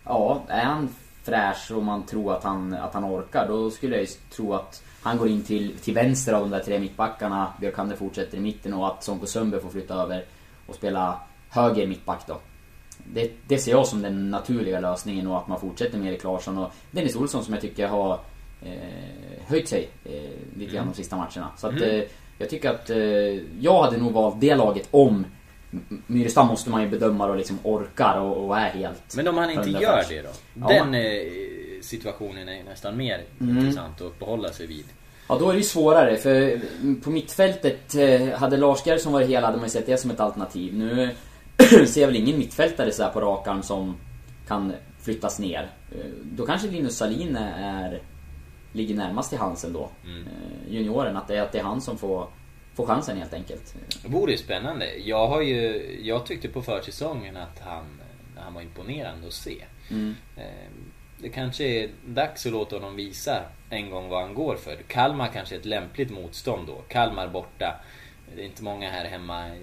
ja, 0.06 0.44
är 0.48 0.64
han 0.64 0.90
fräsch 1.24 1.72
och 1.72 1.84
man 1.84 2.06
tror 2.06 2.34
att 2.34 2.44
han, 2.44 2.74
att 2.74 2.94
han 2.94 3.06
orkar, 3.06 3.48
då 3.48 3.72
skulle 3.72 3.96
jag 3.96 4.02
ju 4.02 4.08
tro 4.08 4.54
att 4.54 4.84
han 5.02 5.18
går 5.18 5.28
in 5.28 5.44
till, 5.44 5.78
till 5.78 5.94
vänster 5.94 6.34
av 6.34 6.42
de 6.42 6.50
där 6.50 6.60
tre 6.60 6.80
mittbackarna. 6.80 7.54
Björkander 7.60 7.96
fortsätter 7.96 8.38
i 8.38 8.42
mitten 8.42 8.74
och 8.74 8.88
att 8.88 9.04
Sonko 9.04 9.26
Sundberg 9.26 9.62
får 9.62 9.70
flytta 9.70 9.94
över 9.94 10.26
och 10.68 10.76
spela 10.76 11.20
höger 11.50 11.88
mittback 11.88 12.28
då. 12.28 12.40
Det, 13.14 13.32
det 13.48 13.58
ser 13.58 13.72
jag 13.72 13.88
som 13.88 14.02
den 14.02 14.32
naturliga 14.32 14.80
lösningen 14.80 15.28
och 15.28 15.38
att 15.38 15.48
man 15.48 15.60
fortsätter 15.60 15.98
med 15.98 16.12
Erik 16.12 16.24
Larsson 16.24 16.58
och 16.58 16.72
Dennis 16.92 17.16
Olsson 17.16 17.44
som 17.44 17.54
jag 17.54 17.62
tycker 17.62 17.88
har 17.88 18.20
eh, 18.62 18.72
höjt 19.48 19.68
sig 19.68 19.90
eh, 20.06 20.58
lite 20.60 20.76
grann 20.76 20.88
de 20.88 20.94
sista 20.94 21.16
matcherna. 21.16 21.50
Så 21.58 21.68
att 21.68 21.82
eh, 21.82 22.02
jag 22.38 22.50
tycker 22.50 22.70
att 22.70 22.90
eh, 22.90 22.98
jag 23.60 23.84
hade 23.84 23.98
nog 23.98 24.12
valt 24.12 24.42
det 24.42 24.56
laget 24.56 24.88
om 24.92 25.26
Myrestam 26.08 26.48
måste 26.48 26.70
man 26.70 26.82
ju 26.82 26.88
bedöma 26.90 27.26
och 27.26 27.38
liksom 27.38 27.60
orkar 27.64 28.20
och, 28.20 28.46
och 28.46 28.58
är 28.58 28.70
helt 28.70 29.16
Men 29.16 29.28
om 29.28 29.38
han 29.38 29.50
inte 29.50 29.70
gör 29.70 30.04
det 30.10 30.22
då? 30.22 30.30
Ja. 30.54 30.68
Den 30.68 30.94
eh, 30.96 31.02
situationen 31.82 32.50
är 32.50 32.64
nästan 32.64 32.98
mer 32.98 33.22
Mm. 33.40 33.58
intressant 33.58 33.96
att 33.96 34.02
uppehålla 34.02 34.50
sig 34.50 34.68
vid. 34.68 34.86
Ja, 35.28 35.38
då 35.40 35.50
är 35.50 35.54
det 35.54 35.58
ju 35.58 35.64
svårare 35.64 36.18
för 36.18 36.62
på 37.04 37.10
mittfältet 37.10 37.96
eh, 37.96 38.30
hade 38.30 38.58
Lars 38.58 38.86
Gerson 38.86 39.14
varit 39.14 39.30
hel 39.30 39.44
hade 39.44 39.58
man 39.58 39.66
ju 39.66 39.70
sett 39.70 39.86
det 39.86 39.98
som 39.98 40.12
ett 40.12 40.20
alternativ. 40.20 40.74
Nu 40.74 41.10
ser 41.88 42.02
jag 42.02 42.08
väl 42.08 42.16
ingen 42.16 42.38
mittfältare 42.38 42.92
så 42.92 43.10
på 43.10 43.22
rak 43.22 43.48
arm 43.48 43.64
som 43.64 43.98
kan 44.48 44.74
flyttas 45.02 45.40
ner. 45.40 45.70
Eh, 45.92 45.98
Då 46.24 46.46
kanske 46.46 46.68
Linus 46.68 46.98
Salin 46.98 47.36
är, 47.36 48.02
ligger 48.72 48.96
närmast 48.96 49.30
till 49.30 49.40
hands 49.40 49.64
ändå. 49.64 49.90
Mm. 50.06 50.24
Eh, 50.28 50.74
Junioren, 50.74 51.18
att 51.18 51.28
det, 51.28 51.38
är, 51.38 51.42
att 51.42 51.52
det 51.52 51.60
är 51.60 51.64
han 51.64 51.82
som 51.82 51.98
får, 51.98 52.28
får 52.76 52.86
chansen 52.86 53.18
helt 53.18 53.34
enkelt. 53.34 53.76
Det 54.04 54.10
vore 54.10 54.38
spännande. 54.38 54.96
Jag 54.98 55.28
har 55.28 55.42
ju, 55.42 56.00
jag 56.04 56.26
tyckte 56.26 56.48
på 56.48 56.62
försäsongen 56.62 57.38
att 57.38 57.60
han, 57.60 57.86
han 58.38 58.54
var 58.54 58.62
imponerande 58.62 59.28
att 59.28 59.34
se. 59.34 59.64
Mm. 59.92 60.16
Eh, 60.38 60.44
Det 61.22 61.30
kanske 61.30 61.64
är 61.64 61.90
dags 62.06 62.46
att 62.46 62.52
låta 62.52 62.76
honom 62.76 62.96
visa 62.96 63.42
en 63.70 63.90
gång 63.90 64.10
vad 64.10 64.22
han 64.22 64.34
går 64.34 64.56
för. 64.56 64.76
Kalmar 64.88 65.28
kanske 65.34 65.56
är 65.56 65.60
ett 65.60 65.66
lämpligt 65.66 66.12
motstånd 66.12 66.68
då. 66.68 66.82
Kalmar 66.88 67.28
borta. 67.28 67.80
Det 68.36 68.42
är 68.42 68.46
inte 68.46 68.64
många 68.64 68.90
här 68.90 69.06
hemma, 69.06 69.56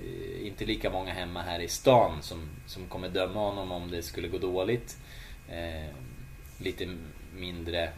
inte 0.43 0.65
lika 0.65 0.91
många 0.91 1.13
hemma 1.13 1.43
här 1.43 1.61
i 1.61 1.69
stan 1.69 2.23
som, 2.23 2.49
som 2.67 2.87
kommer 2.87 3.09
döma 3.09 3.41
honom 3.41 3.73
om 3.73 3.91
det 3.91 4.03
skulle 4.03 4.29
gå 4.29 4.39
dåligt. 4.39 4.99
Eh, 5.49 5.95
lite 6.59 6.89
mindre 7.35 7.93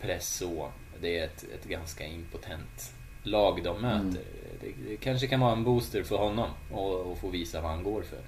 press 0.00 0.36
så. 0.36 0.70
Det 1.00 1.18
är 1.18 1.24
ett, 1.24 1.44
ett 1.54 1.64
ganska 1.64 2.06
impotent 2.06 2.94
lag 3.22 3.62
de 3.64 3.82
möter. 3.82 3.98
Mm. 3.98 4.14
Det, 4.60 4.72
det 4.88 4.96
kanske 4.96 5.26
kan 5.26 5.40
vara 5.40 5.52
en 5.52 5.64
booster 5.64 6.02
för 6.02 6.16
honom 6.16 6.50
och, 6.72 7.00
och 7.00 7.18
få 7.18 7.28
visa 7.28 7.60
vad 7.60 7.70
han 7.70 7.82
går 7.82 8.02
för. 8.02 8.20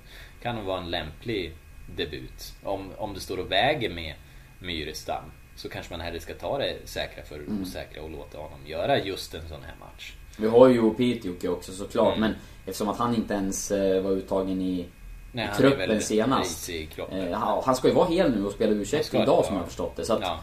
Kan 0.43 0.57
nog 0.57 0.64
vara 0.64 0.81
en 0.81 0.90
lämplig 0.90 1.53
debut. 1.97 2.55
Om, 2.62 2.90
om 2.97 3.14
det 3.14 3.21
står 3.21 3.38
och 3.38 3.53
väger 3.53 3.90
med 3.90 4.14
Myrestam 4.59 5.25
så 5.57 5.69
kanske 5.69 5.93
man 5.93 6.01
hellre 6.01 6.21
ska 6.21 6.35
ta 6.35 6.59
det 6.59 6.77
säkra 6.85 7.25
för 7.25 7.38
det 7.38 7.45
Mm. 7.45 7.62
osäkra 7.62 8.03
och 8.03 8.11
låta 8.11 8.38
honom 8.38 8.67
göra 8.67 8.99
just 8.99 9.35
en 9.35 9.49
sån 9.49 9.62
här 9.62 9.75
match. 9.81 10.12
Vi 10.38 10.49
har 10.49 10.68
ju 10.68 10.94
Piteåke 10.94 11.49
också 11.49 11.73
såklart, 11.73 12.16
Mm. 12.16 12.20
men 12.20 12.35
eftersom 12.66 12.88
att 12.88 12.99
han 12.99 13.14
inte 13.14 13.35
ens 13.35 13.70
eh, 13.70 14.03
var 14.03 14.11
uttagen 14.11 14.61
i, 14.62 14.87
Nej, 15.33 15.49
i 15.55 15.57
truppen 15.57 15.88
väl 15.88 16.03
senast. 16.03 16.68
risig 16.68 16.90
i. 17.12 17.18
Eh, 17.31 17.38
han, 17.38 17.62
han 17.64 17.77
ska 17.77 17.88
ju 17.88 17.94
vara 17.94 18.09
hel 18.09 18.31
nu 18.35 18.44
och 18.47 18.53
spela 18.53 18.73
u 18.73 18.83
idag 18.83 19.05
som 19.11 19.14
ja. 19.18 19.44
jag 19.49 19.59
har 19.59 19.64
förstått 19.66 19.97
det. 19.97 20.05
Så 20.05 20.12
att, 20.12 20.20
Ja. 20.23 20.38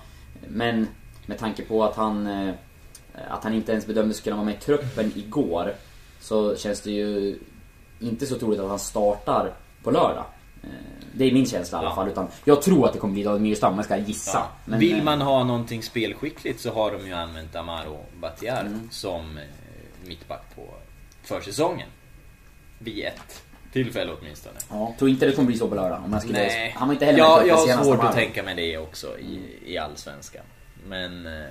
Men 0.47 0.88
med 1.25 1.38
tanke 1.39 1.63
på 1.63 1.84
att 1.84 1.95
han, 1.95 2.27
eh, 2.27 2.54
att 3.30 3.43
han 3.43 3.54
inte 3.54 3.71
ens 3.71 3.86
bedömdes 3.88 4.21
kunna 4.21 4.36
vara 4.36 4.45
med 4.45 4.56
i 4.56 4.58
truppen 4.58 5.12
igår. 5.15 5.73
Så 6.19 6.56
känns 6.56 6.82
det 6.82 6.91
ju 6.91 7.39
inte 7.99 8.25
så 8.25 8.36
troligt 8.39 8.60
att 8.60 8.69
han 8.69 8.80
startar 8.80 9.54
på 9.84 9.91
lördag. 9.91 10.23
Eh, 10.63 10.69
Det 11.13 11.25
är 11.25 11.32
min 11.34 11.45
känsla 11.45 11.77
i 11.77 11.80
alla 11.80 11.89
Ja. 11.89 11.95
fall. 11.95 12.08
Utan 12.08 12.27
jag 12.45 12.62
tror 12.62 12.86
att 12.88 12.93
det 12.93 12.99
kommer 12.99 13.13
bli 13.13 13.23
David 13.23 13.41
Myrstam 13.41 13.75
jag 13.75 13.86
ska 13.86 13.97
gissa. 13.97 14.38
Ja. 14.38 14.47
Men, 14.65 14.80
Vill 14.80 14.97
eh, 14.97 15.04
man 15.04 15.21
ha 15.21 15.43
någonting 15.43 15.84
spelskickligt 15.84 16.60
så 16.60 16.71
har 16.73 16.91
de 16.91 17.08
ju 17.08 17.13
använt 17.13 17.56
Amaro 17.56 17.97
Batiar 18.21 18.62
Mm. 18.65 18.89
som 18.91 19.38
eh, 19.38 19.43
mittback 20.08 20.56
på 20.56 20.74
försäsongen. 21.24 21.90
Vid 22.80 23.06
ett 23.06 23.44
tillfälle 23.74 24.12
åtminstone. 24.22 24.60
Ja, 24.70 24.96
tror 25.00 25.10
inte 25.10 25.26
det 25.26 25.32
kommer 25.32 25.48
bli 25.48 25.58
så 25.58 25.68
på 25.68 25.76
lördag. 25.76 26.02
Om 26.06 26.14
jag 26.14 26.22
skulle... 26.22 26.38
Nej, 26.38 26.76
Han 26.78 26.88
var 26.88 26.94
inte 26.94 27.06
heller 27.06 27.20
ja, 27.20 27.46
jag 27.46 27.58
har 27.58 27.84
svårt 27.84 28.04
att 28.04 28.16
tänka 28.16 28.44
mig 28.44 28.56
det 28.56 28.78
också 28.78 29.20
i, 29.20 29.40
i 29.66 29.78
Allsvenskan. 29.78 30.44
Men 30.88 31.26
eh, 31.26 31.50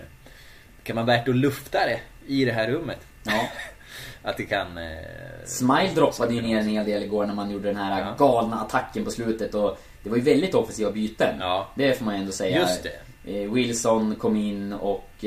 kan 0.83 0.97
vara 0.97 1.07
värt 1.07 1.29
att 1.29 1.37
lufta 1.37 1.79
det 1.79 2.01
i 2.27 2.45
det 2.45 2.53
här 2.53 2.69
rummet. 2.71 2.99
Ja. 3.23 3.49
Att 4.23 4.37
det 4.37 4.45
kan... 4.45 4.79
Eh, 4.79 4.99
Smile 5.45 5.91
droppade 5.95 6.35
ju 6.35 6.43
ner 6.43 6.59
en 6.59 6.69
hel 6.69 6.87
del 6.87 7.03
igår 7.03 7.27
när 7.27 7.35
man 7.35 7.51
gjorde 7.51 7.69
den 7.69 7.77
här 7.77 8.01
Ja. 8.01 8.15
galna 8.19 8.61
attacken 8.61 9.05
på 9.05 9.11
slutet 9.11 9.55
och 9.55 9.79
det 10.03 10.11
var 10.11 10.17
ju 10.17 10.23
väldigt 10.23 10.55
offensiva 10.55 10.91
byten. 10.91 11.37
Ja. 11.41 11.69
Det 11.75 11.99
får 11.99 12.05
man 12.05 12.15
ju 12.15 12.21
ändå 12.21 12.33
säga. 12.33 12.59
Just 12.61 12.83
det. 12.83 13.43
Eh, 13.43 13.53
Wilson 13.53 14.15
kom 14.17 14.37
in 14.37 14.73
och... 14.73 15.25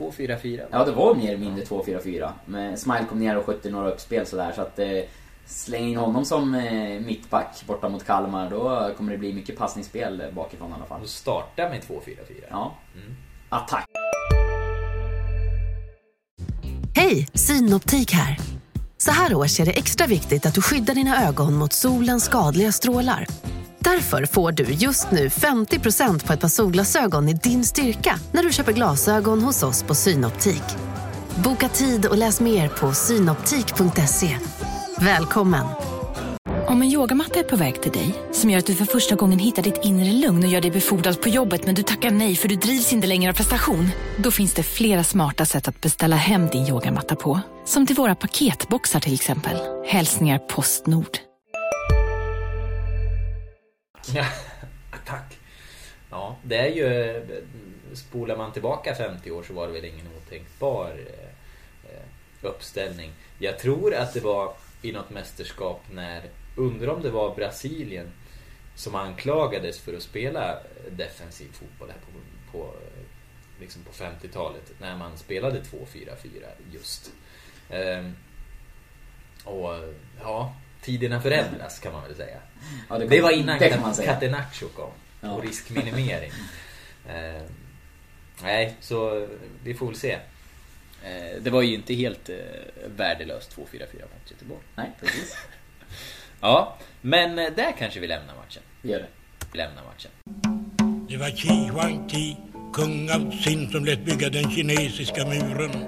Eh, 0.00 0.04
2-4-4. 0.04 0.66
ja, 0.70 0.84
det 0.84 0.92
var 0.92 1.14
mer 1.14 1.28
eller 1.28 1.38
mindre 1.38 1.64
2-4-4. 1.64 2.32
Men 2.44 2.76
Smile 2.76 3.04
kom 3.08 3.18
ner 3.18 3.36
och 3.38 3.46
skötte 3.46 3.70
några 3.70 3.90
uppspel 3.90 4.26
sådär 4.26 4.52
så 4.56 4.62
att... 4.62 4.78
Eh, 4.78 4.88
släng 5.46 5.88
in 5.88 5.96
honom 5.96 6.24
som 6.24 6.54
eh, 6.54 7.00
mittback 7.00 7.62
borta 7.66 7.88
mot 7.88 8.06
Kalmar. 8.06 8.50
Då 8.50 8.90
kommer 8.96 9.12
det 9.12 9.18
bli 9.18 9.32
mycket 9.32 9.58
passningsspel 9.58 10.22
bakifrån 10.32 10.70
i 10.70 10.74
alla 10.74 10.84
fall. 10.84 11.00
Och 11.02 11.08
starta 11.08 11.68
med 11.68 11.80
2-4-4. 11.82 12.16
Ja. 12.50 12.74
Mm. 12.94 13.16
Attack. 13.48 13.86
Hej, 16.96 17.28
Synoptik 17.34 18.12
här. 18.12 18.38
Så 18.98 19.10
här 19.10 19.34
års 19.34 19.60
är 19.60 19.66
det 19.66 19.72
extra 19.72 20.06
viktigt 20.06 20.46
att 20.46 20.54
du 20.54 20.62
skyddar 20.62 20.94
dina 20.94 21.28
ögon 21.28 21.54
mot 21.54 21.72
solens 21.72 22.24
skadliga 22.24 22.72
strålar. 22.72 23.26
Därför 23.84 24.26
får 24.26 24.52
du 24.52 24.64
just 24.64 25.10
nu 25.10 25.28
50% 25.28 26.26
på 26.26 26.32
ett 26.32 26.40
par 26.40 26.48
solglasögon 26.48 27.28
i 27.28 27.32
din 27.32 27.64
styrka 27.64 28.18
när 28.32 28.42
du 28.42 28.52
köper 28.52 28.72
glasögon 28.72 29.42
hos 29.42 29.62
oss 29.62 29.82
på 29.82 29.94
Synoptik. 29.94 30.62
Boka 31.44 31.68
tid 31.68 32.06
och 32.06 32.18
läs 32.18 32.40
mer 32.40 32.68
på 32.68 32.92
synoptik.se. 32.92 34.36
Välkommen! 35.00 35.66
Om 36.66 36.82
en 36.82 36.88
yogamatta 36.88 37.38
är 37.38 37.42
på 37.42 37.56
väg 37.56 37.82
till 37.82 37.92
dig, 37.92 38.14
som 38.32 38.50
gör 38.50 38.58
att 38.58 38.66
du 38.66 38.74
för 38.74 38.84
första 38.84 39.14
gången 39.14 39.38
hittar 39.38 39.62
ditt 39.62 39.84
inre 39.84 40.12
lugn 40.12 40.44
och 40.44 40.50
gör 40.50 40.60
dig 40.60 40.70
befordrad 40.70 41.22
på 41.22 41.28
jobbet 41.28 41.66
men 41.66 41.74
du 41.74 41.82
tackar 41.82 42.10
nej 42.10 42.36
för 42.36 42.48
du 42.48 42.56
drivs 42.56 42.92
inte 42.92 43.06
längre 43.06 43.30
av 43.30 43.34
prestation. 43.34 43.88
Då 44.18 44.30
finns 44.30 44.54
det 44.54 44.62
flera 44.62 45.04
smarta 45.04 45.46
sätt 45.46 45.68
att 45.68 45.80
beställa 45.80 46.16
hem 46.16 46.46
din 46.46 46.66
yogamatta 46.66 47.16
på. 47.16 47.40
Som 47.64 47.86
till 47.86 47.96
våra 47.96 48.14
paketboxar 48.14 49.00
till 49.00 49.14
exempel. 49.14 49.56
Hälsningar 49.86 50.38
Postnord. 50.38 51.29
Ja, 54.14 54.26
attack. 54.90 55.38
Ja, 56.10 56.36
det 56.42 56.56
är 56.56 56.68
ju... 56.68 57.42
Spolar 57.94 58.36
man 58.36 58.52
tillbaka 58.52 58.94
50 58.94 59.30
år 59.30 59.42
så 59.42 59.52
var 59.52 59.66
det 59.66 59.72
väl 59.72 59.84
ingen 59.84 60.06
otänkbar 60.16 60.90
eh, 60.90 61.94
eh, 61.94 62.02
uppställning. 62.42 63.12
Jag 63.38 63.58
tror 63.58 63.94
att 63.94 64.14
det 64.14 64.20
var 64.20 64.54
i 64.82 64.92
något 64.92 65.10
mästerskap 65.10 65.82
när... 65.90 66.22
Undrar 66.56 66.88
om 66.88 67.02
det 67.02 67.10
var 67.10 67.34
Brasilien 67.34 68.12
som 68.74 68.94
anklagades 68.94 69.80
för 69.80 69.94
att 69.94 70.02
spela 70.02 70.58
defensiv 70.90 71.52
fotboll 71.52 71.88
här 71.88 71.98
på, 71.98 72.58
på, 72.58 72.74
liksom 73.60 73.82
på 73.82 73.92
50-talet. 73.92 74.72
När 74.80 74.96
man 74.96 75.18
spelade 75.18 75.60
2-4-4 75.60 76.08
just. 76.72 77.12
Ehm, 77.70 78.16
och 79.44 79.74
ja, 80.20 80.54
tiderna 80.82 81.20
förändras 81.20 81.78
kan 81.78 81.92
man 81.92 82.02
väl 82.02 82.16
säga. 82.16 82.38
Ja, 82.88 82.98
det, 82.98 83.06
Det 83.06 83.20
var 83.20 83.30
innan 83.30 83.58
det 83.58 83.68
kan 83.68 83.80
man 83.80 83.94
säga. 83.94 84.12
Catenaccio 84.12 84.68
kom. 84.68 84.90
Ja. 85.20 85.30
Och 85.30 85.42
riskminimering. 85.42 86.32
eh, 87.08 87.42
nej, 88.42 88.76
så 88.80 89.28
vi 89.64 89.74
får 89.74 89.86
väl 89.86 89.96
se. 89.96 90.12
Eh, 91.04 91.42
det 91.42 91.50
var 91.50 91.62
ju 91.62 91.74
inte 91.74 91.94
helt 91.94 92.28
eh, 92.28 92.36
värdelöst 92.96 93.56
2-4-4 93.56 93.82
mot 93.82 94.30
Göteborg. 94.30 94.62
Nej, 94.76 94.90
precis. 95.00 95.36
Ja, 96.42 96.78
men 97.00 97.38
eh, 97.38 97.52
där 97.56 97.72
kanske 97.78 98.00
vi 98.00 98.06
lämnar 98.06 98.34
matchen. 98.34 98.62
Gör 98.82 98.98
det. 98.98 99.06
Vi 99.52 99.58
lämnar 99.58 99.82
matchen. 99.84 100.10
Det 101.08 101.16
var 101.16 101.30
Qi 101.30 101.68
Huangti, 101.68 102.36
kung 102.74 103.10
av 103.10 103.30
Xin, 103.30 103.70
som 103.70 103.84
lät 103.84 104.04
bygga 104.04 104.28
den 104.28 104.50
kinesiska 104.50 105.26
muren 105.26 105.84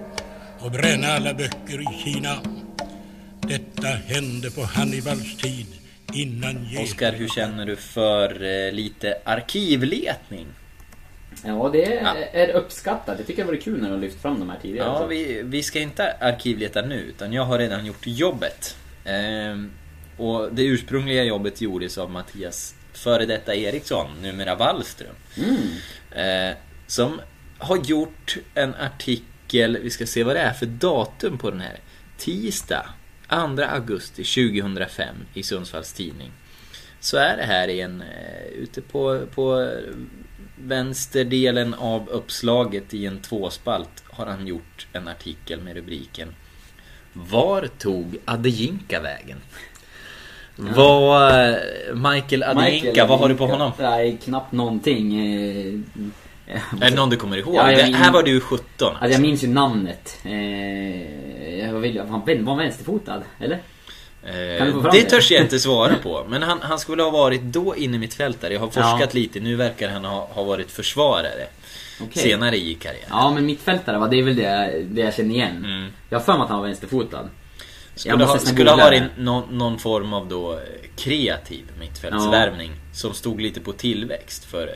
och 0.61 0.71
bränna 0.71 1.07
alla 1.07 1.35
böcker 1.35 1.81
i 1.81 2.05
Kina. 2.05 2.62
Detta 3.49 3.87
hände 3.89 4.51
på 4.51 4.63
Hannibals 4.63 5.37
tid, 5.37 5.67
innan 6.13 6.65
Jesus... 6.65 6.93
Oskar, 6.93 7.13
hur 7.13 7.29
känner 7.29 7.67
du 7.67 7.77
för 7.77 8.43
eh, 8.45 8.73
lite 8.73 9.19
arkivletning? 9.25 10.47
Ja, 11.45 11.71
det 11.73 11.79
Ja. 12.03 12.15
är 12.33 12.49
uppskattat. 12.49 13.19
Jag 13.19 13.27
tycker 13.27 13.45
det 13.45 13.51
var 13.53 13.57
kul 13.61 13.81
när 13.81 13.89
du 13.89 13.95
har 13.95 14.01
lyft 14.01 14.23
fram 14.23 14.41
de 14.41 14.51
här 14.51 14.59
tidigare. 14.63 14.87
Ja, 14.89 15.07
vi, 15.07 15.43
vi 15.45 15.63
ska 15.63 15.81
inte 15.81 16.13
arkivleta 16.13 16.83
nu, 16.83 16.95
utan 16.95 17.33
jag 17.33 17.45
har 17.45 17.59
redan 17.59 17.87
gjort 17.87 18.07
jobbet. 18.07 18.77
Ehm, 19.05 19.71
och 20.17 20.49
det 20.55 20.63
ursprungliga 20.63 21.25
jobbet 21.25 21.61
gjordes 21.61 21.99
av 21.99 22.11
Mattias 22.11 22.75
före 22.93 23.27
detta 23.27 23.55
Eriksson, 23.55 24.07
numera 24.23 24.55
Wallström. 24.55 25.15
Eh, 26.11 26.57
som 26.87 27.21
har 27.59 27.77
gjort 27.85 28.37
en 28.55 28.75
artikel, 28.75 29.79
vi 29.83 29.91
ska 29.91 30.07
se 30.07 30.25
vad 30.25 30.37
det 30.37 30.41
är 30.41 30.53
för 30.53 30.67
datum 30.67 31.39
på 31.39 31.51
den 31.51 31.61
här. 31.61 31.77
Tisdag, 32.19 32.87
2 33.29 33.63
augusti 33.63 34.25
2005 34.25 35.07
i 35.35 35.43
Sundsvalls 35.43 35.93
Tidning. 35.93 36.31
Så 37.01 37.17
är 37.17 37.37
det 37.37 37.43
här 37.43 37.69
i 37.69 37.81
en, 37.81 38.01
eh, 38.01 38.47
ute 38.63 38.81
på, 38.83 39.21
på 39.35 39.71
vänsterdelen 40.57 41.75
av 41.75 42.09
uppslaget 42.09 42.95
i 42.95 43.07
en 43.07 43.21
tvåspalt 43.21 44.05
har 44.11 44.27
han 44.27 44.47
gjort 44.47 44.87
en 44.93 45.09
artikel 45.09 45.61
med 45.61 45.75
rubriken 45.77 46.35
Var 47.13 47.69
tog 47.79 48.17
Adeyinka 48.25 49.01
vägen? 49.01 49.39
Vad... 50.57 51.57
Michael 51.95 52.43
Adeyinka, 52.43 53.07
vad 53.07 53.19
har 53.19 53.29
du 53.29 53.35
på 53.35 53.47
honom? 53.47 53.73
Nej, 53.79 54.19
knappt 54.25 54.53
någonting. 54.53 55.15
eh, 55.21 55.81
Är 56.81 56.91
det 56.91 56.97
någon 56.97 57.11
du 57.11 57.17
kommer 57.17 57.37
ihåg? 57.37 57.55
Ja, 57.55 57.71
jag 57.71 57.81
det, 57.81 57.85
min- 57.87 57.95
här 57.95 58.13
var 58.13 58.23
du 58.23 58.41
17 58.41 58.97
Alltså 58.97 59.09
jag 59.09 59.21
minns 59.23 59.45
ju 59.45 59.49
namnet. 59.49 60.19
Eh, 60.25 60.31
jag 61.63 61.73
vill, 61.73 61.99
han 61.99 62.11
var 62.21 62.45
han 62.47 62.59
vänsterfotad? 62.59 63.23
Eller? 63.41 63.63
Eh, 64.23 64.91
det 64.93 65.03
törs 65.03 65.31
jag 65.31 65.43
inte 65.43 65.59
svara 65.59 65.95
på. 66.03 66.27
Men 66.29 66.43
han, 66.43 66.59
han 66.63 66.79
skulle 66.79 67.03
ha 67.03 67.11
varit 67.11 67.43
då 67.43 67.77
inne 67.77 67.99
mitt 67.99 68.15
fältare. 68.15 68.53
Jag 68.53 68.61
har 68.61 68.67
forskat 68.67 69.01
Ja. 69.01 69.09
lite. 69.13 69.41
Nu 69.41 69.57
verkar 69.57 69.89
han 69.91 70.05
ha, 70.05 70.27
ha 70.33 70.43
varit 70.43 70.71
försvarare. 70.71 71.47
Okej. 72.03 72.23
Senare 72.23 72.57
i 72.57 72.75
karriären. 72.75 73.07
Ja, 73.11 73.31
men 73.35 73.47
mittfältare 73.47 73.99
va? 73.99 74.09
Det 74.09 74.19
är 74.19 74.23
väl 74.23 74.37
det, 74.37 74.83
det 74.91 75.01
jag 75.01 75.15
känner 75.15 75.35
igen. 75.35 75.57
Mm. 75.65 75.89
Jag 76.09 76.19
har 76.19 76.25
för 76.25 76.33
mig 76.33 76.43
att 76.43 76.49
han 76.51 76.59
var 76.59 76.67
vänsterfotad. 76.67 77.29
Skulle, 77.95 78.25
ha, 78.25 78.39
skulle 78.39 78.71
ha 78.71 78.77
varit 78.77 79.03
någon, 79.19 79.59
någon 79.59 79.79
form 79.79 80.13
av 80.13 80.29
då 80.29 80.53
eh, 80.53 80.59
kreativ 80.97 81.65
mittfältsvärvning. 81.81 82.71
Som 82.95 83.15
stod 83.15 83.41
lite 83.41 83.61
på 83.61 83.73
tillväxt 83.73 84.45
för, 84.45 84.67
eh, 84.69 84.73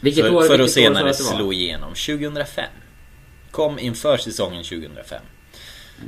Vilket 0.00 0.24
för, 0.26 0.34
år- 0.34 0.42
för 0.42 0.58
att 0.58 0.70
senare 0.70 1.14
slå 1.14 1.52
igenom. 1.52 1.88
2005. 1.94 2.64
Kom 3.50 3.78
inför 3.78 4.16
säsongen 4.16 4.64
2005. 4.64 5.22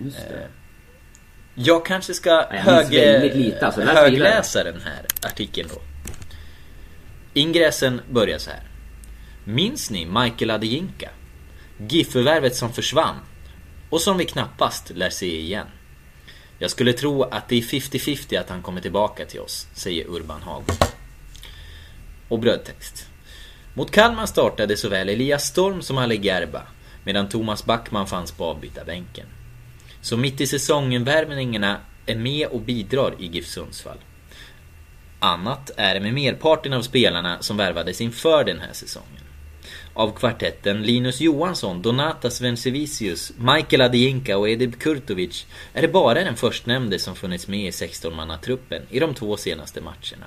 Just 0.04 0.28
det. 0.28 0.48
Jag 1.54 1.86
kanske 1.86 2.14
ska 2.14 2.48
minns 2.50 2.64
hög, 2.64 3.34
lite, 3.34 3.66
alltså, 3.66 3.80
högläsa 3.80 4.64
den 4.64 4.80
här 4.80 5.06
artikeln 5.22 5.68
då. 5.74 5.80
Ingressen 7.34 8.00
börjar 8.10 8.38
så 8.38 8.50
här. 8.50 8.62
Minns 9.44 9.90
ni 9.90 10.06
Michael 10.06 10.50
Adeyinka? 10.50 11.10
GIF-förvärvet 11.78 12.56
som 12.56 12.72
försvann 12.72 13.16
och 13.90 14.00
som 14.00 14.18
vi 14.18 14.24
knappast 14.24 14.90
lär 14.90 15.10
se 15.10 15.40
igen. 15.40 15.66
Jag 16.58 16.70
skulle 16.70 16.92
tro 16.92 17.22
att 17.22 17.48
det 17.48 17.56
är 17.56 17.62
50-50 17.62 18.40
att 18.40 18.48
han 18.48 18.62
kommer 18.62 18.80
tillbaka 18.80 19.24
till 19.24 19.40
oss, 19.40 19.66
säger 19.74 20.06
Urban 20.06 20.42
Hagman. 20.42 20.76
Och 22.28 22.38
brödtext. 22.38 23.06
Mot 23.74 23.90
Kalmar 23.90 24.26
startade 24.26 24.76
såväl 24.76 25.08
Elias 25.08 25.44
Storm 25.44 25.82
som 25.82 25.98
Ali 25.98 26.16
Gerba, 26.16 26.62
medan 27.04 27.28
Thomas 27.28 27.64
Backman 27.64 28.06
fanns 28.06 28.32
på 28.32 28.44
avbytarbänken. 28.44 29.26
Så 30.04 30.16
mitt 30.16 30.40
i 30.40 30.46
säsongen 30.46 31.04
värvningarna 31.04 31.80
är 32.06 32.16
med 32.16 32.46
och 32.46 32.60
bidrar 32.60 33.14
i 33.18 33.26
GIF 33.26 33.46
Sundsvall. 33.46 33.98
Annat 35.18 35.70
är 35.76 35.94
det 35.94 36.00
med 36.00 36.14
merparten 36.14 36.72
av 36.72 36.82
spelarna 36.82 37.42
som 37.42 37.56
värvades 37.56 38.00
inför 38.00 38.44
den 38.44 38.60
här 38.60 38.72
säsongen. 38.72 39.22
Av 39.94 40.10
kvartetten 40.10 40.82
Linus 40.82 41.20
Johansson, 41.20 41.82
Donatas 41.82 42.40
Vencevicius, 42.40 43.32
Michael 43.38 43.82
Adeyinka 43.82 44.38
och 44.38 44.48
Edib 44.48 44.78
Kurtovic 44.78 45.46
är 45.72 45.82
det 45.82 45.88
bara 45.88 46.24
den 46.24 46.36
förstnämnde 46.36 46.98
som 46.98 47.16
funnits 47.16 47.48
med 47.48 47.66
i 47.66 47.70
16-mannatruppen 47.70 48.82
i 48.90 49.00
de 49.00 49.14
två 49.14 49.36
senaste 49.36 49.80
matcherna. 49.80 50.26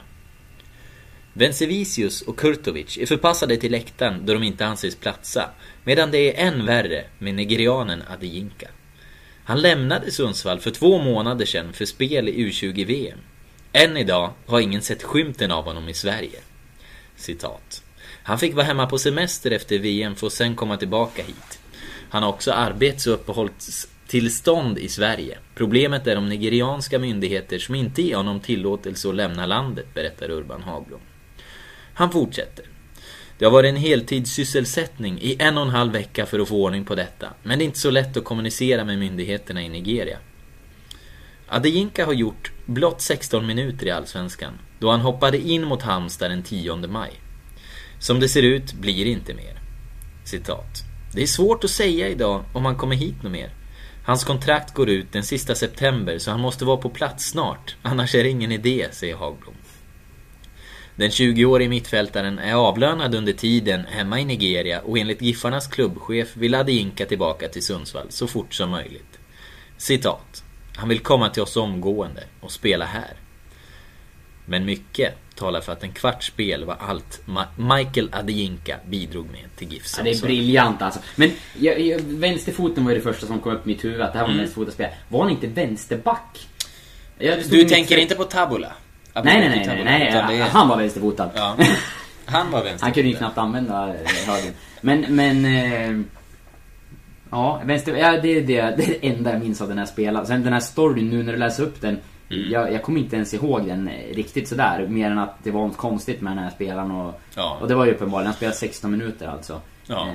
Vencevicius 1.33 2.21
och 2.21 2.39
Kurtovic 2.39 2.97
är 2.97 3.05
förpassade 3.05 3.57
till 3.57 3.71
läktaren 3.71 4.25
då 4.25 4.33
de 4.33 4.43
inte 4.43 4.65
anses 4.65 4.95
platsa, 4.95 5.49
medan 5.83 6.11
det 6.11 6.17
är 6.17 6.47
än 6.47 6.65
värre 6.65 7.05
med 7.19 7.35
nigerianen 7.35 8.03
Adeyinka. 8.13 8.67
Han 9.47 9.61
lämnade 9.61 10.11
Sundsvall 10.11 10.59
för 10.59 10.71
två 10.71 10.97
månader 10.97 11.45
sedan 11.45 11.73
för 11.73 11.85
spel 11.85 12.29
i 12.29 12.49
U20-VM. 12.49 13.19
Än 13.73 13.97
idag 13.97 14.33
har 14.45 14.59
ingen 14.59 14.81
sett 14.81 15.03
skymten 15.03 15.51
av 15.51 15.63
honom 15.63 15.89
i 15.89 15.93
Sverige. 15.93 16.39
Citat. 17.15 17.83
Han 18.23 18.39
fick 18.39 18.55
vara 18.55 18.65
hemma 18.65 18.87
på 18.87 18.97
semester 18.97 19.51
efter 19.51 19.79
VM 19.79 20.15
för 20.15 20.27
att 20.27 20.33
sen 20.33 20.55
komma 20.55 20.77
tillbaka 20.77 21.23
hit. 21.23 21.59
Han 22.09 22.23
har 22.23 22.29
också 22.29 22.51
arbets 22.51 23.07
och 23.07 23.13
uppehållstillstånd 23.13 24.77
i 24.77 24.87
Sverige. 24.89 25.37
Problemet 25.55 26.07
är 26.07 26.15
de 26.15 26.29
nigerianska 26.29 26.99
myndigheter 26.99 27.59
som 27.59 27.75
inte 27.75 28.01
ger 28.01 28.15
honom 28.15 28.39
tillåtelse 28.39 29.09
att 29.09 29.15
lämna 29.15 29.45
landet, 29.45 29.93
berättar 29.93 30.31
Urban 30.31 30.63
Hagblom. 30.63 31.01
Han 31.93 32.11
fortsätter. 32.11 32.65
Det 33.37 33.45
har 33.45 33.51
varit 33.51 33.69
en 33.69 33.75
heltidssysselsättning 33.75 35.19
i 35.21 35.35
en 35.39 35.57
och 35.57 35.63
en 35.63 35.69
halv 35.69 35.91
vecka 35.91 36.25
för 36.25 36.39
att 36.39 36.47
få 36.47 36.63
ordning 36.63 36.85
på 36.85 36.95
detta. 36.95 37.33
Men 37.43 37.59
det 37.59 37.63
är 37.63 37.65
inte 37.65 37.79
så 37.79 37.91
lätt 37.91 38.17
att 38.17 38.23
kommunicera 38.23 38.83
med 38.83 38.99
myndigheterna 38.99 39.63
i 39.63 39.69
Nigeria. 39.69 40.17
Adeyinka 41.47 42.05
har 42.05 42.13
gjort 42.13 42.51
blott 42.65 43.01
16 43.01 43.47
minuter 43.47 43.87
i 43.87 43.91
Allsvenskan. 43.91 44.53
Då 44.79 44.91
han 44.91 45.01
hoppade 45.01 45.37
in 45.37 45.63
mot 45.63 45.81
Halmstad 45.81 46.31
den 46.31 46.43
10 46.43 46.75
maj. 46.75 47.11
Som 47.99 48.19
det 48.19 48.29
ser 48.29 48.43
ut 48.43 48.73
blir 48.73 49.05
det 49.05 49.11
inte 49.11 49.33
mer. 49.33 49.59
Citat. 50.25 50.83
Det 51.13 51.23
är 51.23 51.27
svårt 51.27 51.63
att 51.63 51.69
säga 51.69 52.07
idag 52.07 52.43
om 52.53 52.65
han 52.65 52.75
kommer 52.75 52.95
hit 52.95 53.23
något 53.23 53.31
mer. 53.31 53.53
Hans 54.05 54.23
kontrakt 54.23 54.73
går 54.73 54.89
ut 54.89 55.11
den 55.11 55.23
sista 55.23 55.55
september 55.55 56.17
så 56.17 56.31
han 56.31 56.39
måste 56.39 56.65
vara 56.65 56.77
på 56.77 56.89
plats 56.89 57.29
snart. 57.29 57.75
Annars 57.81 58.15
är 58.15 58.23
det 58.23 58.29
ingen 58.29 58.51
idé, 58.51 58.87
säger 58.91 59.15
Hagblom. 59.15 59.55
Den 60.97 61.09
20-årige 61.09 61.69
mittfältaren 61.69 62.39
är 62.39 62.53
avlönad 62.53 63.15
under 63.15 63.33
tiden 63.33 63.85
hemma 63.85 64.19
i 64.19 64.25
Nigeria 64.25 64.81
och 64.81 64.97
enligt 64.97 65.21
Giffarnas 65.21 65.67
klubbchef 65.67 66.37
vill 66.37 66.55
Adeyinka 66.55 67.05
tillbaka 67.05 67.47
till 67.47 67.63
Sundsvall 67.63 68.05
så 68.09 68.27
fort 68.27 68.53
som 68.53 68.69
möjligt. 68.69 69.19
Citat. 69.77 70.43
Han 70.75 70.89
vill 70.89 70.99
komma 70.99 71.29
till 71.29 71.43
oss 71.43 71.57
omgående 71.57 72.23
och 72.39 72.51
spela 72.51 72.85
här. 72.85 73.13
Men 74.45 74.65
mycket 74.65 75.13
talar 75.35 75.61
för 75.61 75.71
att 75.71 75.83
en 75.83 75.91
kvarts 75.91 76.27
spel 76.27 76.65
var 76.65 76.75
allt 76.79 77.21
Ma- 77.25 77.77
Michael 77.77 78.09
Adeyinka 78.11 78.77
bidrog 78.87 79.25
med 79.31 79.55
till 79.55 79.73
GIF 79.73 79.83
Ja, 79.97 80.03
det 80.03 80.09
är 80.09 80.21
briljant 80.21 80.81
alltså. 80.81 80.99
Men 81.15 81.31
jag, 81.59 81.79
jag, 81.79 81.99
vänsterfoten 81.99 82.85
var 82.85 82.91
ju 82.91 82.97
det 82.97 83.03
första 83.03 83.27
som 83.27 83.39
kom 83.39 83.53
upp 83.53 83.65
i 83.65 83.69
mitt 83.69 83.85
huvud. 83.85 84.01
Att 84.01 84.13
det 84.13 84.19
här 84.19 84.25
var 84.25 84.31
mm. 84.31 84.43
vänsterfotaspel. 84.43 84.89
Var 85.09 85.23
han 85.23 85.31
inte 85.31 85.47
vänsterback? 85.47 86.47
Du 87.49 87.63
tänker 87.63 87.97
inte 87.97 88.15
på 88.15 88.23
Tabula? 88.23 88.73
Nej, 89.23 89.49
nej, 89.49 89.63
nej. 89.67 89.83
nej, 89.83 90.23
nej. 90.27 90.39
Han 90.39 90.67
var 90.67 90.77
vänsterfotad. 90.77 91.29
Ja. 91.35 91.55
Han 92.25 92.51
var 92.51 92.63
vänster. 92.63 92.85
Han 92.85 92.93
kunde 92.93 93.09
ju 93.09 93.15
knappt 93.15 93.37
använda 93.37 93.87
eh, 93.87 94.33
högen. 94.33 94.53
Men, 94.81 95.05
men... 95.09 95.45
Eh, 95.45 96.01
ja, 97.31 97.61
vänster... 97.65 97.95
Ja, 97.95 98.11
det, 98.21 98.29
är 98.37 98.41
det, 98.41 98.41
det 98.41 98.57
är 98.59 98.77
det 98.77 99.07
enda 99.07 99.31
jag 99.31 99.39
minns 99.41 99.61
av 99.61 99.67
den 99.67 99.77
här 99.77 99.85
spelaren. 99.85 100.27
Sen 100.27 100.43
den 100.43 100.53
här 100.53 100.59
storyn, 100.59 101.09
nu 101.09 101.23
när 101.23 101.33
du 101.33 101.39
läser 101.39 101.63
upp 101.63 101.81
den. 101.81 101.99
Mm. 102.29 102.51
Jag, 102.51 102.73
jag 102.73 102.83
kommer 102.83 102.99
inte 102.99 103.15
ens 103.15 103.33
ihåg 103.33 103.65
den 103.67 103.87
eh, 103.87 104.15
riktigt 104.15 104.47
sådär. 104.47 104.87
Mer 104.89 105.11
än 105.11 105.19
att 105.19 105.43
det 105.43 105.51
var 105.51 105.67
något 105.67 105.77
konstigt 105.77 106.21
med 106.21 106.31
den 106.31 106.43
här 106.43 106.51
spelaren. 106.51 106.91
Och, 106.91 107.21
Ja. 107.35 107.57
och 107.61 107.67
det 107.67 107.75
var 107.75 107.85
ju 107.85 107.91
uppenbarligen. 107.91 108.25
Han 108.27 108.35
spelade 108.35 108.57
16 108.57 108.91
minuter 108.91 109.27
alltså. 109.27 109.61
Ja. 109.87 110.07
Eh, 110.07 110.13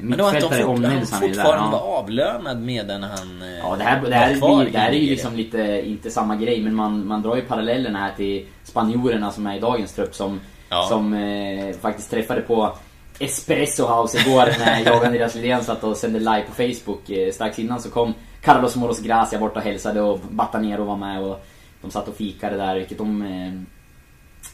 Men 0.00 0.18
då 0.18 0.24
att 0.26 0.40
de 0.40 0.40
fort, 0.40 0.66
han 0.68 0.82
där. 0.82 1.00
fortfarande 1.04 1.42
ja. 1.42 1.70
var 1.70 1.98
avlönad 1.98 2.60
medan 2.62 3.02
han 3.02 3.42
eh, 3.42 3.58
Ja, 3.58 3.76
det 3.76 3.84
här, 3.84 4.02
det 4.08 4.14
här, 4.14 4.34
kvar 4.38 4.64
det 4.64 4.78
här 4.78 4.88
är 4.90 4.96
ju 4.96 5.10
liksom 5.10 5.36
lite, 5.36 5.82
inte 5.86 6.10
samma 6.10 6.36
grej, 6.36 6.60
men 6.62 6.74
man, 6.74 7.06
man 7.06 7.22
drar 7.22 7.36
ju 7.36 7.42
parallellerna 7.42 7.98
här 7.98 8.12
till 8.16 8.46
spanjorerna 8.64 9.30
som 9.30 9.46
är 9.46 9.56
i 9.56 9.60
dagens 9.60 9.92
trupp 9.92 10.14
som, 10.14 10.40
Ja. 10.68 10.86
som 10.88 11.14
eh, 11.14 11.74
faktiskt 11.80 12.10
träffade 12.10 12.40
på 12.40 12.72
Espresso 13.18 13.86
House 13.86 14.18
igår 14.20 14.46
när 14.58 14.80
jag 14.84 14.96
och 14.96 15.04
Andreas 15.04 15.34
Lidén 15.34 15.64
satt 15.64 15.84
och 15.84 15.96
sände 15.96 16.18
live 16.18 16.42
på 16.48 16.52
Facebook. 16.54 17.10
Eh, 17.10 17.32
strax 17.32 17.58
innan 17.58 17.80
så 17.80 17.90
kom 17.90 18.14
Carlos 18.42 18.76
Moros 18.76 19.00
Gracia 19.00 19.38
bort 19.38 19.56
och 19.56 19.62
hälsade 19.62 20.00
och 20.00 20.18
Batanero 20.30 20.84
var 20.84 20.96
med 20.96 21.22
och 21.22 21.44
de 21.82 21.90
satt 21.90 22.08
och 22.08 22.16
fikade 22.16 22.56
där, 22.56 22.74
vilket 22.78 22.98
de 22.98 23.22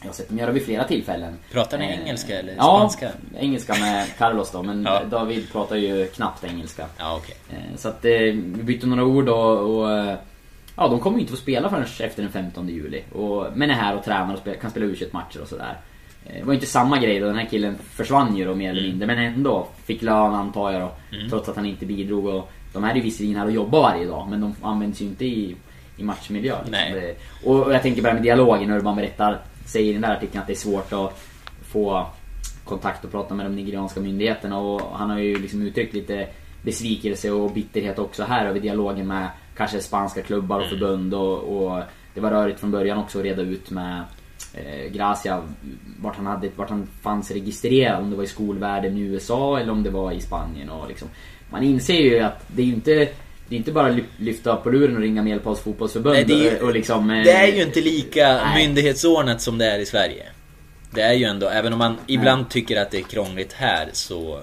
jag 0.01 0.07
har 0.09 0.13
sett 0.13 0.29
dem 0.29 0.37
göra 0.37 0.51
vid 0.51 0.63
flera 0.65 0.83
tillfällen. 0.83 1.33
Pratar 1.51 1.77
ni 1.77 1.85
Eh, 1.85 1.99
engelska 2.01 2.39
eller 2.39 2.53
ja, 2.57 2.77
spanska? 2.77 3.09
engelska 3.39 3.73
med 3.79 4.07
Carlos 4.17 4.51
då, 4.51 4.63
men 4.63 4.83
Ja. 4.83 5.01
David 5.09 5.51
pratar 5.51 5.75
ju 5.75 6.05
knappt 6.07 6.43
engelska. 6.43 6.85
Ja, 6.97 7.15
okej. 7.23 7.35
Eh, 7.49 7.75
Så 7.77 7.89
att 7.89 8.05
eh, 8.05 8.11
vi 8.11 8.33
bytte 8.63 8.87
några 8.87 9.03
ord 9.03 9.29
och, 9.29 9.79
och 9.79 9.91
eh, 9.91 10.15
Ja, 10.75 10.87
de 10.87 10.99
kommer 10.99 11.17
ju 11.17 11.21
inte 11.21 11.31
få 11.33 11.37
spela 11.39 11.69
förrän 11.69 11.83
efter 11.99 12.21
den 12.23 12.31
15 12.31 12.69
juli. 12.69 13.01
Och, 13.13 13.47
men 13.55 13.69
är 13.69 13.73
här 13.73 13.95
och 13.97 14.03
tränar 14.03 14.33
och 14.33 14.39
spela, 14.39 14.55
kan 14.57 14.71
spela 14.71 14.85
u 14.85 14.95
matcher 15.11 15.41
och 15.41 15.47
sådär. 15.47 15.77
Eh, 16.25 16.33
Det 16.39 16.43
var 16.43 16.53
ju 16.53 16.57
inte 16.57 16.67
samma 16.67 16.97
grej 16.97 17.19
då, 17.19 17.25
den 17.25 17.35
här 17.35 17.45
killen 17.45 17.75
försvann 17.89 18.37
ju 18.37 18.45
då 18.45 18.55
mer 18.55 18.69
eller 18.69 18.81
mindre. 18.81 19.07
Men 19.07 19.17
ändå 19.19 19.67
fick 19.85 20.01
lön 20.01 20.33
antar 20.33 20.71
jag 20.71 20.81
då. 20.81 20.91
Trots 21.29 21.49
att 21.49 21.55
han 21.55 21.65
inte 21.65 21.85
bidrog. 21.85 22.25
Och 22.25 22.51
de 22.73 22.83
här 22.83 22.91
är 22.91 22.95
ju 22.95 23.01
visserligen 23.01 23.35
här 23.39 23.45
och 23.45 23.51
jobbar 23.51 23.81
varje 23.81 24.05
dag. 24.05 24.27
Men 24.29 24.41
de 24.41 24.55
används 24.61 25.01
ju 25.01 25.05
inte 25.05 25.25
i, 25.25 25.55
i 25.97 26.03
matchmiljö. 26.03 26.55
Liksom. 26.65 26.71
Det, 26.93 27.15
och, 27.45 27.63
och 27.63 27.73
jag 27.73 27.81
tänker 27.81 28.01
bara 28.01 28.13
med 28.13 28.23
dialogen, 28.23 28.69
när 28.69 28.79
man 28.81 28.95
berättar, 28.95 29.39
säger 29.69 29.89
i 29.89 29.93
den 29.93 30.01
där 30.01 30.15
artikeln 30.15 30.41
att 30.41 30.47
det 30.47 30.53
är 30.53 30.55
svårt 30.55 30.93
att 30.93 31.21
få 31.61 32.07
kontakt 32.65 33.05
och 33.05 33.11
prata 33.11 33.35
med 33.35 33.45
de 33.45 33.55
nigerianska 33.55 33.99
myndigheterna. 33.99 34.59
Och 34.59 34.81
han 34.97 35.09
har 35.09 35.19
ju 35.19 35.39
liksom 35.39 35.61
uttryckt 35.61 35.93
lite 35.93 36.27
besvikelse 36.61 37.31
och 37.31 37.51
bitterhet 37.51 37.99
också 37.99 38.23
här 38.23 38.45
över 38.45 38.59
dialogen 38.59 39.07
med 39.07 39.29
kanske 39.57 39.79
spanska 39.81 40.21
klubbar 40.21 40.55
och 40.59 40.65
Mm. 40.65 40.79
förbund. 40.79 41.13
Och, 41.13 41.37
och 41.37 41.83
det 42.13 42.21
var 42.21 42.31
rörigt 42.31 42.59
från 42.59 42.71
början 42.71 42.97
också 42.97 43.19
att 43.19 43.25
reda 43.25 43.41
ut 43.41 43.71
med 43.71 44.03
eh, 44.53 44.91
Gracia 44.91 45.41
vart 45.99 46.15
han, 46.15 46.25
hade, 46.25 46.49
vart 46.55 46.69
han 46.69 46.87
fanns 47.01 47.31
registrerad, 47.31 48.01
om 48.01 48.09
det 48.09 48.15
var 48.15 48.23
i 48.23 48.27
skolvärlden 48.27 48.97
i 48.97 49.01
USA 49.01 49.59
eller 49.59 49.71
om 49.71 49.83
det 49.83 49.89
var 49.89 50.11
i 50.11 50.21
Spanien. 50.21 50.69
Och 50.69 50.87
liksom 50.87 51.07
Man 51.51 51.63
inser 51.63 51.93
ju 51.93 52.19
att 52.19 52.45
det 52.47 52.61
är 52.61 52.65
ju 52.65 52.73
inte 52.73 53.09
det 53.49 53.55
är 53.55 53.57
inte 53.57 53.71
bara 53.71 53.89
ly- 53.89 54.03
lyfta 54.17 54.55
på 54.55 54.69
luren 54.69 54.95
och 54.95 55.01
ringa 55.01 55.23
Medelpads 55.23 55.61
fotbollsförbund 55.61 56.15
Nej, 56.15 56.25
det 56.25 56.49
är 56.49 56.63
och, 56.63 56.73
liksom... 56.73 57.09
eh, 57.09 57.23
Det 57.23 57.31
är 57.31 57.47
ju 57.47 57.61
inte 57.63 57.81
lika 57.81 58.33
Nej. 58.33 58.67
myndighetsordnat 58.67 59.41
som 59.41 59.57
det 59.57 59.65
är 59.65 59.79
i 59.79 59.85
Sverige. 59.85 60.25
Det 60.91 61.01
är 61.01 61.13
ju 61.13 61.25
ändå, 61.25 61.47
även 61.47 61.73
om 61.73 61.79
man 61.79 61.97
ibland 62.07 62.49
tycker 62.49 62.81
att 62.81 62.91
det 62.91 62.97
är 62.97 63.01
krångligt 63.03 63.53
här 63.53 63.89
så, 63.93 64.39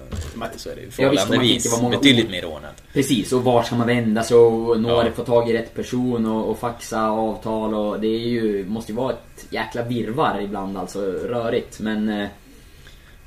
så 0.57 0.69
är 0.69 0.75
det 0.75 0.81
ju 0.81 0.85
man 0.87 0.91
förhållandevis 0.91 1.81
många 1.81 1.97
betydligt 1.97 2.29
mer 2.29 2.45
ordnat. 2.45 2.83
Precis, 2.93 3.33
och 3.33 3.43
var 3.43 3.63
ska 3.63 3.75
man 3.75 3.87
vända 3.87 4.23
sig 4.23 4.37
och 4.37 4.81
nå 4.81 4.89
Ja. 4.89 5.11
få 5.15 5.23
tag 5.23 5.49
i 5.49 5.53
rätt 5.53 5.75
person 5.75 6.25
och, 6.25 6.49
och 6.51 6.59
faxa 6.59 7.09
avtal 7.09 7.73
och 7.73 7.99
det 7.99 8.07
är 8.07 8.27
ju, 8.27 8.65
måste 8.65 8.91
ju 8.91 8.95
vara 8.95 9.11
ett 9.13 9.45
jäkla 9.49 9.83
virvar 9.83 10.39
ibland 10.43 10.77
alltså, 10.77 10.99
rörigt 11.11 11.79
men... 11.79 12.09
eh, 12.09 12.27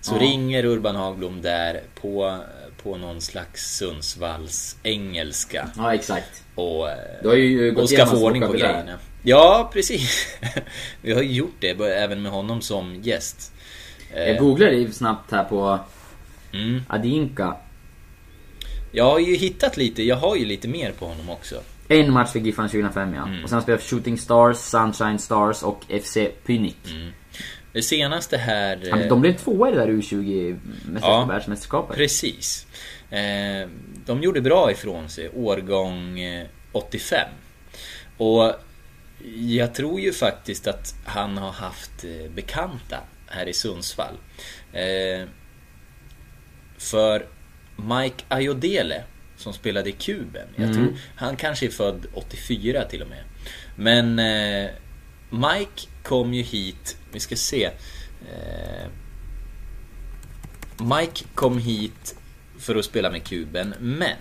Så 0.01 0.15
Ja. 0.15 0.21
ringer 0.21 0.65
Urban 0.65 0.97
Hagblom 0.97 1.43
där 1.43 1.81
på, 2.01 2.39
på 2.83 2.97
någon 2.97 3.21
slags 3.21 3.77
Sundsvalls 3.77 4.77
engelska. 4.83 5.71
Ja 5.77 5.95
exakt. 5.95 6.45
Och, 6.55 6.91
eh, 6.91 6.97
Du 7.23 7.29
har 7.29 7.35
ju 7.35 7.73
gått 7.73 7.83
och 7.83 7.91
ska 7.91 8.07
få 8.07 8.27
ordning 8.27 8.43
på 8.43 8.53
grejerna. 8.53 8.99
Ja, 9.23 9.71
precis. 9.73 10.39
Vi 11.03 11.13
har 11.13 11.23
ju 11.23 11.33
gjort 11.33 11.57
det, 11.61 11.71
även 11.81 12.23
med 12.23 12.33
honom 12.33 12.61
som 12.61 12.95
gäst. 13.03 13.53
Eh, 14.15 14.23
Jag 14.23 14.39
googlade 14.39 14.73
ju 14.73 14.93
snabbt 14.93 15.31
här 15.31 15.45
på 15.45 15.79
mm. 16.53 16.83
Adinka. 16.89 17.57
Jag 18.93 19.05
har 19.05 19.19
ju 19.19 19.37
hittat 19.37 19.77
lite, 19.77 20.03
jag 20.03 20.17
har 20.17 20.37
ju 20.37 20.45
lite 20.45 20.69
mer 20.69 20.93
på 20.93 21.07
honom 21.07 21.31
också. 21.31 21.63
En 21.89 22.13
match 22.13 22.33
för 22.33 22.39
Giffarna 22.39 22.69
2005 22.69 23.15
ja. 23.15 23.23
Mm. 23.23 23.45
Och 23.45 23.49
sen 23.49 23.57
har 23.57 23.61
han 23.61 23.63
spelat 23.63 23.83
för 23.83 23.89
Shooting 23.89 24.19
Stars, 24.19 24.57
Sunshine 24.57 25.19
Stars 25.19 25.63
och 25.63 25.85
FC 26.03 26.17
Pynik. 26.47 26.77
Det 27.73 27.83
senaste 27.83 28.37
här... 28.37 28.81
Ja, 28.83 28.91
men 28.97 29.03
eh, 29.03 29.09
de 29.09 29.21
blev 29.21 29.33
tvåa 29.37 29.69
i 29.69 29.73
det 29.73 29.79
där 29.79 29.89
U20 29.89 30.59
Ja. 31.03 31.25
världsmästerskapet. 31.25 31.97
Precis. 31.97 32.67
Eh, 33.11 33.69
de 34.07 34.23
gjorde 34.23 34.41
bra 34.41 34.71
ifrån 34.73 35.09
sig, 35.09 35.29
årgång 35.35 36.21
eh, 36.21 36.47
85. 36.73 37.29
Och 38.17 38.55
jag 39.37 39.75
tror 39.75 40.01
ju 40.01 40.13
faktiskt 40.13 40.67
att 40.67 40.95
han 41.05 41.39
har 41.39 41.53
haft 41.53 42.05
eh, 42.05 42.31
bekanta 42.35 42.97
här 43.27 43.47
i 43.49 43.53
Sundsvall. 43.53 44.15
Eh, 44.73 45.27
för 46.79 47.27
Mike 47.77 48.25
Ayodele, 48.29 49.03
som 49.37 49.53
spelade 49.53 49.89
i 49.89 49.93
Kuben. 49.93 50.49
Jag 50.57 50.65
Mm. 50.65 50.77
tror, 50.77 50.97
han 51.17 51.37
kanske 51.37 51.67
är 51.67 51.71
född 51.71 52.07
84 52.15 52.85
till 52.85 53.03
och 53.03 53.09
med. 53.09 53.25
Men 53.77 54.19
eh, 54.19 54.71
Mike 55.31 55.89
kom 56.03 56.35
ju 56.35 56.43
hit, 56.43 56.97
vi 57.13 57.21
ska 57.21 57.37
se. 57.37 57.65
Eh, 57.65 58.87
Mike 60.99 61.25
kom 61.35 61.59
hit 61.59 62.17
för 62.59 62.77
att 62.77 62.85
spela 62.85 63.11
med 63.11 63.25
kuben, 63.25 63.75
men 63.81 64.17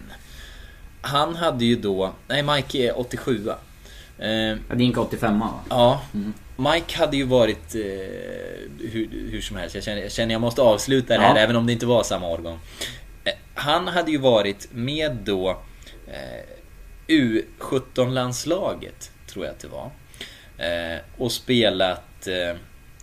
han 1.01 1.35
hade 1.35 1.65
ju 1.65 1.75
då, 1.75 2.13
nej 2.27 2.43
Mike 2.43 2.77
är 2.77 2.99
87 2.99 3.49
eh, 4.17 4.57
Adinka 4.71 5.01
85 5.01 5.39
va? 5.39 5.49
Ja, 5.69 6.01
Mm. 6.13 6.33
Mike 6.73 6.97
hade 6.97 7.17
ju 7.17 7.23
varit 7.23 7.75
eh, 7.75 7.81
hur, 8.79 9.27
hur 9.31 9.41
som 9.41 9.57
helst, 9.57 9.75
jag 9.75 9.83
känner, 9.83 10.01
jag 10.01 10.11
känner 10.11 10.33
jag 10.33 10.41
måste 10.41 10.61
avsluta 10.61 11.13
det 11.13 11.19
här 11.23 11.35
Ja. 11.35 11.41
även 11.41 11.55
om 11.55 11.65
det 11.67 11.73
inte 11.73 11.85
var 11.85 12.03
samma 12.03 12.27
årgång. 12.27 12.59
Eh, 13.23 13.33
han 13.53 13.87
hade 13.87 14.11
ju 14.11 14.17
varit 14.17 14.67
med 14.71 15.17
då 15.23 15.49
eh, 16.07 16.45
U17-landslaget, 17.07 19.11
tror 19.27 19.45
jag 19.45 19.53
att 19.53 19.59
det 19.59 19.67
var. 19.67 19.91
Eh, 20.59 20.99
och 21.17 21.31
spelat... 21.31 22.27
Eh, 22.27 22.57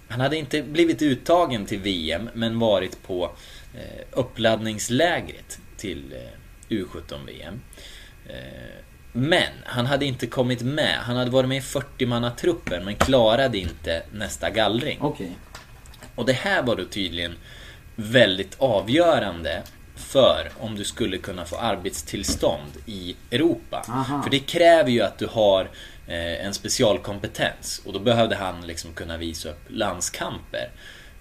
han 0.08 0.20
hade 0.20 0.36
inte 0.36 0.62
blivit 0.62 1.02
uttagen 1.02 1.66
till 1.66 1.78
VM, 1.80 2.30
men 2.34 2.58
varit 2.58 3.02
på 3.02 3.30
eh, 3.74 4.04
uppladdningslägret 4.12 5.58
till 5.76 6.12
eh, 6.12 6.74
U17-VM. 6.74 7.60
Eh, 8.28 8.34
Men 9.12 9.52
han 9.64 9.86
hade 9.86 10.04
inte 10.04 10.26
kommit 10.26 10.62
med. 10.62 10.94
Han 10.98 11.16
hade 11.16 11.30
varit 11.30 11.48
med 11.48 11.58
i 11.58 11.60
40-mannatruppen 11.60 12.84
men 12.84 12.94
klarade 12.96 13.58
inte 13.58 14.02
nästa 14.12 14.50
gallring. 14.50 14.98
Okej. 15.00 15.30
Och 16.14 16.26
det 16.26 16.32
här 16.32 16.62
var 16.62 16.76
då 16.76 16.84
tydligen 16.84 17.34
väldigt 17.96 18.54
avgörande 18.58 19.62
för 19.96 20.50
om 20.58 20.74
du 20.76 20.84
skulle 20.84 21.18
kunna 21.18 21.44
få 21.44 21.56
arbetstillstånd 21.56 22.72
i 22.86 23.16
Europa. 23.30 23.84
Aha. 23.88 24.22
För 24.22 24.30
det 24.30 24.38
kräver 24.38 24.90
ju 24.90 25.00
att 25.02 25.18
du 25.18 25.26
har 25.26 25.70
Eh, 26.08 26.46
en 26.46 26.54
specialkompetens. 26.54 27.82
Och 27.84 27.92
då 27.92 27.98
behövde 27.98 28.36
han 28.36 28.66
liksom 28.66 28.94
kunna 28.94 29.16
visa 29.16 29.48
upp 29.48 29.60
landskamper. 29.68 30.70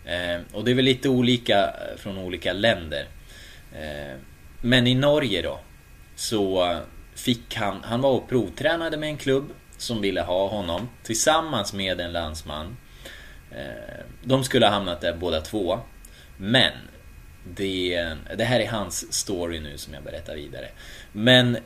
Eh, 0.06 0.42
och 0.54 0.64
det 0.64 0.72
är 0.72 0.76
väl 0.76 0.86
lite 0.86 1.10
olika 1.10 1.60
eh, 1.64 1.98
från 1.98 2.18
olika 2.18 2.54
länder. 2.54 3.08
Men 4.62 4.88
i 4.88 4.96
Norge 4.96 5.42
då 5.42 5.60
så 6.16 6.76
fick 7.16 7.56
han, 7.56 7.84
han 7.84 8.02
var 8.02 8.12
och 8.12 8.30
provtränade 8.30 8.98
med 8.98 9.10
en 9.10 9.18
klubb 9.18 9.50
som 9.78 10.02
ville 10.02 10.22
ha 10.22 10.48
honom 10.48 10.90
tillsammans 11.04 11.74
med 11.74 12.02
en 12.02 12.12
landsman. 12.12 12.78
De 14.24 14.44
skulle 14.44 14.66
ha 14.66 14.74
hamnat 14.74 15.02
där 15.02 15.14
båda 15.14 15.42
två. 15.42 15.80
Men 16.38 16.74
det, 17.44 18.14
det 18.38 18.44
här 18.44 18.60
är 18.60 18.68
hans 18.68 19.14
story 19.14 19.60
nu 19.60 19.78
som 19.78 19.94
jag 19.94 20.04
berättar 20.04 20.36
vidare. 20.36 20.70
Men 21.12 21.58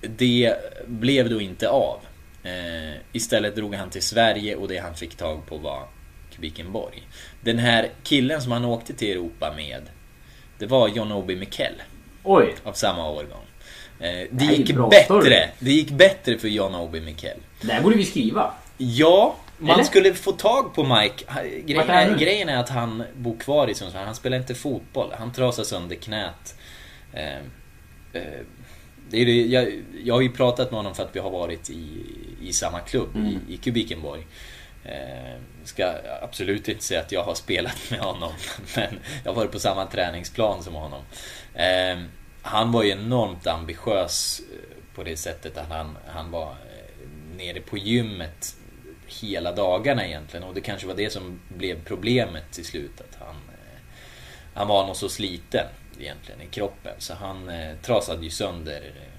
det 0.00 0.54
blev 0.86 1.30
då 1.30 1.40
inte 1.40 1.68
av. 1.68 2.00
Eh, 2.44 3.00
istället 3.12 3.56
drog 3.56 3.74
han 3.74 3.90
till 3.90 4.02
Sverige 4.02 4.56
och 4.56 4.68
det 4.68 4.78
han 4.78 4.94
fick 4.94 5.16
tag 5.16 5.46
på 5.46 5.56
var 5.56 5.82
Kvikenborg. 6.30 7.08
Den 7.40 7.58
här 7.58 7.88
killen 8.02 8.42
som 8.42 8.52
han 8.52 8.64
åkte 8.64 8.94
till 8.94 9.10
Europa 9.10 9.52
med, 9.56 9.82
det 10.58 10.66
var 10.66 10.88
John 10.88 11.12
Obi 11.12 11.36
Mikkel 11.36 11.82
Oj. 12.22 12.54
av 12.64 12.72
samma 12.72 13.10
årgång. 13.10 13.44
Eh, 14.00 14.28
det 14.30 14.44
gick 14.44 14.76
bättre. 14.76 15.04
story. 15.04 15.46
Det 15.58 15.70
gick 15.72 15.90
bättre 15.90 16.38
för 16.38 16.48
John 16.48 16.74
Obi 16.74 17.00
Mikkel. 17.00 17.38
Det 17.60 17.72
här 17.72 17.82
borde 17.82 17.96
vi 17.96 18.04
skriva. 18.04 18.54
Ja, 18.76 19.36
man 19.58 19.74
Eller? 19.74 19.84
skulle 19.84 20.14
få 20.14 20.32
tag 20.32 20.74
på 20.74 20.84
Mike. 20.84 21.24
Grejen 21.66 21.90
är, 21.90 22.18
grejen 22.18 22.48
är 22.48 22.56
att 22.56 22.68
han 22.68 23.04
bor 23.16 23.36
kvar 23.38 23.68
i 23.68 23.74
Sundsvall. 23.74 24.04
Han 24.04 24.14
spelar 24.14 24.36
inte 24.36 24.54
fotboll. 24.54 25.12
Han 25.18 25.32
trasar 25.32 25.64
sönder 25.64 25.96
knät. 25.96 26.54
Eh, 27.12 27.36
eh, 28.12 28.22
det 29.10 29.22
är 29.22 29.26
det, 29.26 29.46
jag, 29.46 29.82
jag 30.04 30.14
har 30.14 30.20
ju 30.20 30.30
pratat 30.32 30.70
med 30.70 30.78
honom 30.78 30.94
för 30.94 31.02
att 31.02 31.16
vi 31.16 31.20
har 31.20 31.30
varit 31.30 31.70
i, 31.70 32.06
i 32.42 32.52
samma 32.52 32.80
klubb, 32.80 33.16
Mm. 33.16 33.26
i, 33.48 33.54
i 33.54 33.56
Kubikenborg. 33.56 34.26
Eh, 34.84 35.40
ska 35.64 35.92
absolut 36.22 36.68
inte 36.68 36.84
säga 36.84 37.00
att 37.00 37.12
jag 37.12 37.24
har 37.24 37.34
spelat 37.34 37.90
med 37.90 38.00
honom, 38.00 38.32
men 38.76 38.98
jag 39.24 39.30
har 39.30 39.36
varit 39.36 39.52
på 39.52 39.58
samma 39.58 39.86
träningsplan 39.86 40.62
som 40.62 40.74
honom. 40.74 41.02
Eh, 41.54 41.98
han 42.42 42.72
var 42.72 42.82
ju 42.82 42.90
enormt 42.90 43.46
ambitiös 43.46 44.40
eh, 44.52 44.94
på 44.94 45.02
det 45.02 45.16
sättet 45.16 45.58
att 45.58 45.68
han, 45.68 45.96
han 46.06 46.30
var 46.30 46.50
eh, 46.50 47.08
nere 47.36 47.60
på 47.60 47.78
gymmet 47.78 48.56
hela 49.06 49.52
dagarna 49.52 50.06
egentligen. 50.06 50.44
Och 50.44 50.54
det 50.54 50.60
kanske 50.60 50.86
var 50.86 50.94
det 50.94 51.12
som 51.12 51.40
blev 51.48 51.84
problemet 51.84 52.52
till 52.52 52.64
slut. 52.64 53.00
Att 53.00 53.18
han, 53.20 53.36
eh, 53.36 53.80
han 54.54 54.68
var 54.68 54.86
nog 54.86 54.96
så 54.96 55.08
sliten 55.08 55.66
egentligen 56.00 56.40
i 56.40 56.46
kroppen. 56.46 56.92
Så 56.98 57.14
han 57.14 57.48
eh, 57.48 57.76
trasade 57.82 58.24
ju 58.24 58.30
sönder 58.30 58.92
eh, 58.96 59.14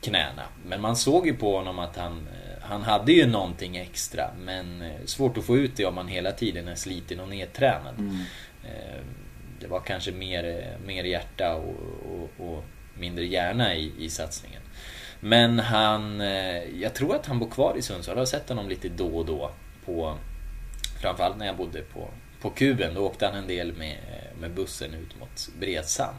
knäna. 0.00 0.42
Men 0.66 0.80
man 0.80 0.96
såg 0.96 1.26
ju 1.26 1.36
på 1.36 1.56
honom 1.56 1.78
att 1.78 1.96
han, 1.96 2.12
eh, 2.12 2.62
han 2.62 2.82
hade 2.82 3.12
ju 3.12 3.26
någonting 3.26 3.76
extra. 3.76 4.30
Men 4.40 4.82
eh, 4.82 5.04
svårt 5.04 5.38
att 5.38 5.44
få 5.44 5.56
ut 5.56 5.76
det 5.76 5.86
om 5.86 5.94
man 5.94 6.08
hela 6.08 6.32
tiden 6.32 6.68
är 6.68 6.74
sliten 6.74 7.20
och 7.20 7.28
nedtränad. 7.28 7.94
Eh, 8.64 9.00
det 9.60 9.66
var 9.66 9.80
kanske 9.80 10.12
mer, 10.12 10.76
mer 10.86 11.04
hjärta 11.04 11.54
och, 11.54 11.74
och, 12.12 12.46
och 12.48 12.64
mindre 12.94 13.24
hjärna 13.24 13.74
i, 13.74 13.92
i 13.98 14.10
satsningen. 14.10 14.62
Men 15.20 15.58
han, 15.58 16.20
jag 16.80 16.94
tror 16.94 17.16
att 17.16 17.26
han 17.26 17.38
bor 17.38 17.50
kvar 17.50 17.74
i 17.78 17.82
Sundsvall. 17.82 18.16
Jag 18.16 18.20
har 18.20 18.26
sett 18.26 18.48
honom 18.48 18.68
lite 18.68 18.88
då 18.88 19.06
och 19.06 19.26
då. 19.26 19.50
På, 19.84 20.14
framförallt 21.00 21.36
när 21.36 21.46
jag 21.46 21.56
bodde 21.56 21.82
på, 21.82 22.08
på 22.42 22.50
Kuben. 22.50 22.94
Då 22.94 23.00
åkte 23.00 23.26
han 23.26 23.34
en 23.34 23.46
del 23.46 23.72
med, 23.72 23.96
med 24.40 24.50
bussen 24.50 24.94
ut 24.94 25.20
mot 25.20 25.48
Bredsand. 25.60 26.16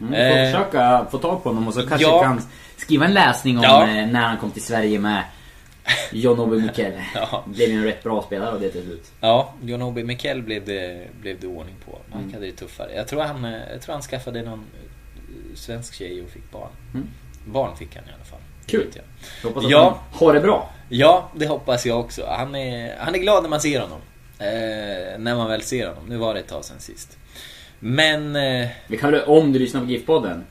Mm, 0.00 0.10
vi 0.12 0.16
får 0.16 0.24
Eh, 0.38 0.44
försöka 0.52 1.06
få 1.10 1.18
tag 1.18 1.42
på 1.42 1.48
honom 1.48 1.68
och 1.68 1.74
så 1.74 1.86
kanske 1.88 2.06
ja. 2.06 2.22
kan 2.22 2.42
skriva 2.76 3.04
en 3.06 3.14
läsning 3.14 3.58
om 3.58 3.64
Ja. 3.64 3.82
eh, 3.82 4.06
när 4.06 4.20
han 4.20 4.36
kom 4.38 4.50
till 4.50 4.62
Sverige 4.64 4.98
med 4.98 5.22
John 6.12 6.40
Obi 6.40 6.60
Mikkel. 6.60 6.92
Ja. 7.14 7.44
Blev 7.46 7.68
ju 7.70 7.76
en 7.76 7.84
rätt 7.84 8.02
bra 8.02 8.22
spelare 8.22 8.52
av 8.52 8.60
det 8.60 8.68
till 8.70 8.82
slut. 8.82 9.12
Ja, 9.20 9.54
John 9.62 9.82
Obi 9.82 10.04
Mikkel 10.04 10.42
blev 10.42 10.64
det, 10.64 11.06
blev 11.20 11.40
det 11.40 11.46
ordning 11.46 11.74
på. 11.84 11.98
Mike 12.06 12.18
Mm. 12.18 12.32
hade 12.32 12.46
det 12.46 12.52
tuffare. 12.52 12.92
Jag 12.96 13.08
tror, 13.08 13.22
han, 13.22 13.44
eh, 13.44 13.52
jag 13.72 13.82
tror 13.82 13.92
han 13.92 14.02
skaffade 14.02 14.42
någon 14.42 14.58
eh, 14.58 15.54
svensk 15.56 15.94
tjej 15.94 16.22
och 16.22 16.28
fick 16.30 16.50
barn. 16.52 16.70
Mm. 16.94 17.06
Barn 17.46 17.76
fick 17.76 17.96
han 17.96 18.04
i 18.04 18.08
alla 18.14 18.24
fall. 18.24 18.38
Kul. 18.66 18.86
Jag 19.42 19.48
hoppas 19.48 19.64
att 19.64 19.70
Ja. 19.70 19.98
han 20.10 20.18
har 20.26 20.34
det 20.34 20.40
bra. 20.40 20.70
Ja, 20.88 21.30
det 21.34 21.46
hoppas 21.46 21.86
jag 21.86 22.00
också. 22.00 22.26
Han 22.38 22.54
är, 22.54 22.96
han 22.98 23.14
är 23.14 23.18
glad 23.18 23.42
när 23.42 23.50
man 23.50 23.60
ser 23.60 23.80
honom. 23.80 24.00
Eh, 24.38 25.18
när 25.18 25.34
man 25.36 25.48
väl 25.48 25.62
ser 25.62 25.86
honom. 25.88 26.04
Nu 26.08 26.16
var 26.16 26.34
det 26.34 26.40
ett 26.40 26.48
tag 26.48 26.64
sen 26.64 26.80
sist. 26.80 27.18
Men... 27.78 28.36
Eh, 28.36 28.68
Vi 28.88 28.96
kan 28.96 29.22
om 29.26 29.52
du 29.52 29.58
lyssnar 29.58 29.80
på 29.80 29.86
GIF-podden 29.86 30.42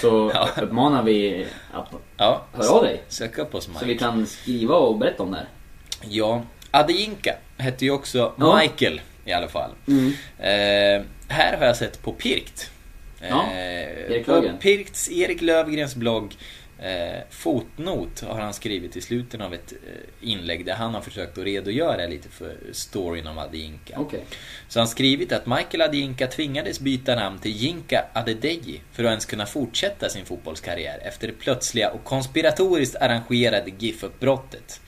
så 0.00 0.30
Ja. 0.34 0.48
uppmanar 0.62 1.02
vi 1.02 1.46
att 1.72 1.88
ja, 2.16 2.44
Hör 2.52 2.76
av 2.76 2.82
dig. 2.82 3.02
Sök 3.08 3.38
upp 3.38 3.54
oss 3.54 3.64
så 3.64 3.70
Mike. 3.70 3.84
vi 3.86 3.98
kan 3.98 4.26
skriva 4.26 4.74
och 4.74 4.98
berätta 4.98 5.22
om 5.22 5.30
det 5.30 5.36
här. 5.36 5.46
Ja, 6.08 6.42
Adeyinka 6.70 7.34
hette 7.56 7.84
ju 7.84 7.90
också 7.90 8.32
Ja. 8.38 8.58
Michael 8.60 9.00
i 9.24 9.32
alla 9.32 9.48
fall. 9.48 9.70
Mm. 9.88 10.06
Eh, 10.38 11.06
här 11.28 11.56
har 11.58 11.66
jag 11.66 11.76
sett 11.76 12.02
på 12.02 12.12
Pirkt. 12.12 12.70
Ja, 13.28 13.46
Eh, 13.52 14.10
Erik 14.10 14.26
Löfgren. 14.26 14.58
Pirkts, 14.58 15.10
Erik 15.10 15.40
Lövgrens 15.42 15.94
blogg 15.94 16.36
eh, 16.82 17.20
Fotnot 17.30 18.20
har 18.20 18.40
han 18.40 18.54
skrivit 18.54 18.96
i 18.96 19.00
slutet 19.00 19.40
av 19.40 19.54
ett 19.54 19.72
eh, 19.72 20.28
inlägg 20.30 20.66
där 20.66 20.74
han 20.74 20.94
har 20.94 21.00
försökt 21.00 21.38
att 21.38 21.44
redogöra 21.44 22.06
lite 22.06 22.28
för 22.28 22.56
storyn 22.72 23.26
om 23.26 23.38
Adeyinka. 23.38 23.94
Okej. 23.98 24.24
Så 24.68 24.78
han 24.78 24.86
har 24.86 24.90
skrivit 24.90 25.32
att 25.32 25.46
Michael 25.46 25.82
Adeyinka 25.82 26.26
tvingades 26.26 26.80
byta 26.80 27.14
namn 27.14 27.38
till 27.38 27.56
Jinka 27.56 28.04
Adedeji 28.12 28.80
för 28.92 29.04
att 29.04 29.08
ens 29.08 29.26
kunna 29.26 29.46
fortsätta 29.46 30.08
sin 30.08 30.24
fotbollskarriär 30.24 30.98
efter 30.98 31.26
det 31.26 31.32
plötsliga 31.32 31.90
och 31.90 32.04
konspiratoriskt 32.04 32.96
arrangerade 32.96 33.70
GIF-uppbrottet. 33.78 34.80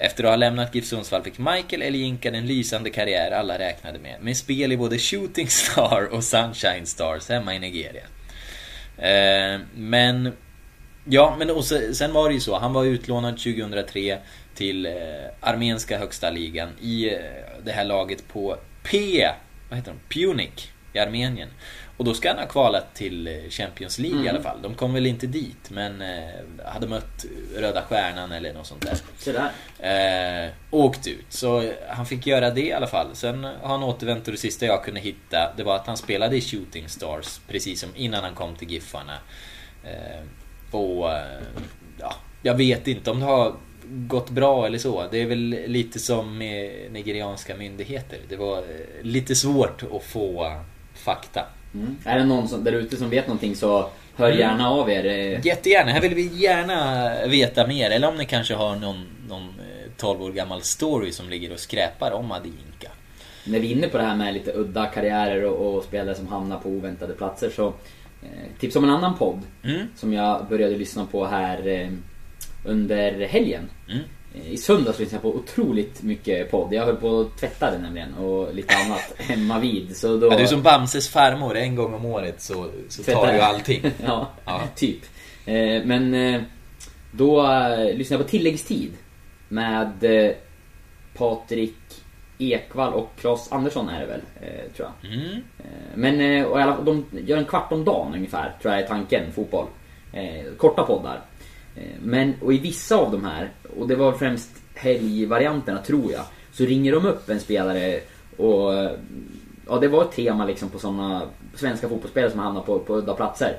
Efter 0.00 0.24
att 0.24 0.30
ha 0.30 0.36
lämnat 0.36 0.74
GIF 0.74 0.84
Sundsvall 0.84 1.22
fick 1.22 1.38
Michael 1.38 1.82
eller 1.82 1.98
Jinka 1.98 2.30
den 2.30 2.46
lysande 2.46 2.90
karriär 2.90 3.30
alla 3.30 3.58
räknade 3.58 3.98
med, 3.98 4.22
med 4.22 4.36
spel 4.36 4.72
i 4.72 4.76
både 4.76 4.98
Shooting 4.98 5.48
Star 5.48 6.08
och 6.12 6.24
Sunshine 6.24 6.86
Stars 6.86 7.28
hemma 7.28 7.54
i 7.54 7.58
Nigeria. 7.58 8.04
Eh, 8.98 9.60
men 9.74 10.32
Ja, 11.10 11.34
men 11.38 11.50
och 11.50 11.64
se- 11.64 11.94
sen 11.94 12.12
var 12.12 12.28
det 12.28 12.34
ju 12.34 12.40
så. 12.40 12.58
Han 12.58 12.72
var 12.72 12.84
utlånad 12.84 13.36
2003 13.38 14.18
till 14.54 14.86
eh, 14.86 14.92
armenska 15.40 15.98
högsta 15.98 16.30
ligan 16.30 16.68
i 16.80 17.08
eh, 17.14 17.20
det 17.64 17.72
här 17.72 17.84
laget 17.84 18.28
på 18.28 18.56
P... 18.82 19.26
Vad 19.68 19.78
heter 19.78 19.92
de? 20.08 20.14
Punic 20.20 20.68
i 20.92 20.98
Armenien. 20.98 21.48
Och 21.96 22.04
då 22.04 22.14
ska 22.14 22.28
han 22.28 22.38
ha 22.38 22.46
kvalat 22.46 22.94
till 22.94 23.26
eh, 23.26 23.34
Champions 23.50 23.98
League 23.98 24.24
i 24.24 24.28
alla 24.28 24.42
fall. 24.42 24.62
De 24.62 24.74
kom 24.74 24.94
väl 24.94 25.06
inte 25.06 25.26
dit, 25.26 25.70
men 25.70 26.02
eh, 26.02 26.64
hade 26.64 26.86
mött 26.86 27.24
Röda 27.56 27.82
Stjärnan 27.82 28.32
eller 28.32 28.52
något 28.54 28.66
sånt 28.66 28.82
där. 28.82 28.98
Så 29.18 29.32
där. 29.32 30.44
Eh, 30.46 30.50
åkt 30.70 31.06
ut. 31.06 31.26
Så 31.28 31.60
eh, 31.62 31.70
han 31.88 32.06
fick 32.06 32.26
göra 32.26 32.50
det 32.50 32.60
i 32.66 32.72
alla 32.72 32.86
fall. 32.86 33.06
Sen 33.12 33.44
har 33.44 33.68
han 33.68 33.82
återvänt 33.82 34.26
och 34.28 34.32
det 34.32 34.38
sista 34.38 34.66
jag 34.66 34.84
kunde 34.84 35.00
hitta 35.00 35.52
det 35.56 35.62
var 35.64 35.76
att 35.76 35.86
han 35.86 35.96
spelade 35.96 36.36
i 36.36 36.40
Shooting 36.40 36.88
Stars 36.88 37.40
precis 37.48 37.80
som 37.80 37.88
innan 37.96 38.24
han 38.24 38.34
kom 38.34 38.54
till 38.56 38.70
Giffarna. 38.70 39.18
Eh, 39.84 40.24
och 40.74 41.10
eh, 41.12 41.18
ja, 42.00 42.14
jag 42.42 42.54
vet 42.54 42.88
inte 42.88 43.10
om 43.10 43.20
det 43.20 43.26
har 43.26 43.52
gått 43.90 44.30
bra 44.30 44.66
eller 44.66 44.78
så. 44.78 45.04
Det 45.10 45.22
är 45.22 45.26
väl 45.26 45.56
lite 45.66 45.98
som 45.98 46.38
med 46.38 46.70
nigerianska 46.92 47.56
myndigheter. 47.56 48.18
Det 48.28 48.36
var 48.36 48.56
eh, 48.58 48.62
lite 49.02 49.34
svårt 49.34 49.82
att 49.96 50.02
få 50.04 50.52
fakta. 50.94 51.44
Mm. 51.74 51.96
Är 52.04 52.18
det 52.18 52.24
någon 52.24 52.48
som, 52.48 52.64
där 52.64 52.72
ute 52.72 52.96
som 52.96 53.10
vet 53.10 53.26
någonting 53.26 53.56
så 53.56 53.88
hör 54.16 54.26
Mm. 54.26 54.38
gärna 54.38 54.70
av 54.70 54.90
er. 54.90 55.04
eh. 55.06 55.46
Jättegärna, 55.46 55.90
här 55.92 56.00
vill 56.00 56.14
vi 56.14 56.26
gärna 56.36 57.10
veta 57.26 57.66
mer. 57.66 57.90
Eller 57.90 58.08
om 58.08 58.16
ni 58.16 58.24
kanske 58.24 58.54
har 58.54 58.76
någon, 58.76 59.04
någon 59.28 59.42
eh, 59.42 59.90
12 59.96 60.22
år 60.22 60.30
gammal 60.32 60.62
story 60.62 61.12
som 61.12 61.28
ligger 61.28 61.52
och 61.52 61.58
skräpar 61.60 62.12
om 62.12 62.32
Adinka. 62.32 62.90
När 63.44 63.60
vi 63.60 63.72
är 63.72 63.76
inne 63.76 63.88
på 63.88 63.98
det 63.98 64.04
här 64.04 64.16
med 64.16 64.34
lite 64.34 64.52
udda 64.52 64.86
karriärer 64.86 65.44
och, 65.44 65.74
och 65.76 65.84
spelare 65.84 66.14
som 66.14 66.26
hamnar 66.28 66.58
på 66.58 66.68
oväntade 66.68 67.14
platser 67.14 67.50
så 67.50 67.72
tips 68.60 68.76
om 68.76 68.84
en 68.84 68.90
annan 68.90 69.14
podd 69.18 69.40
Mm. 69.64 69.86
som 69.96 70.12
jag 70.12 70.46
började 70.48 70.76
lyssna 70.76 71.06
på 71.06 71.26
här 71.26 71.66
eh, 71.68 71.88
under 72.64 73.26
helgen. 73.26 73.70
Mm. 73.88 74.02
Eh, 74.34 74.52
I 74.52 74.56
söndags 74.56 74.98
lyssnade 74.98 75.26
jag 75.26 75.32
på 75.32 75.38
otroligt 75.38 76.02
mycket 76.02 76.50
podd. 76.50 76.72
Jag 76.72 76.84
höll 76.86 76.96
på 76.96 77.20
att 77.20 77.38
tvätta 77.40 77.70
det 77.70 77.78
nämligen 77.78 78.14
och 78.14 78.54
lite 78.54 78.74
annat 78.76 79.12
hemma 79.16 79.58
vid. 79.58 79.96
Så 79.96 80.16
då... 80.16 80.26
Ja, 80.26 80.36
du 80.36 80.42
är 80.42 80.46
som 80.46 80.62
Bamses 80.62 81.08
farmor, 81.08 81.56
en 81.56 81.74
gång 81.76 81.94
om 81.94 82.04
året 82.04 82.42
så, 82.42 82.66
så 82.88 83.02
tar 83.02 83.32
du 83.32 83.40
allting. 83.40 83.82
ja, 84.06 84.30
Ja. 84.44 84.62
typ. 84.76 85.00
Eh, 85.46 85.84
men 85.84 86.14
eh, 86.14 86.40
då 87.12 87.46
eh, 87.52 87.96
lyssnade 87.96 88.20
jag 88.22 88.26
på 88.26 88.30
tilläggstid 88.30 88.92
med 89.48 90.04
eh, 90.04 90.32
Patrik 91.16 91.74
Ekvall 92.38 92.92
och 92.92 93.10
Claes 93.20 93.52
Andersson 93.52 93.88
är 93.88 94.00
det 94.00 94.06
väl, 94.06 94.20
eh, 94.40 94.72
tror 94.76 94.88
jag. 95.02 95.12
Mm. 95.12 95.30
Eh, 95.58 95.64
Men 95.94 96.20
eh, 96.20 96.44
och 96.44 96.60
alla, 96.60 96.80
de 96.80 97.04
gör 97.26 97.36
en 97.38 97.44
kvart 97.44 97.72
om 97.72 97.84
dagen 97.84 98.14
ungefär, 98.14 98.54
tror 98.62 98.74
jag 98.74 98.82
är 98.82 98.86
tanken, 98.86 99.32
fotboll. 99.32 99.66
Eh, 100.12 100.52
korta 100.56 100.82
poddar. 100.82 101.20
Men, 102.00 102.34
och 102.42 102.52
i 102.54 102.58
vissa 102.58 102.96
av 102.96 103.12
de 103.12 103.24
här, 103.24 103.50
och 103.78 103.88
det 103.88 103.96
var 103.96 104.12
främst 104.12 104.50
helgvarianterna 104.74 105.78
tror 105.78 106.12
jag, 106.12 106.22
så 106.52 106.64
ringer 106.64 106.92
de 106.92 107.06
upp 107.06 107.28
en 107.28 107.40
spelare 107.40 108.00
och 108.36 108.72
Ja 109.68 109.78
det 109.80 109.88
var 109.88 110.02
ett 110.04 110.12
tema 110.12 110.44
liksom 110.44 110.68
på 110.68 110.78
sådana 110.78 111.22
svenska 111.54 111.88
fotbollsspelare 111.88 112.30
som 112.30 112.40
hamnar 112.40 112.62
på, 112.62 112.78
på 112.78 112.96
udda 112.96 113.14
platser. 113.14 113.56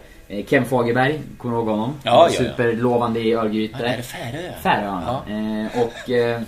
Ken 0.47 0.65
Fagerberg, 0.65 1.21
kommer 1.37 1.55
du 1.55 1.59
ihåg 1.59 1.69
honom? 1.69 1.93
Ja, 2.03 2.11
ja, 2.11 2.43
ja. 2.43 2.49
Superlovande 2.49 3.19
i 3.19 3.33
Örgryte. 3.33 3.77
Ja, 3.79 3.85
är 3.85 3.97
det 3.97 4.03
Färö? 4.03 4.53
Färöarna. 4.63 5.21
Ja. 5.27 5.33
Eh, 5.33 5.83
och 5.83 6.09
eh, 6.09 6.41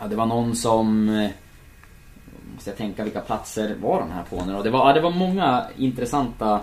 ja, 0.00 0.06
det 0.08 0.16
var 0.16 0.26
någon 0.26 0.56
som... 0.56 1.08
Eh, 1.08 1.30
måste 2.54 2.70
jag 2.70 2.76
tänka 2.76 3.04
vilka 3.04 3.20
platser 3.20 3.76
var 3.82 4.00
de 4.00 4.10
här 4.10 4.22
på 4.22 4.44
nu 4.44 4.52
då? 4.52 4.62
Det 4.62 4.70
var, 4.70 4.88
ja, 4.88 4.92
det 4.92 5.00
var 5.00 5.10
många 5.10 5.66
intressanta 5.76 6.60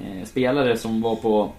eh, 0.00 0.24
spelare 0.24 0.76
som 0.76 1.02
var 1.02 1.16
på 1.16 1.52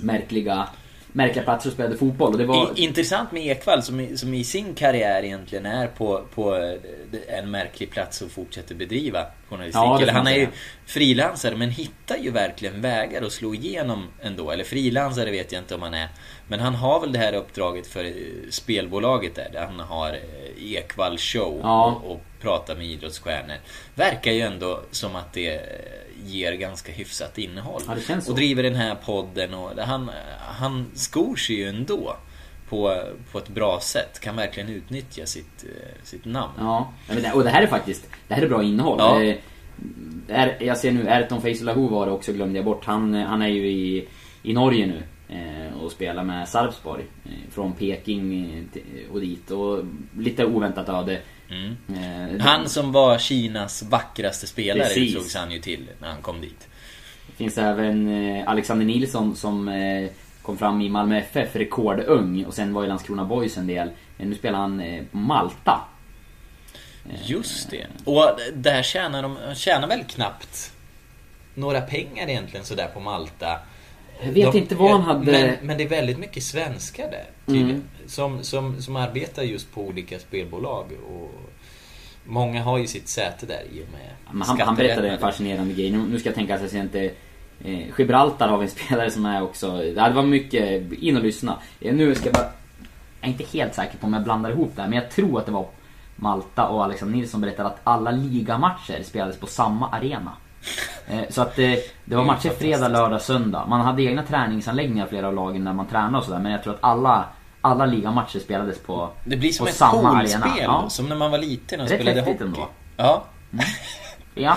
märkliga, 0.00 0.68
märkliga 1.12 1.44
platser 1.44 1.68
och 1.68 1.74
spelade 1.74 1.96
fotboll. 1.96 2.32
Och 2.32 2.38
det 2.38 2.44
var... 2.44 2.70
Intressant 2.76 3.32
med 3.32 3.46
Ekvall 3.46 3.82
som 3.82 4.00
i, 4.00 4.16
som 4.16 4.34
i 4.34 4.44
sin 4.44 4.74
karriär 4.74 5.22
egentligen 5.22 5.66
är 5.66 5.86
på, 5.86 6.24
på 6.34 6.56
eh, 6.56 7.38
en 7.38 7.50
märklig 7.50 7.90
plats 7.90 8.22
och 8.22 8.30
fortsätter 8.30 8.74
bedriva 8.74 9.26
journalistik. 9.48 9.82
Ja, 9.82 10.00
Eller 10.02 10.12
han 10.12 10.26
är 10.26 10.36
ju 10.36 10.48
frilansare 10.86 11.56
men 11.56 11.70
hittar 11.70 12.16
ju 12.16 12.30
verkligen 12.30 12.80
vägar 12.80 13.22
att 13.22 13.32
slå 13.32 13.54
igenom 13.54 14.08
ändå. 14.22 14.50
Eller 14.50 14.64
frilansare 14.64 15.30
vet 15.30 15.52
jag 15.52 15.60
inte 15.60 15.74
om 15.74 15.82
han 15.82 15.94
är. 15.94 16.08
Men 16.48 16.60
han 16.60 16.74
har 16.74 17.00
väl 17.00 17.12
det 17.12 17.18
här 17.18 17.32
uppdraget 17.32 17.86
för 17.86 18.04
eh, 18.04 18.12
spelbolaget 18.50 19.34
där. 19.34 19.48
Där 19.52 19.66
han 19.66 19.80
har 19.80 20.08
eh, 20.08 20.72
Ekvall 20.72 21.18
show 21.18 21.60
Ja. 21.62 22.00
och, 22.04 22.12
och 22.12 22.20
pratar 22.40 22.76
med 22.76 22.86
idrottsstjärnor. 22.86 23.56
Verkar 23.94 24.32
ju 24.32 24.40
ändå 24.40 24.80
som 24.90 25.16
att 25.16 25.32
det 25.32 25.60
ger 26.24 26.52
ganska 26.52 26.92
hyfsat 26.92 27.38
innehåll. 27.38 27.82
Ja, 27.86 27.94
det 28.08 28.28
och 28.28 28.34
driver 28.34 28.62
den 28.62 28.74
här 28.74 28.94
podden 28.94 29.54
och 29.54 29.70
han, 29.78 30.10
han 30.38 30.86
skor 30.94 31.36
sig 31.36 31.56
ju 31.56 31.68
ändå 31.68 32.16
på, 32.68 33.02
på 33.32 33.38
ett 33.38 33.48
bra 33.48 33.80
sätt. 33.80 34.20
Kan 34.20 34.36
verkligen 34.36 34.68
utnyttja 34.68 35.26
sitt, 35.26 35.64
eh, 35.64 36.04
sitt 36.04 36.24
namn. 36.24 36.52
Ja, 36.58 36.92
det, 37.08 37.32
och 37.32 37.44
det 37.44 37.50
här 37.50 37.62
är 37.62 37.66
faktiskt, 37.66 38.08
det 38.28 38.34
här 38.34 38.42
är 38.42 38.48
bra 38.48 38.62
innehåll. 38.62 38.96
Ja. 38.98 39.22
Eh, 39.22 39.36
är, 40.28 40.56
jag 40.60 40.76
ser 40.76 40.92
nu, 40.92 41.08
Erton 41.08 41.42
Feisalahu 41.42 41.88
var 41.88 42.06
det 42.06 42.12
också, 42.12 42.32
glömde 42.32 42.58
jag 42.58 42.64
bort. 42.64 42.84
Han, 42.84 43.14
han 43.14 43.42
är 43.42 43.48
ju 43.48 43.66
i, 43.66 44.08
i 44.42 44.52
Norge 44.52 44.86
nu 44.86 45.02
eh, 45.36 45.82
och 45.82 45.92
spelar 45.92 46.24
med 46.24 46.48
Sarpsborg. 46.48 47.04
Från 47.50 47.72
Peking 47.72 48.68
och 49.12 49.20
dit. 49.20 49.50
Och 49.50 49.84
lite 50.18 50.46
oväntat 50.46 50.88
öde. 50.88 51.20
Mm. 51.52 51.76
Eh, 52.34 52.40
Han 52.46 52.68
som 52.68 52.92
var 52.92 53.18
Kinas 53.18 53.82
vackraste 53.82 54.46
spelare 54.46 54.88
Precis. 54.88 55.14
utsågs 55.16 55.34
han 55.34 55.50
ju 55.50 55.58
till 55.58 55.90
när 56.00 56.08
han 56.08 56.22
kom 56.22 56.40
dit. 56.40 56.68
Det 57.26 57.32
finns 57.36 57.58
även 57.58 58.08
eh, 58.36 58.48
Alexander 58.48 58.86
Nilsson 58.86 59.36
som 59.36 59.68
eh, 59.68 60.10
kom 60.42 60.58
fram 60.58 60.80
i 60.80 60.88
Malmö 60.88 61.18
FF, 61.18 61.56
rekordung. 61.56 62.44
Och 62.46 62.54
sen 62.54 62.72
var 62.74 62.84
i 62.84 62.86
Landskrona 62.86 63.24
Boys 63.24 63.56
en 63.58 63.66
del. 63.66 63.88
Eh, 64.18 64.26
nu 64.26 64.34
spelar 64.34 64.58
han 64.58 64.82
på 65.10 65.16
Malta. 65.16 65.80
Just 67.24 67.70
det. 67.70 67.86
Och 68.04 68.38
där 68.54 68.82
tjänar 68.82 69.22
de 69.22 69.38
tjänar 69.54 69.88
väl 69.88 70.04
knappt 70.04 70.72
några 71.54 71.80
pengar 71.80 72.28
egentligen 72.28 72.66
sådär 72.66 72.88
på 72.94 73.00
Malta. 73.00 73.58
Jag 74.24 74.32
vet 74.32 74.54
inte 74.54 74.74
vad 74.74 74.90
han 74.90 75.00
hade- 75.02 75.32
Men, 75.32 75.56
men 75.62 75.78
det 75.78 75.84
är 75.84 75.88
väldigt 75.88 76.18
mycket 76.18 76.42
svenskar 76.42 77.10
där. 77.10 77.24
Mm. 77.46 77.82
Som, 78.06 78.42
som, 78.42 78.82
som 78.82 78.96
arbetar 78.96 79.42
just 79.42 79.74
på 79.74 79.82
olika 79.82 80.18
spelbolag. 80.18 80.86
Och 81.06 81.50
många 82.24 82.62
har 82.62 82.78
ju 82.78 82.86
sitt 82.86 83.08
säte 83.08 83.46
där 83.46 83.62
i 83.72 83.82
och 83.82 83.92
med 83.92 84.12
han, 84.40 84.60
han 84.60 84.74
berättade 84.76 85.10
en 85.10 85.18
fascinerande 85.18 85.74
grej. 85.74 85.90
Nu, 85.90 85.98
nu 85.98 86.18
ska 86.18 86.28
jag 86.28 86.36
tänka 86.36 86.54
att 86.54 86.60
jag 86.60 86.70
ser 86.70 86.80
inte... 86.80 87.10
Eh, 87.64 87.98
Gibraltar 87.98 88.48
har 88.48 88.58
vi 88.58 88.64
en 88.64 88.70
spelare 88.86 89.10
som 89.10 89.26
är 89.26 89.42
också... 89.42 89.76
Det 89.76 90.12
var 90.14 90.22
mycket... 90.22 90.92
In 90.92 91.16
och 91.16 91.22
lyssna. 91.22 91.58
Eh, 91.80 91.94
nu 91.94 92.14
ska 92.14 92.24
jag 92.24 92.34
bara... 92.34 92.52
Jag 93.20 93.28
är 93.28 93.32
inte 93.32 93.44
helt 93.44 93.74
säker 93.74 93.98
på 93.98 94.06
om 94.06 94.12
jag 94.12 94.24
blandar 94.24 94.50
ihop 94.50 94.72
det 94.76 94.82
här, 94.82 94.88
men 94.88 94.98
jag 94.98 95.10
tror 95.10 95.38
att 95.38 95.46
det 95.46 95.52
var 95.52 95.66
Malta 96.16 96.68
och 96.68 96.84
Alexander 96.84 97.16
Nilsson 97.16 97.40
berättade 97.40 97.68
att 97.68 97.80
alla 97.84 98.10
ligamatcher 98.10 99.02
spelades 99.02 99.36
på 99.36 99.46
samma 99.46 99.88
arena. 99.88 100.32
Eh, 101.08 101.20
Så 101.30 101.42
att 101.42 101.58
eh, 101.58 101.72
det 102.04 102.16
var 102.16 102.24
matcher 102.24 102.50
fredag, 102.50 102.88
lördag, 102.88 103.22
söndag. 103.22 103.66
Man 103.68 103.80
hade 103.80 104.02
egna 104.02 104.22
träningsanläggningar 104.22 105.06
flera 105.06 105.26
av 105.28 105.34
lagen 105.34 105.64
när 105.64 105.72
man 105.72 105.86
tränade 105.86 106.18
och 106.18 106.24
sådär. 106.24 106.38
Men 106.38 106.52
jag 106.52 106.62
tror 106.62 106.74
att 106.74 106.78
alla, 106.84 107.24
alla 107.60 107.86
ligamatcher 107.86 108.38
spelades 108.38 108.78
på, 108.78 109.10
Det 109.24 109.36
blir 109.36 109.52
som 109.52 109.66
ett 109.66 109.74
samma 109.74 110.14
poolspel. 110.14 110.42
arena. 110.42 110.56
Ja. 110.62 110.84
Som 110.88 111.08
när 111.08 111.16
man 111.16 111.30
var 111.30 111.38
liten 111.38 111.80
och 111.80 111.88
Rätt 111.88 112.00
spelade 112.00 112.20
häftigt 112.20 112.40
hockey. 112.48 112.60
ändå. 112.60 112.68
Ja. 112.96 113.24
ja. 114.34 114.56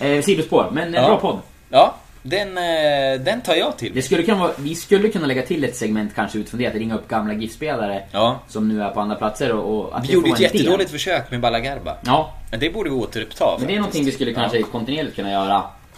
Eh, 0.00 0.22
sidospår, 0.22 0.68
men 0.72 0.88
en 0.88 0.94
Ja. 0.94 1.06
bra 1.08 1.16
podd. 1.16 1.38
Ja, 1.68 1.94
den, 2.22 2.58
eh, 2.58 3.20
den 3.24 3.40
tar 3.40 3.54
jag 3.54 3.76
till. 3.78 3.92
Det 3.94 4.02
skulle 4.02 4.22
kunna 4.22 4.38
vara, 4.38 4.52
vi 4.58 4.74
skulle 4.74 5.08
kunna 5.08 5.26
lägga 5.26 5.42
till 5.42 5.64
ett 5.64 5.76
segment 5.76 6.12
kanske 6.14 6.38
utifrån 6.38 6.60
det, 6.60 6.66
att 6.66 6.74
ringa 6.74 6.94
upp 6.94 7.08
gamla 7.08 7.34
GIF-spelare 7.34 8.02
Ja. 8.12 8.40
som 8.48 8.68
nu 8.68 8.82
är 8.82 8.90
på 8.90 9.00
andra 9.00 9.16
platser 9.16 9.52
och, 9.52 9.78
och 9.80 9.98
att 9.98 10.08
Vi 10.08 10.12
gjorde 10.12 10.30
ett 10.30 10.40
jättedåligt 10.40 10.90
försök 10.90 11.30
med 11.30 11.40
Balagarba. 11.40 11.96
Ja, 12.06 12.34
Men 12.50 12.60
det 12.60 12.70
borde 12.70 12.90
vi 12.90 12.96
återuppta 12.96 13.44
men 13.58 13.66
det 13.66 13.72
är 13.74 13.76
någonting 13.78 14.04
vi 14.04 14.12
skulle 14.12 14.32
kanske 14.34 14.58
Ja. 14.58 14.66
kontinuerligt 14.72 15.16
kunna 15.16 15.30
göra 15.30 15.56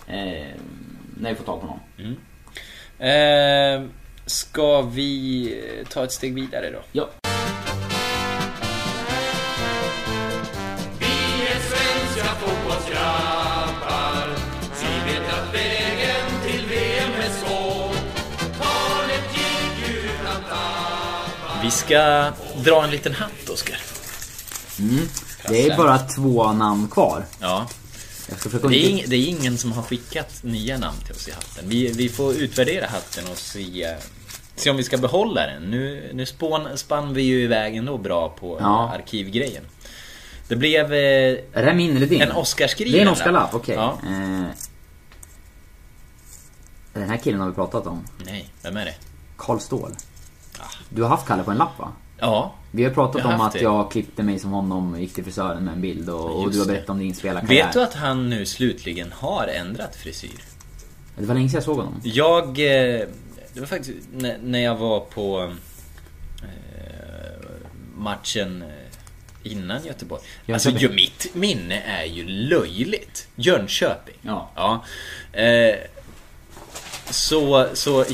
eh, 0.09 0.47
när 1.17 1.31
vi 1.31 1.35
får 1.35 1.45
tag 1.45 1.61
på 1.61 1.67
någon. 1.67 2.17
Eh, 2.99 3.83
ska 4.27 4.83
vi 4.83 5.55
ta 5.91 6.05
ett 6.05 6.13
steg 6.13 6.35
vidare 6.35 6.71
då? 6.71 6.79
Ja. 6.93 7.09
Ska 21.73 22.33
dra 22.65 22.85
en 22.85 22.91
liten 22.91 23.15
hatt, 23.15 23.49
Oskar. 23.49 23.77
Det 25.49 25.67
är 25.69 25.77
bara 25.77 25.99
två 25.99 26.53
namn 26.53 26.89
kvar. 26.89 27.25
Ja. 27.41 27.67
Jag 28.29 28.39
ska 28.41 28.51
försöka 28.51 28.69
Det 28.69 28.77
är, 28.87 28.89
ing, 28.91 29.05
det 29.07 29.17
är 29.17 29.27
ingen 29.29 29.59
som 29.59 29.73
har 29.73 29.83
skickat 29.83 30.43
nya 30.43 30.79
namn 30.79 30.97
till 31.07 31.15
oss 31.15 31.29
i 31.29 31.31
hatten. 31.31 31.65
Vi, 31.69 31.93
vi 31.93 32.09
får 32.09 32.35
utvärdera 32.35 32.87
hatten 32.87 33.25
och 33.31 33.37
se, 33.39 33.97
se 34.57 34.71
om 34.71 34.77
vi 34.77 34.83
ska 34.85 34.99
behålla 34.99 35.47
den. 35.47 35.63
Nu, 35.63 36.11
nu 36.15 36.27
spån, 36.27 36.69
spann 36.79 37.15
vi 37.15 37.23
ju 37.23 37.43
iväg 37.45 37.77
ändå 37.77 37.99
bra 37.99 38.29
på 38.29 38.59
Ja. 38.61 38.91
arkivgrejen. 38.95 39.65
Det 40.49 40.57
blev 40.57 40.93
eh, 40.93 40.99
Är 40.99 41.37
det 41.53 41.65
här 41.65 41.75
min 41.75 41.97
eller 41.97 42.07
din? 42.07 42.23
en 42.23 42.33
Oscarskriven 42.33 42.93
Det 42.93 42.99
är 42.99 43.01
en 43.01 43.07
lapp. 43.07 43.17
Oscarlapp, 43.17 43.55
okej. 43.55 43.75
Ja. 43.75 43.99
Eh, 44.07 44.45
den 46.95 47.09
här 47.11 47.17
killen 47.17 47.41
har 47.41 47.49
vi 47.49 47.55
pratat 47.55 47.87
om. 47.87 48.05
Nej, 48.25 48.49
vem 48.63 48.77
är 48.77 48.85
det? 48.85 48.95
Karl 49.37 49.59
Ståhl. 49.59 49.93
Du 50.95 51.03
har 51.03 51.09
haft 51.09 51.27
Kalle 51.27 51.43
på 51.43 51.51
en 51.51 51.57
lapp 51.57 51.79
va? 51.79 51.93
Ja. 52.19 52.55
Vi 52.71 52.85
har 52.85 52.91
pratat 52.91 53.23
har 53.23 53.35
om 53.35 53.41
att 53.41 53.53
det. 53.53 53.61
jag 53.61 53.91
klippte 53.91 54.23
mig 54.23 54.39
som 54.39 54.51
honom, 54.51 55.01
gick 55.01 55.15
till 55.15 55.25
frisören 55.25 55.65
med 55.65 55.75
en 55.75 55.81
bild 55.81 56.09
och, 56.11 56.43
och 56.43 56.51
du 56.53 56.59
har 56.59 56.67
berättat 56.67 56.91
om 56.91 56.99
din 56.99 57.15
spelarkarriär. 57.15 57.65
Vet 57.65 57.73
du 57.73 57.83
att 57.83 57.95
han 57.95 58.31
nu 58.31 58.47
slutligen 58.47 59.13
har 59.13 59.47
ändrat 59.47 59.97
frisyr? 59.97 60.31
Det 61.19 61.25
var 61.25 61.35
länge 61.35 61.49
sedan 61.49 61.57
jag 61.57 61.65
såg 61.65 61.77
honom. 61.77 62.01
Jag... 62.05 62.45
eh, 62.49 63.07
Det 63.55 63.61
var 63.61 63.67
faktiskt 63.67 63.99
när- 64.43 64.59
jag 64.63 64.77
var 64.77 65.01
på 65.01 65.53
eh, 66.43 67.47
matchen 67.97 68.63
eh, 68.63 69.53
innan 69.53 69.85
Göteborg. 69.85 70.23
Alltså 70.53 70.71
ju, 70.71 70.89
mitt 70.89 71.35
minne 71.35 71.81
är 71.81 72.05
ju 72.05 72.25
löjligt. 72.29 73.29
Jönköping. 73.37 74.15
Ja. 74.23 74.51
Ja. 74.55 74.85
Eh, 75.41 75.75
så, 77.13 77.69
så 77.75 78.05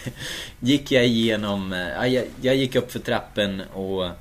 gick 0.60 0.92
jag 0.92 1.06
igenom... 1.06 1.72
eh, 1.72 1.78
ja, 1.88 2.06
Jag, 2.06 2.24
jag 2.40 2.56
gick 2.56 2.74
upp 2.76 2.92
för 2.92 2.98
trappen 2.98 3.60
och 3.72 4.04
eh, 4.06 4.12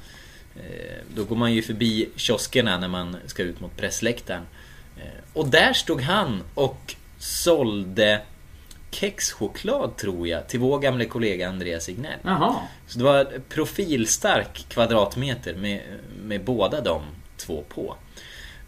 då 1.16 1.24
går 1.24 1.36
man 1.36 1.54
ju 1.54 1.62
förbi 1.62 2.10
kioskerna 2.16 2.78
när 2.78 2.88
man 2.88 3.18
ska 3.26 3.44
ut 3.44 3.60
mot 3.60 3.78
pressläktaren. 3.78 4.44
Eh, 4.98 5.04
Och 5.34 5.48
där 5.48 5.74
stod 5.74 6.02
han 6.02 6.44
och 6.54 6.96
sålde 7.20 8.22
kexchoklad 8.92 9.98
tror 9.98 10.28
jag 10.28 10.48
till 10.50 10.60
vår 10.60 10.80
gamle 10.80 11.06
kollega 11.06 11.50
Andreas 11.50 11.84
Signell. 11.84 12.20
Jaha. 12.24 12.56
Så 12.88 12.98
det 12.98 13.04
var 13.04 13.28
profilstark 13.50 14.66
kvadratmeter 14.70 15.56
med, 15.56 15.82
med 16.24 16.44
båda 16.44 16.82
de 16.82 17.02
två 17.38 17.64
på. 17.70 17.96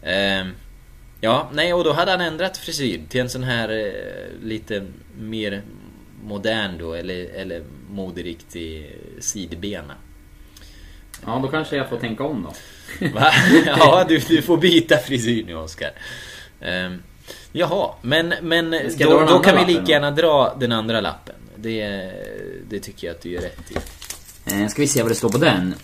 Ehm, 0.02 0.54
ja, 1.20 1.50
nej 1.52 1.74
och 1.74 1.84
då 1.84 1.92
hade 1.92 2.10
han 2.10 2.20
ändrat 2.20 2.56
frisyr 2.56 3.02
till 3.08 3.20
en 3.20 3.30
sån 3.30 3.42
här 3.42 3.68
eh, 3.68 4.46
lite 4.46 4.86
mer 5.18 5.62
modern 6.24 6.78
då, 6.78 6.94
eller, 6.94 7.24
eller 7.34 7.62
moderiktig 7.90 8.96
sidbena. 9.20 9.94
Ja, 11.26 11.38
då 11.42 11.48
kanske 11.48 11.76
jag 11.76 11.88
får 11.88 11.96
tänka 11.96 12.24
om 12.24 12.42
då. 12.42 12.52
Va? 13.14 13.32
Ja, 13.66 14.04
du, 14.08 14.18
du 14.18 14.42
får 14.42 14.56
byta 14.56 14.96
frisyr 14.96 15.44
nu 15.46 15.54
Oskar. 15.54 15.90
Um, 16.60 17.02
jaha, 17.52 17.90
men, 18.02 18.34
men 18.42 18.70
då, 18.98 19.26
då 19.26 19.38
kan 19.38 19.58
vi 19.58 19.72
lika 19.72 19.82
då? 19.82 19.90
gärna 19.90 20.10
dra 20.10 20.56
den 20.60 20.72
andra 20.72 21.00
lappen. 21.00 21.34
Det, 21.56 22.10
det 22.68 22.80
tycker 22.80 23.06
jag 23.06 23.16
att 23.16 23.22
du 23.22 23.30
gör 23.30 23.40
rätt 23.40 23.70
i. 23.70 23.76
Eh, 24.54 24.68
ska 24.68 24.82
vi 24.82 24.88
se 24.88 25.02
vad 25.02 25.10
det 25.10 25.14
står 25.14 25.28
på 25.28 25.38
den. 25.38 25.74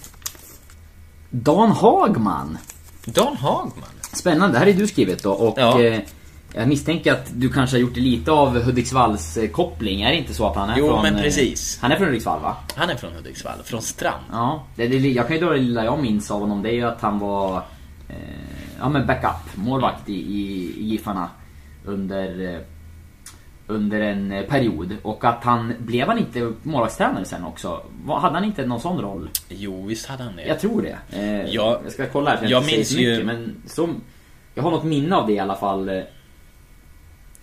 Dan 1.30 1.72
Hagman. 1.72 2.58
Dan 3.04 3.36
Hagman. 3.36 4.01
Spännande, 4.12 4.54
det 4.54 4.58
här 4.58 4.66
är 4.66 4.72
du 4.72 4.86
skrivit 4.86 5.22
då 5.22 5.30
och 5.32 5.54
Ja. 5.58 5.82
eh, 5.82 6.00
Jag 6.54 6.68
misstänker 6.68 7.12
att 7.12 7.30
du 7.34 7.48
kanske 7.52 7.76
har 7.76 7.80
gjort 7.80 7.96
lite 7.96 8.32
av 8.32 8.62
Hudiksvalls 8.62 9.36
eh, 9.36 9.48
koppling. 9.50 10.02
Är 10.02 10.10
det 10.10 10.16
inte 10.16 10.34
så 10.34 10.46
att 10.48 10.56
han 10.56 10.70
är 10.70 10.78
Jo, 10.78 10.88
från... 10.88 11.02
men 11.02 11.16
eh, 11.16 11.22
precis. 11.22 11.78
Han 11.80 11.92
är 11.92 11.96
från 11.96 12.06
Hudiksvall 12.06 12.40
va? 12.40 12.56
Han 12.76 12.90
är 12.90 12.94
från 12.96 13.12
Hudiksvall, 13.12 13.58
från 13.64 13.82
Strand. 13.82 14.24
Ja, 14.32 14.64
det, 14.76 14.86
det, 14.88 14.96
jag 14.98 15.26
kan 15.28 15.36
ju 15.36 15.42
dra 15.42 15.50
det 15.50 15.58
lilla 15.58 15.84
jag 15.84 16.02
minns 16.02 16.30
av 16.30 16.40
honom. 16.40 16.62
Det 16.62 16.68
är 16.68 16.74
ju 16.74 16.82
att 16.84 17.00
han 17.00 17.18
var 17.18 17.56
eh, 18.08 18.14
ja, 18.80 18.88
men 18.88 19.06
backup, 19.06 19.56
målvakt 19.56 20.08
i, 20.08 20.12
i, 20.12 20.72
i 20.78 20.84
Giffarna 20.84 21.28
under, 21.84 22.60
under 23.72 24.00
en 24.00 24.32
eh, 24.32 24.42
period. 24.46 24.96
Och 25.02 25.24
att 25.24 25.44
han, 25.44 25.74
blev 25.78 26.08
han 26.08 26.18
inte 26.18 26.52
målvaktstränare 26.62 27.24
sen 27.24 27.44
också? 27.44 27.82
Hade 28.08 28.34
han 28.34 28.44
inte 28.44 28.66
någon 28.66 28.80
sån 28.80 29.00
roll? 29.00 29.30
Jo, 29.48 29.86
visst 29.86 30.06
hade 30.06 30.22
han 30.22 30.36
det. 30.36 30.46
Jag 30.46 30.60
tror 30.60 30.82
det. 30.82 30.98
Eh, 31.18 31.44
Ja, 31.54 31.80
jag 31.84 31.92
ska 31.92 32.06
kolla 32.06 32.30
här 32.30 32.36
så 32.36 32.44
jag, 32.44 32.50
jag 32.50 32.62
inte 32.62 32.76
minns 32.76 32.90
mycket. 32.96 33.18
ju- 33.20 33.24
Men 33.24 33.62
som, 33.66 34.00
jag 34.54 34.62
har 34.62 34.70
något 34.70 34.84
minne 34.84 35.16
av 35.16 35.26
det 35.26 35.32
i 35.32 35.38
alla 35.38 35.56
fall. 35.56 35.88
eh, 35.88 36.02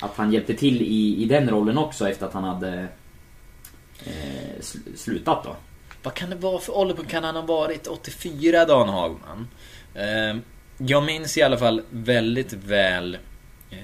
Att 0.02 0.18
han 0.18 0.32
hjälpte 0.34 0.54
till 0.54 0.82
i, 0.82 1.24
i 1.24 1.26
den 1.26 1.50
rollen 1.50 1.78
också 1.78 2.10
efter 2.10 2.26
att 2.26 2.34
han 2.34 2.44
hade 2.44 2.88
eh, 4.06 4.60
sl- 4.60 4.96
slutat 4.96 5.44
då. 5.44 5.56
Vad 6.04 6.14
kan 6.14 6.30
det 6.30 6.36
vara 6.36 6.60
för 6.60 6.78
ålder 6.78 6.96
på 6.96 7.04
kan 7.04 7.24
han 7.24 7.36
ha 7.36 7.42
varit? 7.42 7.88
84 7.88 8.66
Dan 8.66 8.90
Hagman. 8.90 9.48
Eh, 9.94 10.38
jag 10.78 11.04
minns 11.06 11.38
i 11.38 11.42
alla 11.44 11.58
fall 11.58 11.82
väldigt 11.90 12.54
väl 12.54 13.18
eh, 13.72 13.78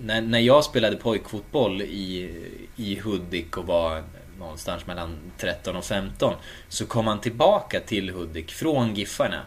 när, 0.00 0.20
när 0.20 0.38
jag 0.38 0.64
spelade 0.64 0.96
pojkfotboll 0.96 1.82
i, 1.82 2.34
i 2.76 3.00
Hudik 3.04 3.56
och 3.56 3.66
var 3.66 4.02
någonstans 4.38 4.86
mellan 4.86 5.16
13 5.38 5.76
och 5.76 5.84
15 5.84 6.34
så 6.68 6.86
kom 6.86 7.06
han 7.06 7.20
tillbaka 7.20 7.80
till 7.80 8.10
Hudik 8.10 8.52
från 8.52 8.94
Giffarna. 8.94 9.40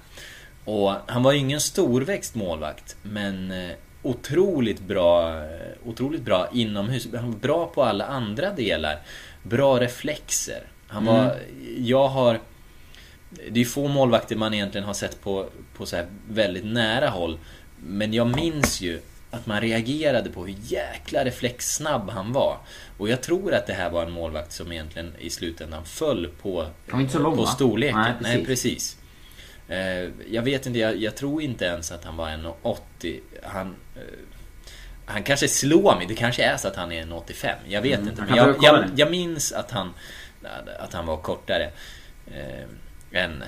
Och 0.66 0.94
han 1.08 1.24
var 1.24 1.32
ju 1.32 1.38
ingen 1.38 1.60
storväxt 1.60 2.36
målvakt 2.36 2.96
men 3.02 3.52
eh, 3.52 3.72
otroligt 4.02 4.80
bra, 4.80 5.38
eh, 5.38 5.46
otroligt 5.86 6.22
bra 6.22 6.50
inomhus. 6.54 7.08
Han 7.16 7.32
var 7.32 7.40
bra 7.40 7.66
på 7.68 7.84
alla 7.84 8.06
andra 8.06 8.52
delar. 8.52 9.00
Bra 9.44 9.80
reflexer. 9.80 10.64
Han 10.88 11.06
var, 11.06 11.36
jag 11.78 12.08
har 12.08 12.40
det 13.50 13.62
är 13.62 13.66
få 13.66 13.88
målvakter 13.88 14.36
man 14.36 14.54
egentligen 14.54 14.88
har 14.88 14.94
sett 14.94 15.22
på, 15.22 15.50
på 15.78 15.86
så 15.86 15.96
här 15.96 16.06
väldigt 16.30 16.66
nära 16.66 17.10
håll. 17.10 17.38
Men 17.78 18.14
jag 18.14 18.36
minns 18.36 18.82
ju 18.82 19.00
att 19.32 19.46
man 19.46 19.62
reagerade 19.62 20.30
på 20.30 20.46
hur 20.46 20.56
jäkla 20.64 21.26
reflexsnabb 21.26 22.10
han 22.10 22.34
var. 22.34 22.58
Och 22.98 23.10
jag 23.10 23.22
tror 23.22 23.54
att 23.54 23.68
det 23.68 23.74
här 23.74 23.90
var 23.90 24.06
en 24.06 24.12
målvakt 24.12 24.52
som 24.52 24.72
egentligen 24.72 25.14
i 25.20 25.30
slutändan 25.30 25.86
föll 25.86 26.28
på, 26.42 26.68
lång, 27.14 27.38
på 27.38 27.46
storleken. 27.46 28.00
Nej, 28.00 28.14
Nej, 28.22 28.46
precis. 28.46 28.46
precis. 28.46 28.98
Eh, 29.68 30.10
jag 30.32 30.42
vet 30.42 30.66
inte, 30.66 30.80
jag, 30.80 30.98
jag 30.98 31.16
tror 31.16 31.42
inte 31.42 31.66
ens 31.66 31.92
att 31.92 32.04
han 32.04 32.18
var 32.18 32.30
1,80. 32.30 33.20
Han, 33.44 33.76
eh, 33.96 34.02
han 35.06 35.24
kanske 35.24 35.48
slår 35.48 35.96
mig, 35.96 36.06
det 36.08 36.16
kanske 36.16 36.44
är 36.44 36.58
så 36.58 36.68
att 36.68 36.76
han 36.76 36.92
är 36.92 37.04
1,85. 37.06 37.56
Jag 37.68 37.82
vet 37.82 38.00
Mm, 38.00 38.10
inte. 38.10 38.22
Men 38.22 38.36
jag, 38.36 38.56
jag, 38.62 38.86
jag 38.96 39.12
minns 39.12 39.52
att 39.52 39.72
han, 39.72 39.94
att 40.80 40.94
han 40.94 41.06
var 41.06 41.18
kortare. 41.18 41.72
Eh, 42.34 43.24
än, 43.24 43.44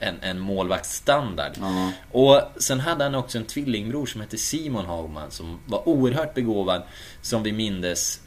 än, 0.00 0.20
än 0.22 0.38
målvaktsstandard. 0.38 1.52
Ja. 1.60 1.92
Och 2.12 2.62
sen 2.62 2.80
hade 2.80 3.04
han 3.04 3.14
också 3.14 3.38
en 3.38 3.44
tvillingbror 3.44 4.06
som 4.06 4.20
hette 4.20 4.38
Simon 4.38 4.86
Hagman 4.86 5.30
som 5.30 5.58
var 5.66 5.88
oerhört 5.88 6.34
begåvad. 6.34 6.82
Som 7.22 7.42
vi 7.42 7.52
mindes. 7.52 8.20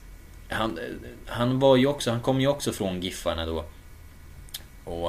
Han, 0.50 0.80
han 1.28 1.60
var 1.60 1.76
ju 1.76 1.88
också, 1.88 2.12
han 2.12 2.22
kom 2.22 2.42
ju 2.42 2.48
också 2.48 2.72
från 2.72 3.02
Giffarna 3.02 3.46
då. 3.46 3.66
Och 4.84 5.08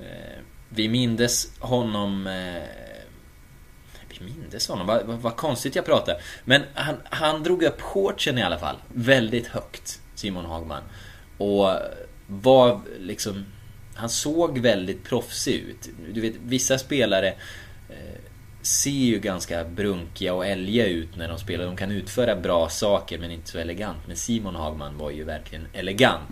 eh, 0.00 0.38
vi 0.68 0.88
mindes 0.88 1.60
honom 1.60 2.26
eh, 2.26 2.62
vi 4.08 4.24
mindes 4.24 4.68
honom, 4.68 4.86
vad, 4.86 5.06
vad, 5.06 5.18
vad 5.18 5.36
konstigt 5.36 5.76
jag 5.76 5.84
pratar. 5.84 6.16
Men 6.44 6.62
han, 6.74 6.96
han 7.04 7.42
drog 7.42 7.62
upp 7.62 7.80
shortsen 7.80 8.38
i 8.38 8.42
alla 8.42 8.58
fall. 8.58 8.76
Väldigt 8.88 9.46
högt, 9.46 10.00
Simon 10.14 10.44
Hagman. 10.44 10.82
Och 11.38 11.70
var 12.26 12.80
liksom... 12.98 13.44
Han 13.94 14.08
såg 14.08 14.58
väldigt 14.58 15.04
proffsig 15.04 15.54
ut. 15.54 15.88
Du 16.12 16.20
vet, 16.20 16.34
vissa 16.44 16.78
spelare 16.78 17.28
eh, 17.88 18.20
ser 18.62 18.90
ju 18.90 19.18
ganska 19.18 19.64
brunkiga 19.64 20.34
och 20.34 20.46
älga 20.46 20.86
ut 20.86 21.16
när 21.16 21.28
de 21.28 21.38
spelar. 21.38 21.64
De 21.66 21.76
kan 21.76 21.90
utföra 21.90 22.36
bra 22.36 22.68
saker 22.68 23.18
men 23.18 23.30
inte 23.30 23.50
så 23.50 23.58
elegant. 23.58 23.98
Men 24.06 24.16
Simon 24.16 24.54
Hagman 24.54 24.98
var 24.98 25.10
ju 25.10 25.24
verkligen 25.24 25.66
elegant. 25.72 26.30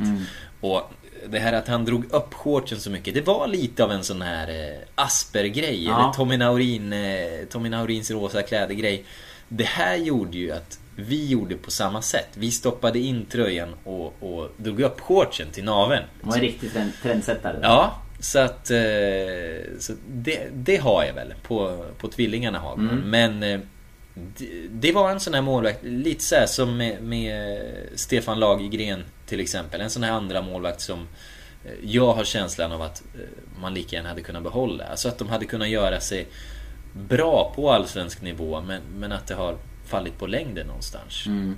Och 0.60 0.92
det 1.28 1.38
här 1.38 1.52
att 1.52 1.68
han 1.68 1.84
drog 1.84 2.12
upp 2.12 2.34
shortsen 2.34 2.80
så 2.80 2.90
mycket, 2.90 3.14
det 3.14 3.20
var 3.20 3.46
lite 3.46 3.84
av 3.84 3.92
en 3.92 4.04
sån 4.04 4.22
här 4.22 4.48
eh, 4.48 4.78
Asper-grej. 4.94 5.84
Ja. 5.84 6.02
Eller 6.02 6.12
Tommy 6.12 6.36
Naurin, 6.36 6.92
eh, 6.92 7.44
Tommy 7.50 7.68
Naurins 7.68 8.10
rosa 8.10 8.42
kläder-grej. 8.42 9.04
Det 9.48 9.64
här 9.64 9.96
gjorde 9.96 10.38
ju 10.38 10.52
att 10.52 10.78
vi 10.96 11.28
gjorde 11.28 11.54
på 11.56 11.70
samma 11.70 12.02
sätt. 12.02 12.28
Vi 12.34 12.50
stoppade 12.50 12.98
in 12.98 13.26
tröjan 13.26 13.74
och, 13.84 14.22
och 14.22 14.48
drog 14.56 14.80
upp 14.80 15.00
shortsen 15.00 15.50
till 15.50 15.64
naveln. 15.64 16.04
Han 16.20 16.30
var 16.30 16.36
en 16.36 16.42
riktig 16.42 16.72
trend- 16.72 16.92
trendsättare. 17.02 17.58
Ja, 17.62 18.02
så 18.20 18.38
att... 18.38 18.70
Eh, 18.70 19.78
så 19.78 19.92
det, 20.08 20.48
det 20.52 20.76
har 20.76 21.04
jag 21.04 21.14
väl 21.14 21.34
på, 21.42 21.84
på 21.98 22.08
tvillingarna 22.08 22.58
Hagman. 22.58 22.90
Mm. 22.90 23.10
Men 23.10 23.42
eh, 23.42 23.60
det, 24.14 24.68
det 24.70 24.92
var 24.92 25.10
en 25.10 25.20
sån 25.20 25.34
här 25.34 25.42
målvakt, 25.42 25.84
lite 25.84 26.24
så 26.24 26.34
här 26.34 26.46
som 26.46 26.76
med, 26.76 27.02
med 27.02 27.62
Stefan 27.94 28.40
Lagergren 28.40 29.04
till 29.26 29.40
exempel. 29.40 29.80
En 29.80 29.90
sån 29.90 30.02
här 30.02 30.12
andra 30.12 30.42
målvakt 30.42 30.80
som 30.80 30.98
eh, 31.64 31.72
jag 31.82 32.12
har 32.12 32.24
känslan 32.24 32.72
av 32.72 32.82
att 32.82 33.02
eh, 33.14 33.60
man 33.60 33.74
lika 33.74 33.96
gärna 33.96 34.08
hade 34.08 34.22
kunnat 34.22 34.42
behålla. 34.42 34.84
Alltså 34.84 35.08
att 35.08 35.18
de 35.18 35.28
hade 35.28 35.44
kunnat 35.44 35.68
göra 35.68 36.00
sig 36.00 36.26
bra 36.92 37.52
på 37.56 37.70
allsvensk 37.70 38.22
nivå 38.22 38.60
men, 38.60 38.82
men 38.96 39.12
att 39.12 39.26
det 39.26 39.34
har 39.34 39.56
fallit 39.92 40.18
på 40.18 40.26
längden 40.26 40.66
någonstans. 40.66 41.24
Mm. 41.26 41.50
Eh, 41.50 41.56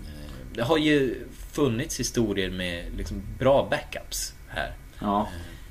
Det 0.54 0.62
har 0.62 0.78
ju 0.78 1.26
funnits 1.52 2.00
historier 2.00 2.50
med 2.50 2.84
liksom 2.96 3.22
bra 3.38 3.66
backups 3.70 4.32
här. 4.48 4.70
Ja. 5.00 5.26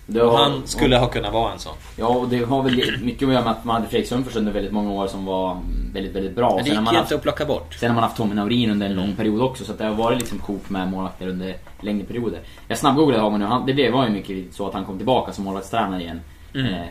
Det 0.07 0.21
Och 0.21 0.31
har- 0.31 0.43
han 0.43 0.67
skulle 0.67 0.97
ha 0.97 1.07
kunnat 1.07 1.33
vara 1.33 1.53
en 1.53 1.59
sån. 1.59 1.73
Ja, 1.97 2.07
och 2.07 2.29
det 2.29 2.43
har 2.43 2.63
väl 2.63 2.81
mycket 3.01 3.27
att 3.27 3.33
göra 3.33 3.43
med 3.43 3.51
att 3.51 3.65
man 3.65 3.75
hade 3.75 3.87
Fredrik 3.87 4.09
Sundfors 4.09 4.35
under 4.35 4.51
väldigt 4.51 4.71
många 4.73 4.91
år 4.91 5.07
som 5.07 5.25
var 5.25 5.57
väldigt, 5.93 6.15
väldigt 6.15 6.35
bra. 6.35 6.55
Men 6.55 6.63
det 6.63 6.69
gick 6.69 6.79
man 6.79 6.85
haft, 6.95 6.99
inte 7.05 7.15
att 7.15 7.21
plocka 7.21 7.45
bort. 7.45 7.73
sen 7.73 7.89
har 7.89 7.95
man 7.95 8.03
haft 8.03 8.17
Tommy 8.17 8.35
Naurin 8.35 8.69
under 8.71 8.85
en 8.85 8.91
Mm. 8.91 9.05
lång 9.05 9.15
period 9.15 9.41
också. 9.41 9.65
Så 9.65 9.73
det 9.73 9.83
har 9.85 9.93
varit 9.95 10.19
liksom 10.19 10.39
kok 10.39 10.69
med 10.69 10.87
målvakter 10.91 11.27
under 11.27 11.55
längre 11.81 12.05
perioder. 12.05 12.39
Jag 12.67 12.77
snabbgooglade 12.77 13.21
Hagman 13.23 13.39
nu. 13.39 13.45
Han, 13.45 13.65
det 13.65 13.73
blev, 13.73 13.93
var 13.93 14.03
ju 14.05 14.09
mycket 14.11 14.53
så 14.55 14.67
att 14.67 14.73
han 14.73 14.85
kom 14.85 14.97
tillbaka 14.97 15.33
som 15.33 15.45
målvaktstränare 15.45 16.01
igen. 16.01 16.21
Mm. 16.55 16.73
Eh, 16.73 16.81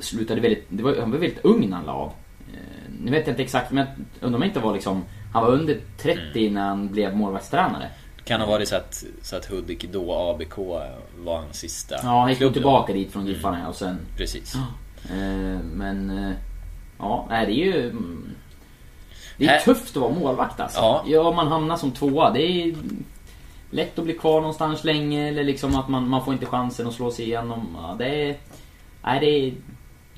slutade 0.00 0.40
väldigt, 0.40 0.66
det 0.68 0.82
var, 0.82 0.96
han 1.00 1.10
var 1.10 1.18
väldigt 1.18 1.44
ung 1.44 1.68
när 1.68 1.76
han 1.76 1.86
la 1.86 1.92
av. 1.92 2.12
Nu 3.02 3.10
vet 3.10 3.26
jag 3.26 3.32
inte 3.32 3.42
exakt, 3.42 3.70
men 3.72 3.86
undrar 4.20 4.38
om 4.38 4.44
inte 4.44 4.60
var 4.60 4.74
liksom... 4.74 5.04
Han 5.32 5.42
var 5.44 5.50
under 5.50 5.80
30 5.98 6.20
Mm. 6.40 6.54
när 6.54 6.68
han 6.68 6.88
blev 6.88 7.16
målvaktstränare. 7.16 7.88
Kan 8.24 8.40
ha 8.40 8.46
varit 8.48 8.68
så 8.68 8.76
att, 8.76 9.04
så 9.22 9.36
att 9.36 9.46
Hudik 9.46 9.92
då, 9.92 10.12
ABK, 10.14 10.56
var 11.18 11.36
hans 11.38 11.56
sista 11.56 11.94
Ja, 12.02 12.20
han 12.20 12.28
gick 12.28 12.38
klubb 12.38 12.46
nog 12.46 12.52
då. 12.52 12.54
tillbaka 12.54 12.92
dit 12.92 13.12
från 13.12 13.26
Giffarna 13.26 13.68
och 13.68 13.74
sen... 13.76 13.98
Precis. 14.16 14.54
Eh, 15.10 15.58
men... 15.74 16.18
eh, 16.24 16.32
Ja, 16.98 17.26
det 17.30 17.36
är 17.36 17.46
ju... 17.48 17.90
mm, 17.90 18.28
Det 19.36 19.44
är 19.44 19.48
Här- 19.48 19.60
tufft 19.60 19.96
att 19.96 20.02
vara 20.02 20.12
målvakt 20.14 20.60
alltså. 20.60 20.78
Ja. 20.80 21.04
Ja, 21.06 21.32
man 21.32 21.48
hamnar 21.48 21.76
som 21.76 21.90
tvåa. 21.92 22.30
Det 22.30 22.42
är 22.42 22.74
lätt 23.70 23.98
att 23.98 24.04
bli 24.04 24.14
kvar 24.14 24.40
någonstans 24.40 24.84
länge 24.84 25.28
eller 25.28 25.44
liksom 25.44 25.76
att 25.76 25.88
man, 25.88 26.08
man 26.08 26.24
får 26.24 26.34
inte 26.34 26.46
chansen 26.46 26.86
att 26.86 26.94
slå 26.94 27.10
sig 27.10 27.24
igenom. 27.24 27.76
Ja, 27.82 27.94
det 27.98 28.28
är... 28.30 28.36
Nej, 29.02 29.20
det 29.20 29.26
är... 29.26 29.52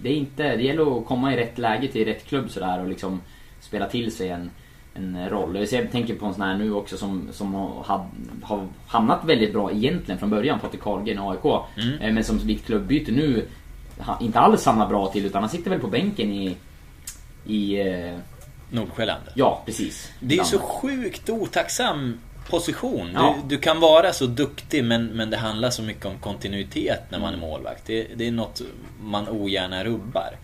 Det 0.03 0.09
är 0.09 0.15
inte... 0.15 0.57
Det 0.57 0.63
gäller 0.63 0.99
att 0.99 1.07
komma 1.07 1.35
i 1.35 1.37
rätt 1.37 1.59
läge 1.59 1.89
till 1.89 2.05
rätt 2.05 2.27
klubb 2.27 2.51
sådär 2.51 2.81
och 2.81 2.89
liksom 2.89 3.21
spela 3.61 3.87
till 3.87 4.13
sig 4.13 4.29
en, 4.29 4.51
en 4.95 5.29
roll. 5.29 5.67
Jag 5.71 5.91
tänker 5.93 6.15
på 6.15 6.27
en 6.27 6.35
sån 6.35 6.43
här 6.43 6.57
nu 6.59 6.73
också 6.73 6.97
som, 6.97 7.29
som 7.33 7.55
har, 7.55 8.07
har 8.43 8.67
hamnat 8.87 9.25
väldigt 9.25 9.53
bra 9.53 9.73
egentligen 9.73 10.19
från 10.19 10.31
början, 10.31 10.59
Patrik 10.61 10.81
Carlgren 10.83 11.19
i 11.19 11.21
AIK. 11.21 11.45
Eh, 12.01 12.13
Men 12.13 12.25
som 12.25 12.39
likt 12.39 12.67
klubbyte 12.67 13.13
nu 13.13 13.47
inte 14.21 14.39
alls 14.41 14.63
samlar 14.63 14.87
bra 14.89 15.09
till 15.09 15.27
utan 15.27 15.43
han 15.43 15.51
sitter 15.51 15.71
väl 15.71 15.81
på 15.81 15.87
bänken 15.89 16.33
i... 16.33 16.57
I... 17.47 17.81
eh, 17.81 18.15
Nordsjälland. 18.73 19.23
Ja, 19.35 19.63
precis. 19.67 20.13
Det 20.21 20.35
är 20.35 20.39
ju 20.39 20.45
så 20.45 20.59
sjukt 20.59 21.31
otacksam 21.31 22.19
position. 22.51 23.11
Ja. 23.15 23.37
Du, 23.43 23.57
du 23.57 23.63
kan 23.63 23.81
vara 23.81 24.13
så 24.13 24.27
duktig 24.27 24.85
men, 24.85 25.07
men 25.07 25.31
det 25.31 25.37
handlar 25.37 25.71
så 25.71 25.83
mycket 25.83 26.07
om 26.07 26.19
kontinuitet 26.19 27.01
när 27.11 27.19
man 27.19 27.35
är 27.35 27.39
målvakt. 27.39 27.87
Det, 27.87 28.07
det 28.17 28.27
är 28.27 28.33
något 28.33 28.63
man 29.03 29.29
ogärna 29.29 29.85
rubbar. 29.85 30.37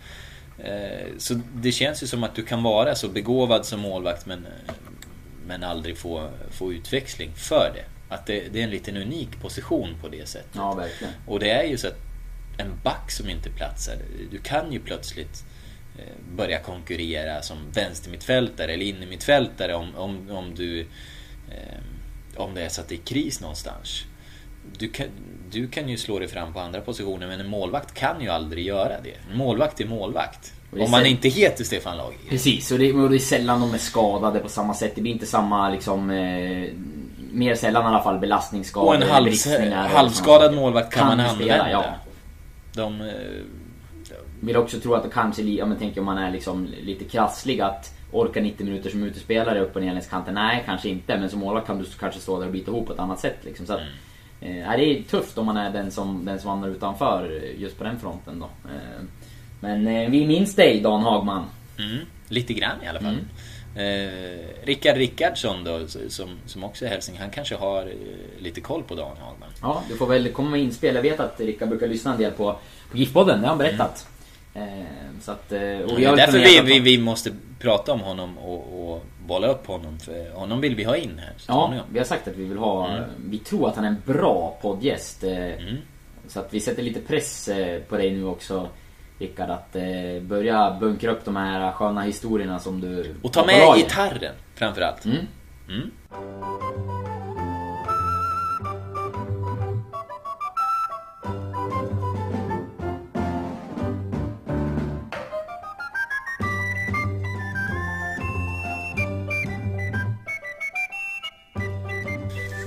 Eh, 0.59 1.07
Så 1.17 1.41
det 1.53 1.71
känns 1.71 2.03
ju 2.03 2.07
som 2.07 2.23
att 2.23 2.35
du 2.35 2.43
kan 2.43 2.63
vara 2.63 2.95
så 2.95 3.09
begåvad 3.09 3.65
som 3.65 3.79
målvakt 3.79 4.25
men, 4.25 4.47
men 5.47 5.63
aldrig 5.63 5.97
få, 5.97 6.29
få 6.51 6.73
utväxling 6.73 7.31
för 7.35 7.71
det. 7.75 8.13
Att 8.15 8.25
det, 8.25 8.53
det 8.53 8.59
är 8.59 8.63
en 8.63 8.69
liten 8.69 8.97
unik 8.97 9.41
position 9.41 9.95
på 10.01 10.07
det 10.07 10.27
sättet. 10.29 10.51
Ja, 10.55 10.73
verkligen. 10.73 11.13
Och 11.27 11.39
det 11.39 11.49
är 11.49 11.63
ju 11.63 11.77
så 11.77 11.87
att 11.87 11.97
en 12.57 12.71
back 12.83 13.11
som 13.11 13.29
inte 13.29 13.49
platsar, 13.49 13.95
du 14.31 14.39
kan 14.39 14.71
ju 14.73 14.79
plötsligt 14.79 15.45
eh, 15.99 16.35
börja 16.35 16.59
konkurrera 16.59 17.41
som 17.41 17.57
vänstermittfältare 17.73 18.73
eller 18.73 18.85
innermittfältare 18.85 19.75
om, 19.75 19.95
om, 19.95 20.29
om 20.29 20.55
du 20.55 20.79
eh, 21.49 21.79
om 22.39 22.53
det 22.55 22.61
är 22.61 22.69
så 22.69 22.81
att 22.81 22.87
det 22.87 22.95
är 22.95 23.05
kris 23.05 23.41
någonstans. 23.41 24.03
Du 24.77 24.89
kan, 24.89 25.07
du 25.51 25.67
kan 25.67 25.89
ju 25.89 25.97
slå 25.97 26.19
dig 26.19 26.27
fram 26.27 26.53
på 26.53 26.59
andra 26.59 26.81
positioner 26.81 27.27
men 27.27 27.39
en 27.39 27.47
målvakt 27.47 27.93
kan 27.93 28.21
ju 28.21 28.29
aldrig 28.29 28.65
göra 28.65 29.01
det. 29.01 29.31
En 29.31 29.37
målvakt 29.37 29.81
är 29.81 29.85
målvakt. 29.85 30.53
Är 30.75 30.81
Om 30.81 30.91
man 30.91 31.05
inte 31.05 31.29
heter 31.29 31.63
Stefan 31.63 31.97
Lager. 31.97 32.17
Precis, 32.29 32.71
och 32.71 32.79
det, 32.79 32.93
och 32.93 33.09
det 33.09 33.15
är 33.15 33.19
sällan 33.19 33.61
de 33.61 33.73
är 33.73 33.77
skadade 33.77 34.39
på 34.39 34.49
samma 34.49 34.73
sätt. 34.73 34.91
Det 34.95 35.01
blir 35.01 35.11
inte 35.11 35.25
samma 35.25 35.69
liksom... 35.69 36.09
Eh, 36.09 36.69
mer 37.31 37.55
sällan 37.55 37.83
i 37.83 37.87
alla 37.87 38.03
fall 38.03 38.19
belastningsskador, 38.19 38.87
Och 38.87 38.95
en 38.95 39.01
halv, 39.01 39.25
bristningar 39.25 39.59
och 39.59 39.65
sådana 39.65 39.97
halvspelad 39.97 40.41
saker. 40.41 40.55
målvakt 40.55 40.93
kan, 40.93 41.07
man 41.07 41.17
du 41.17 41.23
använda. 41.23 41.53
spela, 41.53 41.71
ja. 41.71 41.85
De, 42.73 43.01
eh, 43.01 43.07
Vill 44.39 44.57
också 44.57 44.79
tro 44.79 44.93
att 44.93 45.03
det 45.03 45.09
kanske, 45.09 45.61
om 45.61 45.69
man 45.69 45.77
tänker 45.77 45.99
om 45.99 46.05
man 46.05 46.17
är 46.17 46.31
liksom 46.31 46.67
lite 46.81 47.05
krasslig 47.05 47.61
att 47.61 47.96
orka 48.11 48.41
90 48.41 48.65
minuter 48.65 48.89
som 48.89 49.03
utespelare 49.03 49.59
upp 49.61 49.75
och 49.75 49.81
ner 49.81 49.93
längs 49.93 50.07
kanten. 50.07 50.33
Nej, 50.33 50.63
kanske 50.65 50.89
inte. 50.89 51.17
Men 51.17 51.29
som 51.29 51.39
målvakt 51.39 51.67
kan 51.67 51.79
du 51.79 51.85
kanske 51.99 52.19
stå 52.21 52.39
där 52.39 52.45
och 52.45 52.51
bita 52.51 52.71
ihop 52.71 52.87
på 52.87 52.93
ett 52.93 52.99
annat 52.99 53.19
sätt 53.19 53.37
liksom. 53.41 53.65
Så 53.65 53.73
att, 53.73 53.81
Mm. 54.41 54.63
eh, 54.63 54.77
det 54.77 54.85
är 54.85 55.03
tufft 55.03 55.37
om 55.37 55.45
man 55.45 55.57
är 55.57 55.69
den 55.71 55.91
som, 55.91 56.25
den 56.25 56.39
som 56.39 56.49
hamnar 56.49 56.67
utanför 56.67 57.41
just 57.57 57.77
på 57.77 57.83
den 57.83 57.99
fronten 57.99 58.39
då. 58.39 58.45
Eh, 58.45 59.03
men 59.59 59.87
eh, 59.87 60.09
vi 60.09 60.27
minns 60.27 60.55
dig 60.55 60.81
Dan 60.81 61.01
Hagman. 61.01 61.45
mm, 61.79 61.97
lite 62.29 62.53
grann 62.53 62.83
i 62.83 62.87
alla 62.87 62.99
fall. 62.99 63.09
Mm. 63.13 63.25
Eh, 63.75 64.65
Rickard 64.65 64.97
Rickardsson 64.97 65.63
då, 65.63 65.79
som, 66.09 66.29
som 66.45 66.63
också 66.63 66.85
är 66.85 66.89
hälsing, 66.89 67.17
han 67.19 67.29
kanske 67.29 67.55
har 67.55 67.81
eh, 67.81 67.93
lite 68.39 68.61
koll 68.61 68.83
på 68.83 68.95
Dan 68.95 69.17
Hagman. 69.19 69.49
Ja, 69.61 69.83
du 69.89 69.95
får 69.95 70.07
väl 70.07 70.29
komma 70.31 70.49
med 70.49 70.59
inspel. 70.61 70.95
Jag 70.95 71.01
vet 71.01 71.19
att 71.19 71.39
Rickard 71.39 71.69
brukar 71.69 71.87
lyssna 71.87 72.11
en 72.13 72.17
del 72.19 72.31
på, 72.31 72.59
på 72.91 72.97
GIF-podden, 72.97 73.25
det 73.41 73.41
har 73.41 73.47
han 73.47 73.57
berättat. 73.57 74.07
Eh, 74.53 74.63
så 75.21 75.31
att, 75.31 75.51
eh, 75.51 75.59
och 75.61 75.91
har 75.91 76.15
därför 76.17 76.37
vi, 76.39 76.61
vi, 76.65 76.79
vi 76.79 76.97
måste 76.97 77.31
prata 77.59 77.93
om 77.93 77.99
honom 77.99 78.37
och, 78.37 78.91
och 78.91 79.03
bolla 79.25 79.47
upp 79.47 79.67
honom. 79.67 79.99
För 79.99 80.31
honom 80.33 80.61
vill 80.61 80.75
vi 80.75 80.83
ha 80.83 80.95
in 80.95 81.19
här 81.19 81.33
Ja, 81.47 81.73
vi 81.91 81.97
har 81.99 82.05
sagt 82.05 82.27
att 82.27 82.35
vi 82.35 82.45
vill 82.45 82.57
ha... 82.57 82.87
Mm. 82.87 83.09
Vi 83.29 83.37
tror 83.37 83.69
att 83.69 83.75
han 83.75 83.85
är 83.85 83.89
en 83.89 84.01
bra 84.05 84.57
poddgäst. 84.61 85.23
eh, 85.23 85.37
Mm. 85.37 85.77
Så 86.27 86.39
att 86.39 86.53
vi 86.53 86.59
sätter 86.59 86.83
lite 86.83 86.99
press 86.99 87.47
eh, 87.47 87.81
på 87.81 87.97
dig 87.97 88.11
nu 88.11 88.25
också 88.25 88.67
Rickard 89.19 89.49
att 89.49 89.75
eh, 89.75 90.21
börja 90.21 90.77
bunkra 90.79 91.11
upp 91.11 91.25
de 91.25 91.35
här 91.35 91.71
sköna 91.71 92.01
historierna 92.01 92.59
som 92.59 92.81
du 92.81 93.15
Och 93.21 93.33
ta 93.33 93.45
med 93.45 93.75
gitarren 93.77 94.33
framförallt. 94.55 95.05
Mm. 95.05 95.91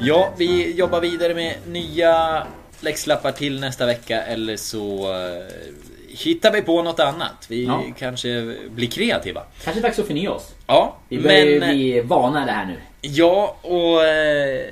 Ja, 0.03 0.33
vi 0.37 0.73
jobbar 0.77 1.01
vidare 1.01 1.35
med 1.35 1.55
nya 1.67 2.47
läxlappar 2.81 3.33
till 3.33 3.61
nästa 3.61 3.87
vecka 3.87 4.23
eller 4.23 4.57
så 4.57 5.13
eh, 5.15 5.45
hittar 6.09 6.53
vi 6.53 6.63
på 6.63 6.83
något 6.83 7.01
annat. 7.01 7.47
Vi 7.49 7.65
Ja. 7.65 7.85
kanske 7.99 8.55
blir 8.71 8.89
kreativa. 8.89 9.43
Kanske 9.65 9.81
dags 9.83 9.99
att 9.99 10.07
förnya 10.07 10.31
oss. 10.33 10.55
Ja, 10.67 10.97
Vi 11.09 11.19
börjar 11.19 11.45
men... 11.61 11.63
eh, 11.63 11.69
bli 11.75 12.01
vana 12.01 12.47
det 12.47 12.53
här 12.53 12.67
nu. 12.67 12.75
Ja, 13.01 13.57
och 13.63 14.05
eh, 14.05 14.67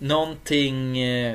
någonting 0.00 0.98
eh, 0.98 1.34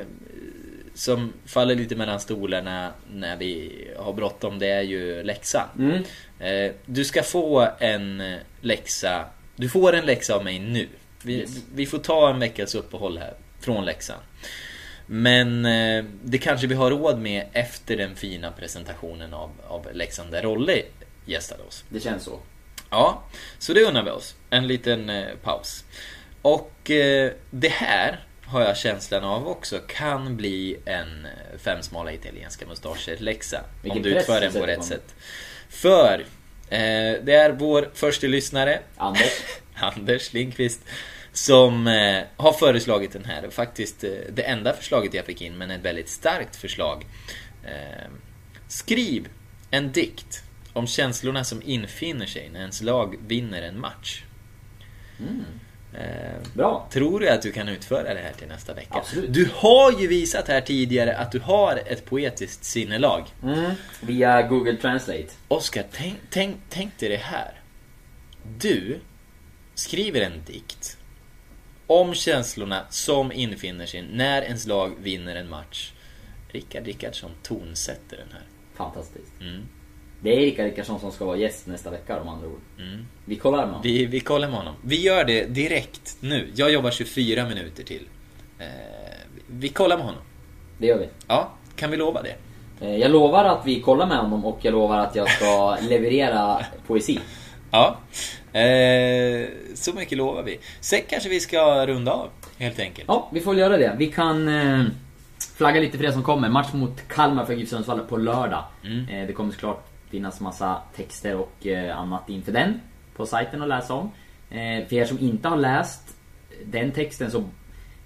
som 0.94 1.32
faller 1.46 1.74
lite 1.74 1.96
mellan 1.96 2.20
stolarna 2.20 2.92
när 3.14 3.36
vi 3.36 3.72
har 3.98 4.12
bråttom, 4.12 4.58
det 4.58 4.66
är 4.70 4.82
ju 4.82 5.22
läxan. 5.22 5.68
Mm. 5.78 6.02
Eh, 6.40 6.72
du 6.86 7.04
ska 7.04 7.22
få 7.22 7.68
en 7.78 8.20
eh, 8.20 8.38
läxa. 8.60 9.24
Du 9.56 9.68
får 9.68 9.92
en 9.92 10.06
läxa 10.06 10.34
av 10.34 10.44
mig 10.44 10.58
nu. 10.58 10.88
Vi, 11.24 11.38
Yes. 11.38 11.50
vi 11.74 11.86
får 11.86 11.98
ta 11.98 12.30
en 12.30 12.38
veckas 12.38 12.74
uppehåll 12.74 13.18
här 13.18 13.34
från 13.60 13.84
läxan. 13.84 14.18
Men 15.06 15.66
eh, 15.66 16.04
det 16.24 16.38
kanske 16.38 16.66
vi 16.66 16.74
har 16.74 16.90
råd 16.90 17.18
med 17.18 17.46
efter 17.52 17.96
den 17.96 18.16
fina 18.16 18.52
presentationen 18.52 19.34
av, 19.34 19.50
av 19.66 19.86
läxan 19.92 20.30
där 20.30 20.42
Rolle 20.42 20.82
gästade 21.24 21.62
oss. 21.62 21.84
Det 21.88 22.00
känns 22.00 22.24
så. 22.24 22.38
Ja, 22.90 23.22
så 23.58 23.72
det 23.72 23.84
unnar 23.84 24.02
vi 24.02 24.10
oss. 24.10 24.34
En 24.50 24.66
liten 24.66 25.10
eh, 25.10 25.26
paus. 25.42 25.84
Och 26.42 26.90
eh, 26.90 27.32
det 27.50 27.68
här 27.68 28.20
har 28.44 28.60
jag 28.60 28.76
känslan 28.76 29.24
av 29.24 29.48
också 29.48 29.78
kan 29.78 30.36
bli 30.36 30.76
en 30.84 31.24
eh, 31.24 31.58
fem 31.58 31.82
smala 31.82 32.12
italienska 32.12 32.66
mustascher-läxa. 32.66 33.60
Om 33.88 34.02
du 34.02 34.08
utför 34.18 34.40
den 34.40 34.52
på 34.52 34.66
rätt 34.66 34.78
på 34.78 34.84
sätt. 34.84 35.14
För 35.68 36.20
eh, 36.68 37.22
det 37.22 37.34
är 37.34 37.50
vår 37.50 37.90
första 37.94 38.26
lyssnare 38.26 38.80
Anders. 38.96 39.42
Anders 39.74 40.32
Lindqvist 40.32 40.80
som 41.32 41.86
eh, 41.86 42.22
har 42.36 42.52
föreslagit 42.52 43.12
den 43.12 43.24
här. 43.24 43.50
Faktiskt 43.50 44.04
eh, 44.04 44.10
det 44.32 44.42
enda 44.42 44.72
förslaget 44.72 45.14
jag 45.14 45.24
fick 45.24 45.42
in, 45.42 45.58
men 45.58 45.70
ett 45.70 45.84
väldigt 45.84 46.08
starkt 46.08 46.56
förslag. 46.56 47.06
Eh, 47.64 48.10
skriv 48.68 49.28
en 49.70 49.92
dikt 49.92 50.42
om 50.72 50.86
känslorna 50.86 51.44
som 51.44 51.62
infinner 51.64 52.26
sig 52.26 52.50
när 52.52 52.60
ens 52.60 52.82
lag 52.82 53.16
vinner 53.26 53.62
en 53.62 53.80
match. 53.80 54.22
Eh, 55.94 56.52
Bra. 56.54 56.88
Tror 56.92 57.20
du 57.20 57.28
att 57.28 57.42
du 57.42 57.52
kan 57.52 57.68
utföra 57.68 58.14
det 58.14 58.20
här 58.20 58.32
till 58.38 58.48
nästa 58.48 58.74
vecka? 58.74 58.94
Absolut. 58.94 59.34
Du 59.34 59.50
har 59.54 60.00
ju 60.00 60.06
visat 60.06 60.48
här 60.48 60.60
tidigare 60.60 61.16
att 61.16 61.32
du 61.32 61.38
har 61.38 61.82
ett 61.86 62.04
poetiskt 62.04 62.64
sinnelag. 62.64 63.24
Mm. 63.42 63.72
Via 64.00 64.42
Google 64.42 64.76
Translate. 64.76 65.28
Oskar, 65.48 65.84
tänk, 65.92 66.14
tänk, 66.30 66.56
tänk 66.68 66.98
dig 66.98 67.08
det 67.08 67.16
här. 67.16 67.60
Du 68.58 69.00
skriver 69.74 70.20
en 70.20 70.44
dikt 70.46 70.98
om 72.00 72.14
känslorna 72.14 72.80
som 72.90 73.32
infinner 73.32 73.86
sig 73.86 74.02
när 74.12 74.42
ens 74.42 74.66
lag 74.66 74.92
vinner 74.98 75.36
en 75.36 75.48
match. 75.48 75.92
Rickard 76.48 76.86
Rickardsson 76.86 77.30
tonsätter 77.42 78.16
den 78.16 78.28
här. 78.32 78.42
Fantastiskt. 78.74 79.40
Mm. 79.40 79.62
Det 80.20 80.36
är 80.36 80.40
Rickard 80.40 80.64
Rickardsson 80.66 81.00
som 81.00 81.12
ska 81.12 81.24
vara 81.24 81.36
gäst 81.36 81.66
nästa 81.66 81.90
vecka 81.90 82.20
om 82.20 82.28
andra 82.28 82.46
ord. 82.48 82.60
Mm. 82.78 83.06
Vi 83.24 83.36
kollar 83.36 83.58
med 83.58 83.66
honom. 83.66 83.82
Vi, 83.82 84.06
vi 84.06 84.20
kollar 84.20 84.48
med 84.48 84.56
honom. 84.58 84.74
Vi 84.84 85.00
gör 85.02 85.24
det 85.24 85.44
direkt 85.44 86.16
nu. 86.20 86.50
Jag 86.54 86.70
jobbar 86.72 86.90
24 86.90 87.48
minuter 87.48 87.82
till. 87.84 88.06
Eh, 88.58 88.66
vi 89.46 89.68
kollar 89.68 89.96
med 89.96 90.06
honom. 90.06 90.22
Det 90.78 90.86
gör 90.86 90.98
vi. 90.98 91.08
Ja, 91.28 91.52
kan 91.76 91.90
vi 91.90 91.96
lova 91.96 92.22
det? 92.22 92.36
Eh, 92.86 92.96
Jag 92.96 93.10
lovar 93.10 93.44
att 93.44 93.66
vi 93.66 93.80
kollar 93.80 94.06
med 94.06 94.18
honom 94.18 94.44
och 94.44 94.58
jag 94.62 94.72
lovar 94.72 94.98
att 94.98 95.14
jag 95.16 95.30
ska 95.30 95.76
leverera 95.88 96.66
poesi. 96.86 97.18
Ja. 97.72 97.96
Eh, 98.60 99.48
så 99.74 99.92
mycket 99.92 100.18
lovar 100.18 100.42
vi. 100.42 100.58
Sen 100.80 101.00
kanske 101.08 101.28
vi 101.28 101.40
ska 101.40 101.86
runda 101.86 102.12
av, 102.12 102.28
helt 102.58 102.80
enkelt. 102.80 103.08
Ja, 103.08 103.28
vi 103.32 103.40
får 103.40 103.56
göra 103.56 103.76
det. 103.76 103.96
Vi 103.98 104.06
kan 104.06 104.48
eh, 104.48 104.84
flagga 105.56 105.80
lite 105.80 105.98
för 105.98 106.04
det 106.04 106.12
som 106.12 106.22
kommer. 106.22 106.48
Match 106.48 106.72
mot 106.72 107.08
Kalmar 107.08 107.44
för 107.44 107.54
GIF 107.54 107.68
Sundsvall 107.68 108.00
på 108.00 108.16
lördag. 108.16 108.64
Mm. 108.84 109.08
Eh, 109.08 109.26
det 109.26 109.32
kommer 109.32 109.52
såklart 109.52 109.86
finnas 110.10 110.40
massa 110.40 110.82
texter 110.96 111.36
och 111.36 111.66
eh, 111.66 111.98
annat 111.98 112.28
inför 112.28 112.52
den 112.52 112.80
på 113.16 113.26
sajten 113.26 113.62
att 113.62 113.68
läsa 113.68 113.94
om. 113.94 114.10
Eh, 114.50 114.86
för 114.88 114.96
er 114.96 115.04
som 115.04 115.18
inte 115.18 115.48
har 115.48 115.56
läst 115.56 116.16
den 116.64 116.90
texten 116.92 117.30
så 117.30 117.44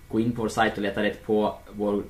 gå 0.08 0.20
in 0.20 0.32
på 0.32 0.42
vår 0.42 0.48
sajt 0.48 0.76
och 0.76 0.82
leta 0.82 1.02
rätt 1.02 1.26
på 1.26 1.54
vår 1.72 2.02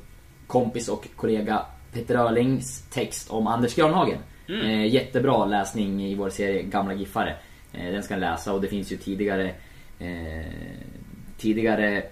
kompis 0.47 0.89
och 0.89 1.09
kollega 1.17 1.63
Peter 1.93 2.15
Öhrlings 2.15 2.83
text 2.91 3.31
om 3.31 3.47
Anders 3.47 3.75
Granhagen. 3.75 4.19
Eh, 4.49 4.87
jättebra 4.87 5.45
läsning 5.45 6.03
i 6.03 6.15
vår 6.15 6.31
serie 6.31 6.63
Gamla 6.63 6.95
Giffare. 6.95 7.37
Eh, 7.77 7.93
den 7.93 8.03
ska 8.03 8.17
läsa 8.17 8.53
och 8.53 8.61
det 8.61 8.69
finns 8.69 8.93
ju 8.93 8.97
tidigare 8.97 9.51
eh, 9.99 10.47
tidigare 11.39 12.03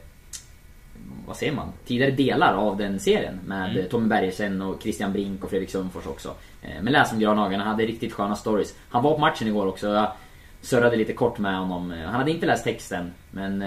vad 1.27 1.37
säger 1.37 1.53
man? 1.53 1.73
Tidigare 1.87 2.11
delar 2.11 2.55
av 2.55 2.77
den 2.77 3.01
serien 3.01 3.41
med 3.47 3.65
Mm. 3.65 3.77
mm. 3.77 3.89
Tommy 3.89 4.09
Bergersen 4.09 4.63
och 4.63 4.83
Christian 4.83 5.13
Brink 5.13 5.45
och 5.45 5.51
Fredrik 5.51 5.71
Sundfors 5.71 6.07
också. 6.07 6.35
Eh, 6.63 6.83
Men 6.83 6.93
läs 6.93 7.13
om 7.13 7.19
Granhagen, 7.21 7.61
han 7.61 7.69
hade 7.69 7.87
riktigt 7.87 8.13
sköna 8.13 8.37
stories. 8.37 8.75
Han 8.89 9.03
var 9.03 9.15
på 9.15 9.21
matchen 9.21 9.49
igår 9.49 9.67
också. 9.67 9.89
Jag 9.89 10.13
surrade 10.61 10.97
lite 10.97 11.13
kort 11.13 11.39
med 11.39 11.59
honom. 11.59 11.91
Han 11.91 12.15
hade 12.15 12.31
inte 12.31 12.47
läst 12.47 12.65
texten 12.65 13.13
men 13.31 13.65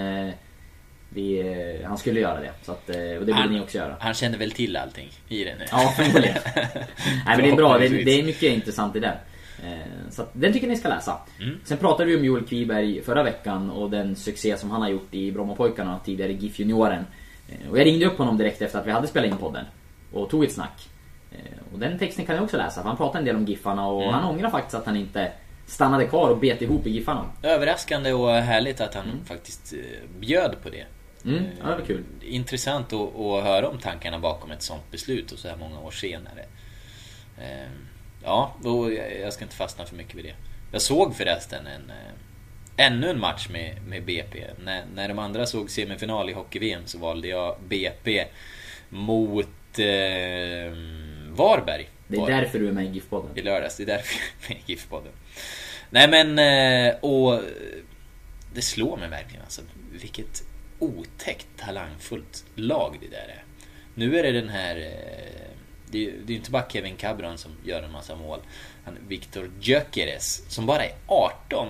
vi, 1.10 1.44
han 1.86 1.98
skulle 1.98 2.20
göra 2.20 2.40
det. 2.40 2.52
Så 2.62 2.72
att, 2.72 2.90
och 2.90 3.26
det 3.26 3.34
borde 3.34 3.50
ni 3.50 3.62
också 3.62 3.78
göra. 3.78 3.96
Han 4.00 4.14
kände 4.14 4.38
väl 4.38 4.52
till 4.52 4.78
allting 4.78 5.10
i 5.28 5.44
den? 5.44 5.58
Ja, 5.72 5.94
förmodligen. 5.98 6.38
Nej 6.56 7.38
men 7.38 7.42
det 7.42 7.50
är 7.50 7.56
bra, 7.56 7.78
det 7.78 7.86
är, 7.86 8.06
det 8.06 8.20
är 8.20 8.24
mycket 8.24 8.44
intressant 8.54 8.96
i 8.96 9.00
den. 9.00 9.16
Eh, 9.64 10.10
Så 10.10 10.26
den 10.34 10.54
tycker 10.54 10.68
ni 10.68 10.78
ska 10.78 10.90
läsa. 10.90 11.18
Mm. 11.42 11.58
Sen 11.64 11.78
pratade 11.78 12.10
vi 12.10 12.18
om 12.18 12.26
Joel 12.26 12.44
Kviberg 12.46 13.02
förra 13.02 13.24
veckan 13.24 13.70
och 13.70 13.90
den 13.90 14.16
succé 14.16 14.58
som 14.58 14.72
han 14.72 14.82
har 14.82 14.90
gjort 14.90 15.14
i 15.14 15.32
Brommapojkarna, 15.32 16.00
tidigare 16.06 16.34
GIF 16.34 16.60
Junioren. 16.60 17.06
Eh, 17.50 17.70
Och 17.72 17.80
jag 17.80 17.86
ringde 17.86 18.06
upp 18.06 18.18
honom 18.18 18.38
direkt 18.38 18.62
efter 18.62 18.80
att 18.80 18.88
vi 18.88 18.92
hade 18.92 19.08
spelat 19.08 19.32
in 19.32 19.38
podden. 19.38 19.66
Och 20.14 20.30
tog 20.30 20.44
ett 20.44 20.52
snack. 20.52 20.90
Eh, 21.32 21.38
Och 21.74 21.80
den 21.80 22.00
texten 22.00 22.26
kan 22.26 22.36
ni 22.36 22.42
också 22.42 22.58
läsa, 22.58 22.82
för 22.82 22.88
han 22.88 22.98
pratade 22.98 23.20
en 23.20 23.26
del 23.26 23.36
om 23.36 23.46
Giffarna 23.46 23.88
och 23.88 24.02
Mm. 24.02 24.14
han 24.14 24.24
ångrar 24.24 24.50
faktiskt 24.50 24.76
att 24.76 24.86
han 24.86 24.96
inte 24.98 25.32
stannade 25.66 26.06
kvar 26.08 26.30
och 26.30 26.38
bet 26.38 26.62
ihop 26.62 26.88
i 26.88 26.90
Giffarna. 26.90 27.26
Överraskande 27.44 28.14
och 28.14 28.30
härligt 28.32 28.82
att 28.82 28.96
han 28.96 29.06
faktiskt 29.26 29.74
eh, 29.74 29.80
bjöd 30.20 30.56
på 30.64 30.70
det. 30.70 30.86
Mm, 31.26 31.44
ja, 31.64 31.68
det 31.70 31.76
var 31.76 31.86
kul. 31.86 32.04
Intressant 32.22 32.94
att, 32.94 33.16
att 33.20 33.44
höra 33.44 33.70
om 33.70 33.78
tankarna 33.78 34.20
bakom 34.20 34.52
ett 34.52 34.62
sånt 34.62 34.92
beslut 34.92 35.32
och 35.32 35.40
så 35.40 35.48
här 35.48 35.56
många 35.58 35.80
år 35.80 35.92
senare. 35.92 36.46
Eh, 38.28 38.34
Ja, 38.64 38.70
och 38.70 38.94
jag 39.24 39.34
ska 39.34 39.44
inte 39.44 39.56
fastna 39.56 39.86
för 39.86 39.96
mycket 39.96 40.16
vid 40.16 40.26
det. 40.26 40.36
Jag 40.72 40.82
såg 40.82 41.16
förresten 41.16 41.68
en, 41.68 41.90
eh, 41.90 42.86
ännu 42.86 43.10
en 43.10 43.20
match 43.20 43.48
med, 43.50 43.82
med 43.88 44.04
BP. 44.06 44.46
När, 44.64 44.84
när 44.96 45.08
de 45.08 45.20
andra 45.20 45.46
såg 45.46 45.70
semifinal 45.70 46.30
i 46.30 46.34
Hockey-VM 46.34 46.82
så 46.86 46.98
valde 46.98 47.28
jag 47.28 47.58
BP 47.68 48.26
mot 48.90 49.48
eh, 49.80 50.74
Varberg 51.30 51.90
Det 52.08 52.16
är 52.16 52.20
Var 52.20 52.30
det. 52.30 52.36
därför 52.36 52.60
du 52.60 52.68
är 52.68 52.72
med 52.72 52.86
i 52.86 52.88
GIF-podden. 53.00 53.30
i 53.38 53.42
lördags. 53.42 53.78
Det 53.78 53.84
är 53.84 53.88
därför 53.88 54.16
jag 54.20 54.50
är 54.52 54.54
med 54.56 54.64
i 54.66 54.72
GIF-podden. 54.74 55.12
Nej 55.90 56.08
men, 56.10 56.40
eh, 56.90 56.96
och 57.00 57.42
det 58.54 58.62
slår 58.62 58.98
mig 58.98 59.10
verkligen 59.10 59.44
alltså. 59.44 59.62
Vilket 59.92 60.44
otäckt 60.80 61.48
talangfullt 61.58 62.46
lag 62.56 62.98
det 63.02 63.08
där 63.08 63.28
är. 63.28 63.44
Nu 63.96 64.20
är 64.20 64.24
det 64.24 64.32
den 64.32 64.50
här... 64.50 64.76
eh, 65.88 66.14
Det 66.26 66.26
är 66.26 66.30
ju 66.30 66.36
inte 66.36 66.52
bara 66.52 66.70
Kevin 66.70 66.96
Cabron 66.96 67.38
som 67.38 67.52
gör 67.64 67.84
en 67.84 67.92
massa 67.92 68.16
mål. 68.16 68.40
Han, 68.86 68.98
Victor 69.08 69.52
Gyökeres, 69.62 70.44
som 70.50 70.66
bara 70.66 70.86
är 70.86 70.96
18, 71.08 71.68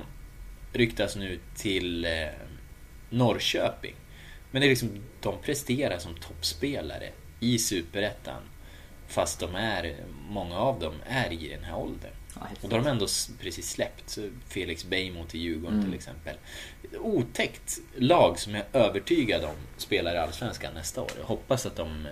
ryktas 0.73 1.15
nu 1.15 1.39
till 1.55 2.05
eh, 2.05 2.27
Norrköping. 3.09 3.95
Men 4.51 4.61
det 4.61 4.67
är 4.67 4.69
liksom, 4.69 4.89
de 5.21 5.41
presterar 5.41 5.99
som 5.99 6.15
toppspelare 6.15 7.09
i 7.39 7.59
Superettan. 7.59 8.41
Fast 9.07 9.39
de 9.39 9.55
är, 9.55 9.95
många 10.29 10.57
av 10.57 10.79
dem 10.79 10.93
är 11.05 11.33
i 11.33 11.47
den 11.47 11.63
här 11.63 11.75
åldern. 11.75 12.11
Och 12.61 12.69
då 12.69 12.75
har 12.75 12.83
de 12.83 12.89
ändå 12.89 13.07
precis 13.41 13.69
släppt 13.69 14.09
så 14.09 14.29
Felix 14.47 14.85
Beijmo 14.85 15.25
till 15.25 15.39
Djurgården 15.39 15.83
till 15.83 15.93
exempel. 15.93 16.35
Otäckt 16.99 17.77
lag 17.95 18.39
som 18.39 18.55
jag 18.55 18.63
är 18.71 18.79
övertygad 18.79 19.43
om 19.43 19.55
spelar 19.77 20.15
i 20.15 20.17
Allsvenskan 20.17 20.73
nästa 20.73 21.01
år. 21.01 21.11
Jag 21.17 21.25
hoppas 21.25 21.65
att 21.65 21.75
de 21.75 22.05
eh, 22.05 22.11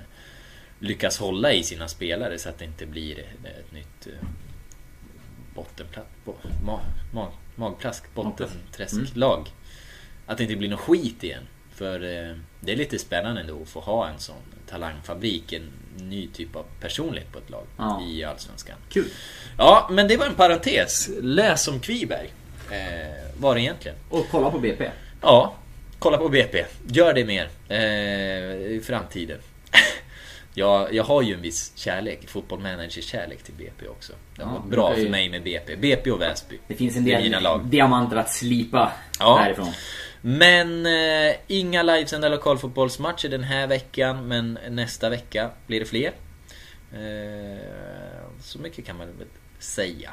lyckas 0.80 1.18
hålla 1.18 1.54
i 1.54 1.64
sina 1.64 1.88
spelare 1.88 2.38
så 2.40 2.50
att 2.50 2.58
det 2.58 2.66
inte 2.66 2.86
blir 2.86 3.20
ett 3.20 3.72
nytt 3.72 4.08
eh, 4.08 4.28
bottenplatt, 5.56 6.08
bo, 6.26 6.34
ma, 6.66 6.80
ma, 7.14 7.28
magplask, 7.56 8.04
bottenträsklag. 8.14 9.48
Att 10.26 10.38
det 10.38 10.44
inte 10.44 10.56
blir 10.56 10.70
något 10.70 10.80
skit 10.80 11.24
igen. 11.24 11.44
För 11.74 11.96
eh, 12.04 12.36
det 12.60 12.72
är 12.72 12.76
lite 12.76 13.00
spännande 13.00 13.42
ändå 13.42 13.62
att 13.62 13.70
få 13.70 13.80
ha 13.80 14.08
en 14.10 14.20
sån 14.20 14.36
talangfabrik, 14.70 15.54
en 15.54 15.70
ny 15.98 16.28
typ 16.28 16.56
av 16.56 16.66
personlighet 16.80 17.32
på 17.32 17.40
ett 17.40 17.50
lag 17.50 17.64
Ja. 17.78 18.02
i 18.10 18.24
Allsvenskan. 18.24 18.76
Kul. 18.90 19.06
Ja, 19.58 19.88
men 19.92 20.08
det 20.08 20.18
var 20.18 20.26
en 20.26 20.36
parentes. 20.36 21.10
Läs 21.22 21.68
om 21.68 21.80
Kviberg. 21.80 22.30
Eh, 22.72 22.78
var 23.40 23.56
det 23.56 23.62
egentligen. 23.62 23.98
Och 24.10 24.26
kolla 24.32 24.52
på 24.52 24.60
BP. 24.60 24.90
Ja, 25.22 25.56
kolla 26.00 26.18
på 26.18 26.30
BP. 26.30 26.66
Gör 26.88 27.14
det 27.14 27.26
mer 27.26 27.50
eh, 27.70 27.78
i 28.76 28.82
framtiden. 28.84 29.40
Jag, 30.56 30.94
jag 30.94 31.04
har 31.04 31.22
ju 31.22 31.34
en 31.34 31.42
viss 31.42 31.72
kärlek, 31.76 32.30
fotbollmanager-kärlek 32.30 33.44
till 33.44 33.54
BP 33.54 33.88
också. 33.88 34.14
Det 34.36 34.44
har 34.44 34.52
Ja, 34.54 34.58
gått 34.60 34.70
bra 34.72 34.94
för 34.96 35.10
mig 35.10 35.30
med 35.30 35.44
BP. 35.44 35.76
BP 35.76 36.12
och 36.12 36.22
Väsby. 36.22 36.60
Det 36.68 36.76
finns 36.76 36.96
en 36.98 37.06
del 37.06 37.44
lag. 37.44 37.66
diamanter 37.66 38.18
att 38.18 38.32
slipa 38.34 38.92
Ja. 39.20 39.38
härifrån. 39.38 39.72
Men 40.22 40.86
eh, 40.86 41.36
inga 41.48 41.84
livesända 41.84 42.30
lokalfotbollsmatcher 42.30 43.30
den 43.30 43.44
här 43.44 43.68
veckan, 43.68 44.28
men 44.28 44.60
nästa 44.70 45.10
vecka 45.10 45.50
blir 45.68 45.80
det 45.80 45.86
fler. 45.86 46.12
Eh, 46.94 48.22
så 48.42 48.60
mycket 48.60 48.86
kan 48.86 48.98
man 48.98 49.08
väl 49.18 49.28
säga. 49.60 50.12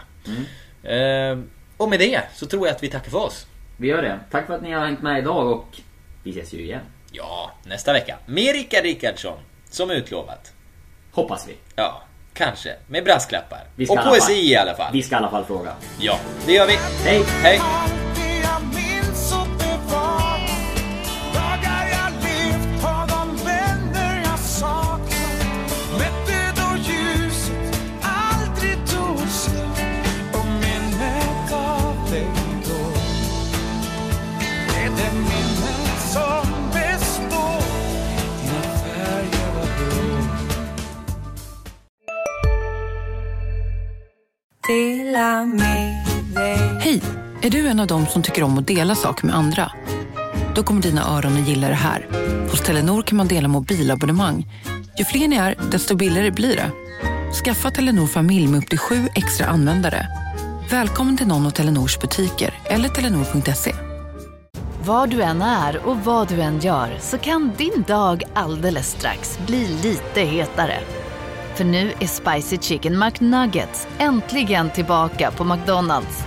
Eh, 0.83 1.39
och 1.77 1.89
med 1.89 1.99
det 1.99 2.23
så 2.35 2.47
tror 2.47 2.67
jag 2.67 2.77
att 2.77 2.83
vi 2.83 2.89
tackar 2.89 3.11
för 3.11 3.19
oss. 3.19 3.47
Vi 3.77 3.89
gör 3.89 4.03
det. 4.03 4.21
Tack 4.31 4.47
för 4.47 4.55
att 4.55 4.63
ni 4.63 4.73
har 4.73 4.87
hängt 4.87 5.03
med 5.03 5.19
idag 5.19 5.47
och 5.53 5.67
vi 6.23 6.31
ses 6.31 6.55
ju 6.55 6.63
igen. 6.65 6.81
Ja, 7.13 7.53
nästa 7.65 7.93
vecka. 7.93 8.19
Med 8.27 8.55
Rickard 8.55 8.83
Rickardsson, 8.83 9.39
som 9.75 9.91
utlovat. 9.91 10.53
Hoppas 11.13 11.49
vi. 11.49 11.57
Ja, 11.77 12.03
kanske. 12.35 12.77
Med 12.87 13.05
brasklappar. 13.05 13.65
Och 13.89 13.99
poesi 13.99 14.51
i 14.51 14.57
alla 14.57 14.75
fall. 14.75 14.93
Vi 14.93 15.03
ska 15.03 15.15
i 15.15 15.19
alla 15.19 15.31
fall 15.31 15.45
fråga. 15.45 15.73
Ja, 16.01 16.19
det 16.47 16.53
gör 16.53 16.67
vi. 16.67 16.77
Hej! 17.05 17.25
Hej! 17.43 17.61
Hej! 46.81 47.03
Är 47.43 47.51
du 47.51 47.67
en 47.69 47.81
av 47.81 47.87
dem 47.87 48.07
som 48.07 48.23
tycker 48.23 48.43
om 48.43 48.59
att 48.59 48.67
dela 48.67 48.95
saker 48.95 49.27
med 49.27 49.37
andra? 49.37 49.73
Då 50.55 50.63
kommer 50.63 50.83
dina 50.83 51.17
öron 51.17 51.33
att 51.33 51.49
gilla 51.49 51.69
det 51.69 51.75
här. 51.75 52.07
Hos 52.51 52.61
Telenor 52.61 53.03
kan 53.03 53.17
man 53.17 53.29
dela 53.29 53.49
mobilabonnemang. 53.49 54.47
Ju 54.99 55.05
fler 55.05 55.29
ni 55.29 55.37
är, 55.37 55.55
desto 55.71 55.97
billigare 55.97 56.31
blir 56.31 56.57
det. 56.57 56.71
Skaffa 57.45 57.71
Telenor 57.71 58.07
familj 58.07 58.49
med 58.49 58.59
upp 58.59 58.69
till 58.69 58.79
sju 58.79 59.09
extra 59.15 59.47
användare. 59.47 60.07
Välkommen 60.71 61.17
till 61.17 61.27
någon 61.27 61.47
av 61.47 61.51
Telenors 61.51 61.99
butiker 61.99 62.55
eller 62.65 62.89
telenor.se. 62.89 63.75
Var 64.85 65.07
du 65.07 65.23
än 65.23 65.43
är 65.43 65.87
och 65.87 65.97
vad 65.97 66.29
du 66.29 66.41
än 66.41 66.61
gör 66.61 66.99
så 67.01 67.19
kan 67.19 67.53
din 67.59 67.85
dag 67.87 68.23
alldeles 68.35 68.91
strax 68.91 69.39
bli 69.47 69.67
lite 69.83 70.21
hetare. 70.21 70.79
För 71.55 71.65
nu 71.65 71.93
är 72.01 72.07
Spicy 72.07 72.59
Chicken 72.59 72.99
McNuggets 72.99 73.89
äntligen 73.99 74.71
tillbaka 74.71 75.31
på 75.31 75.45
McDonalds. 75.45 76.25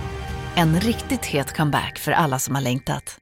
En 0.56 0.80
riktigt 0.80 1.24
het 1.24 1.56
comeback 1.56 1.98
för 1.98 2.12
alla 2.12 2.38
som 2.38 2.54
har 2.54 2.62
längtat. 2.62 3.18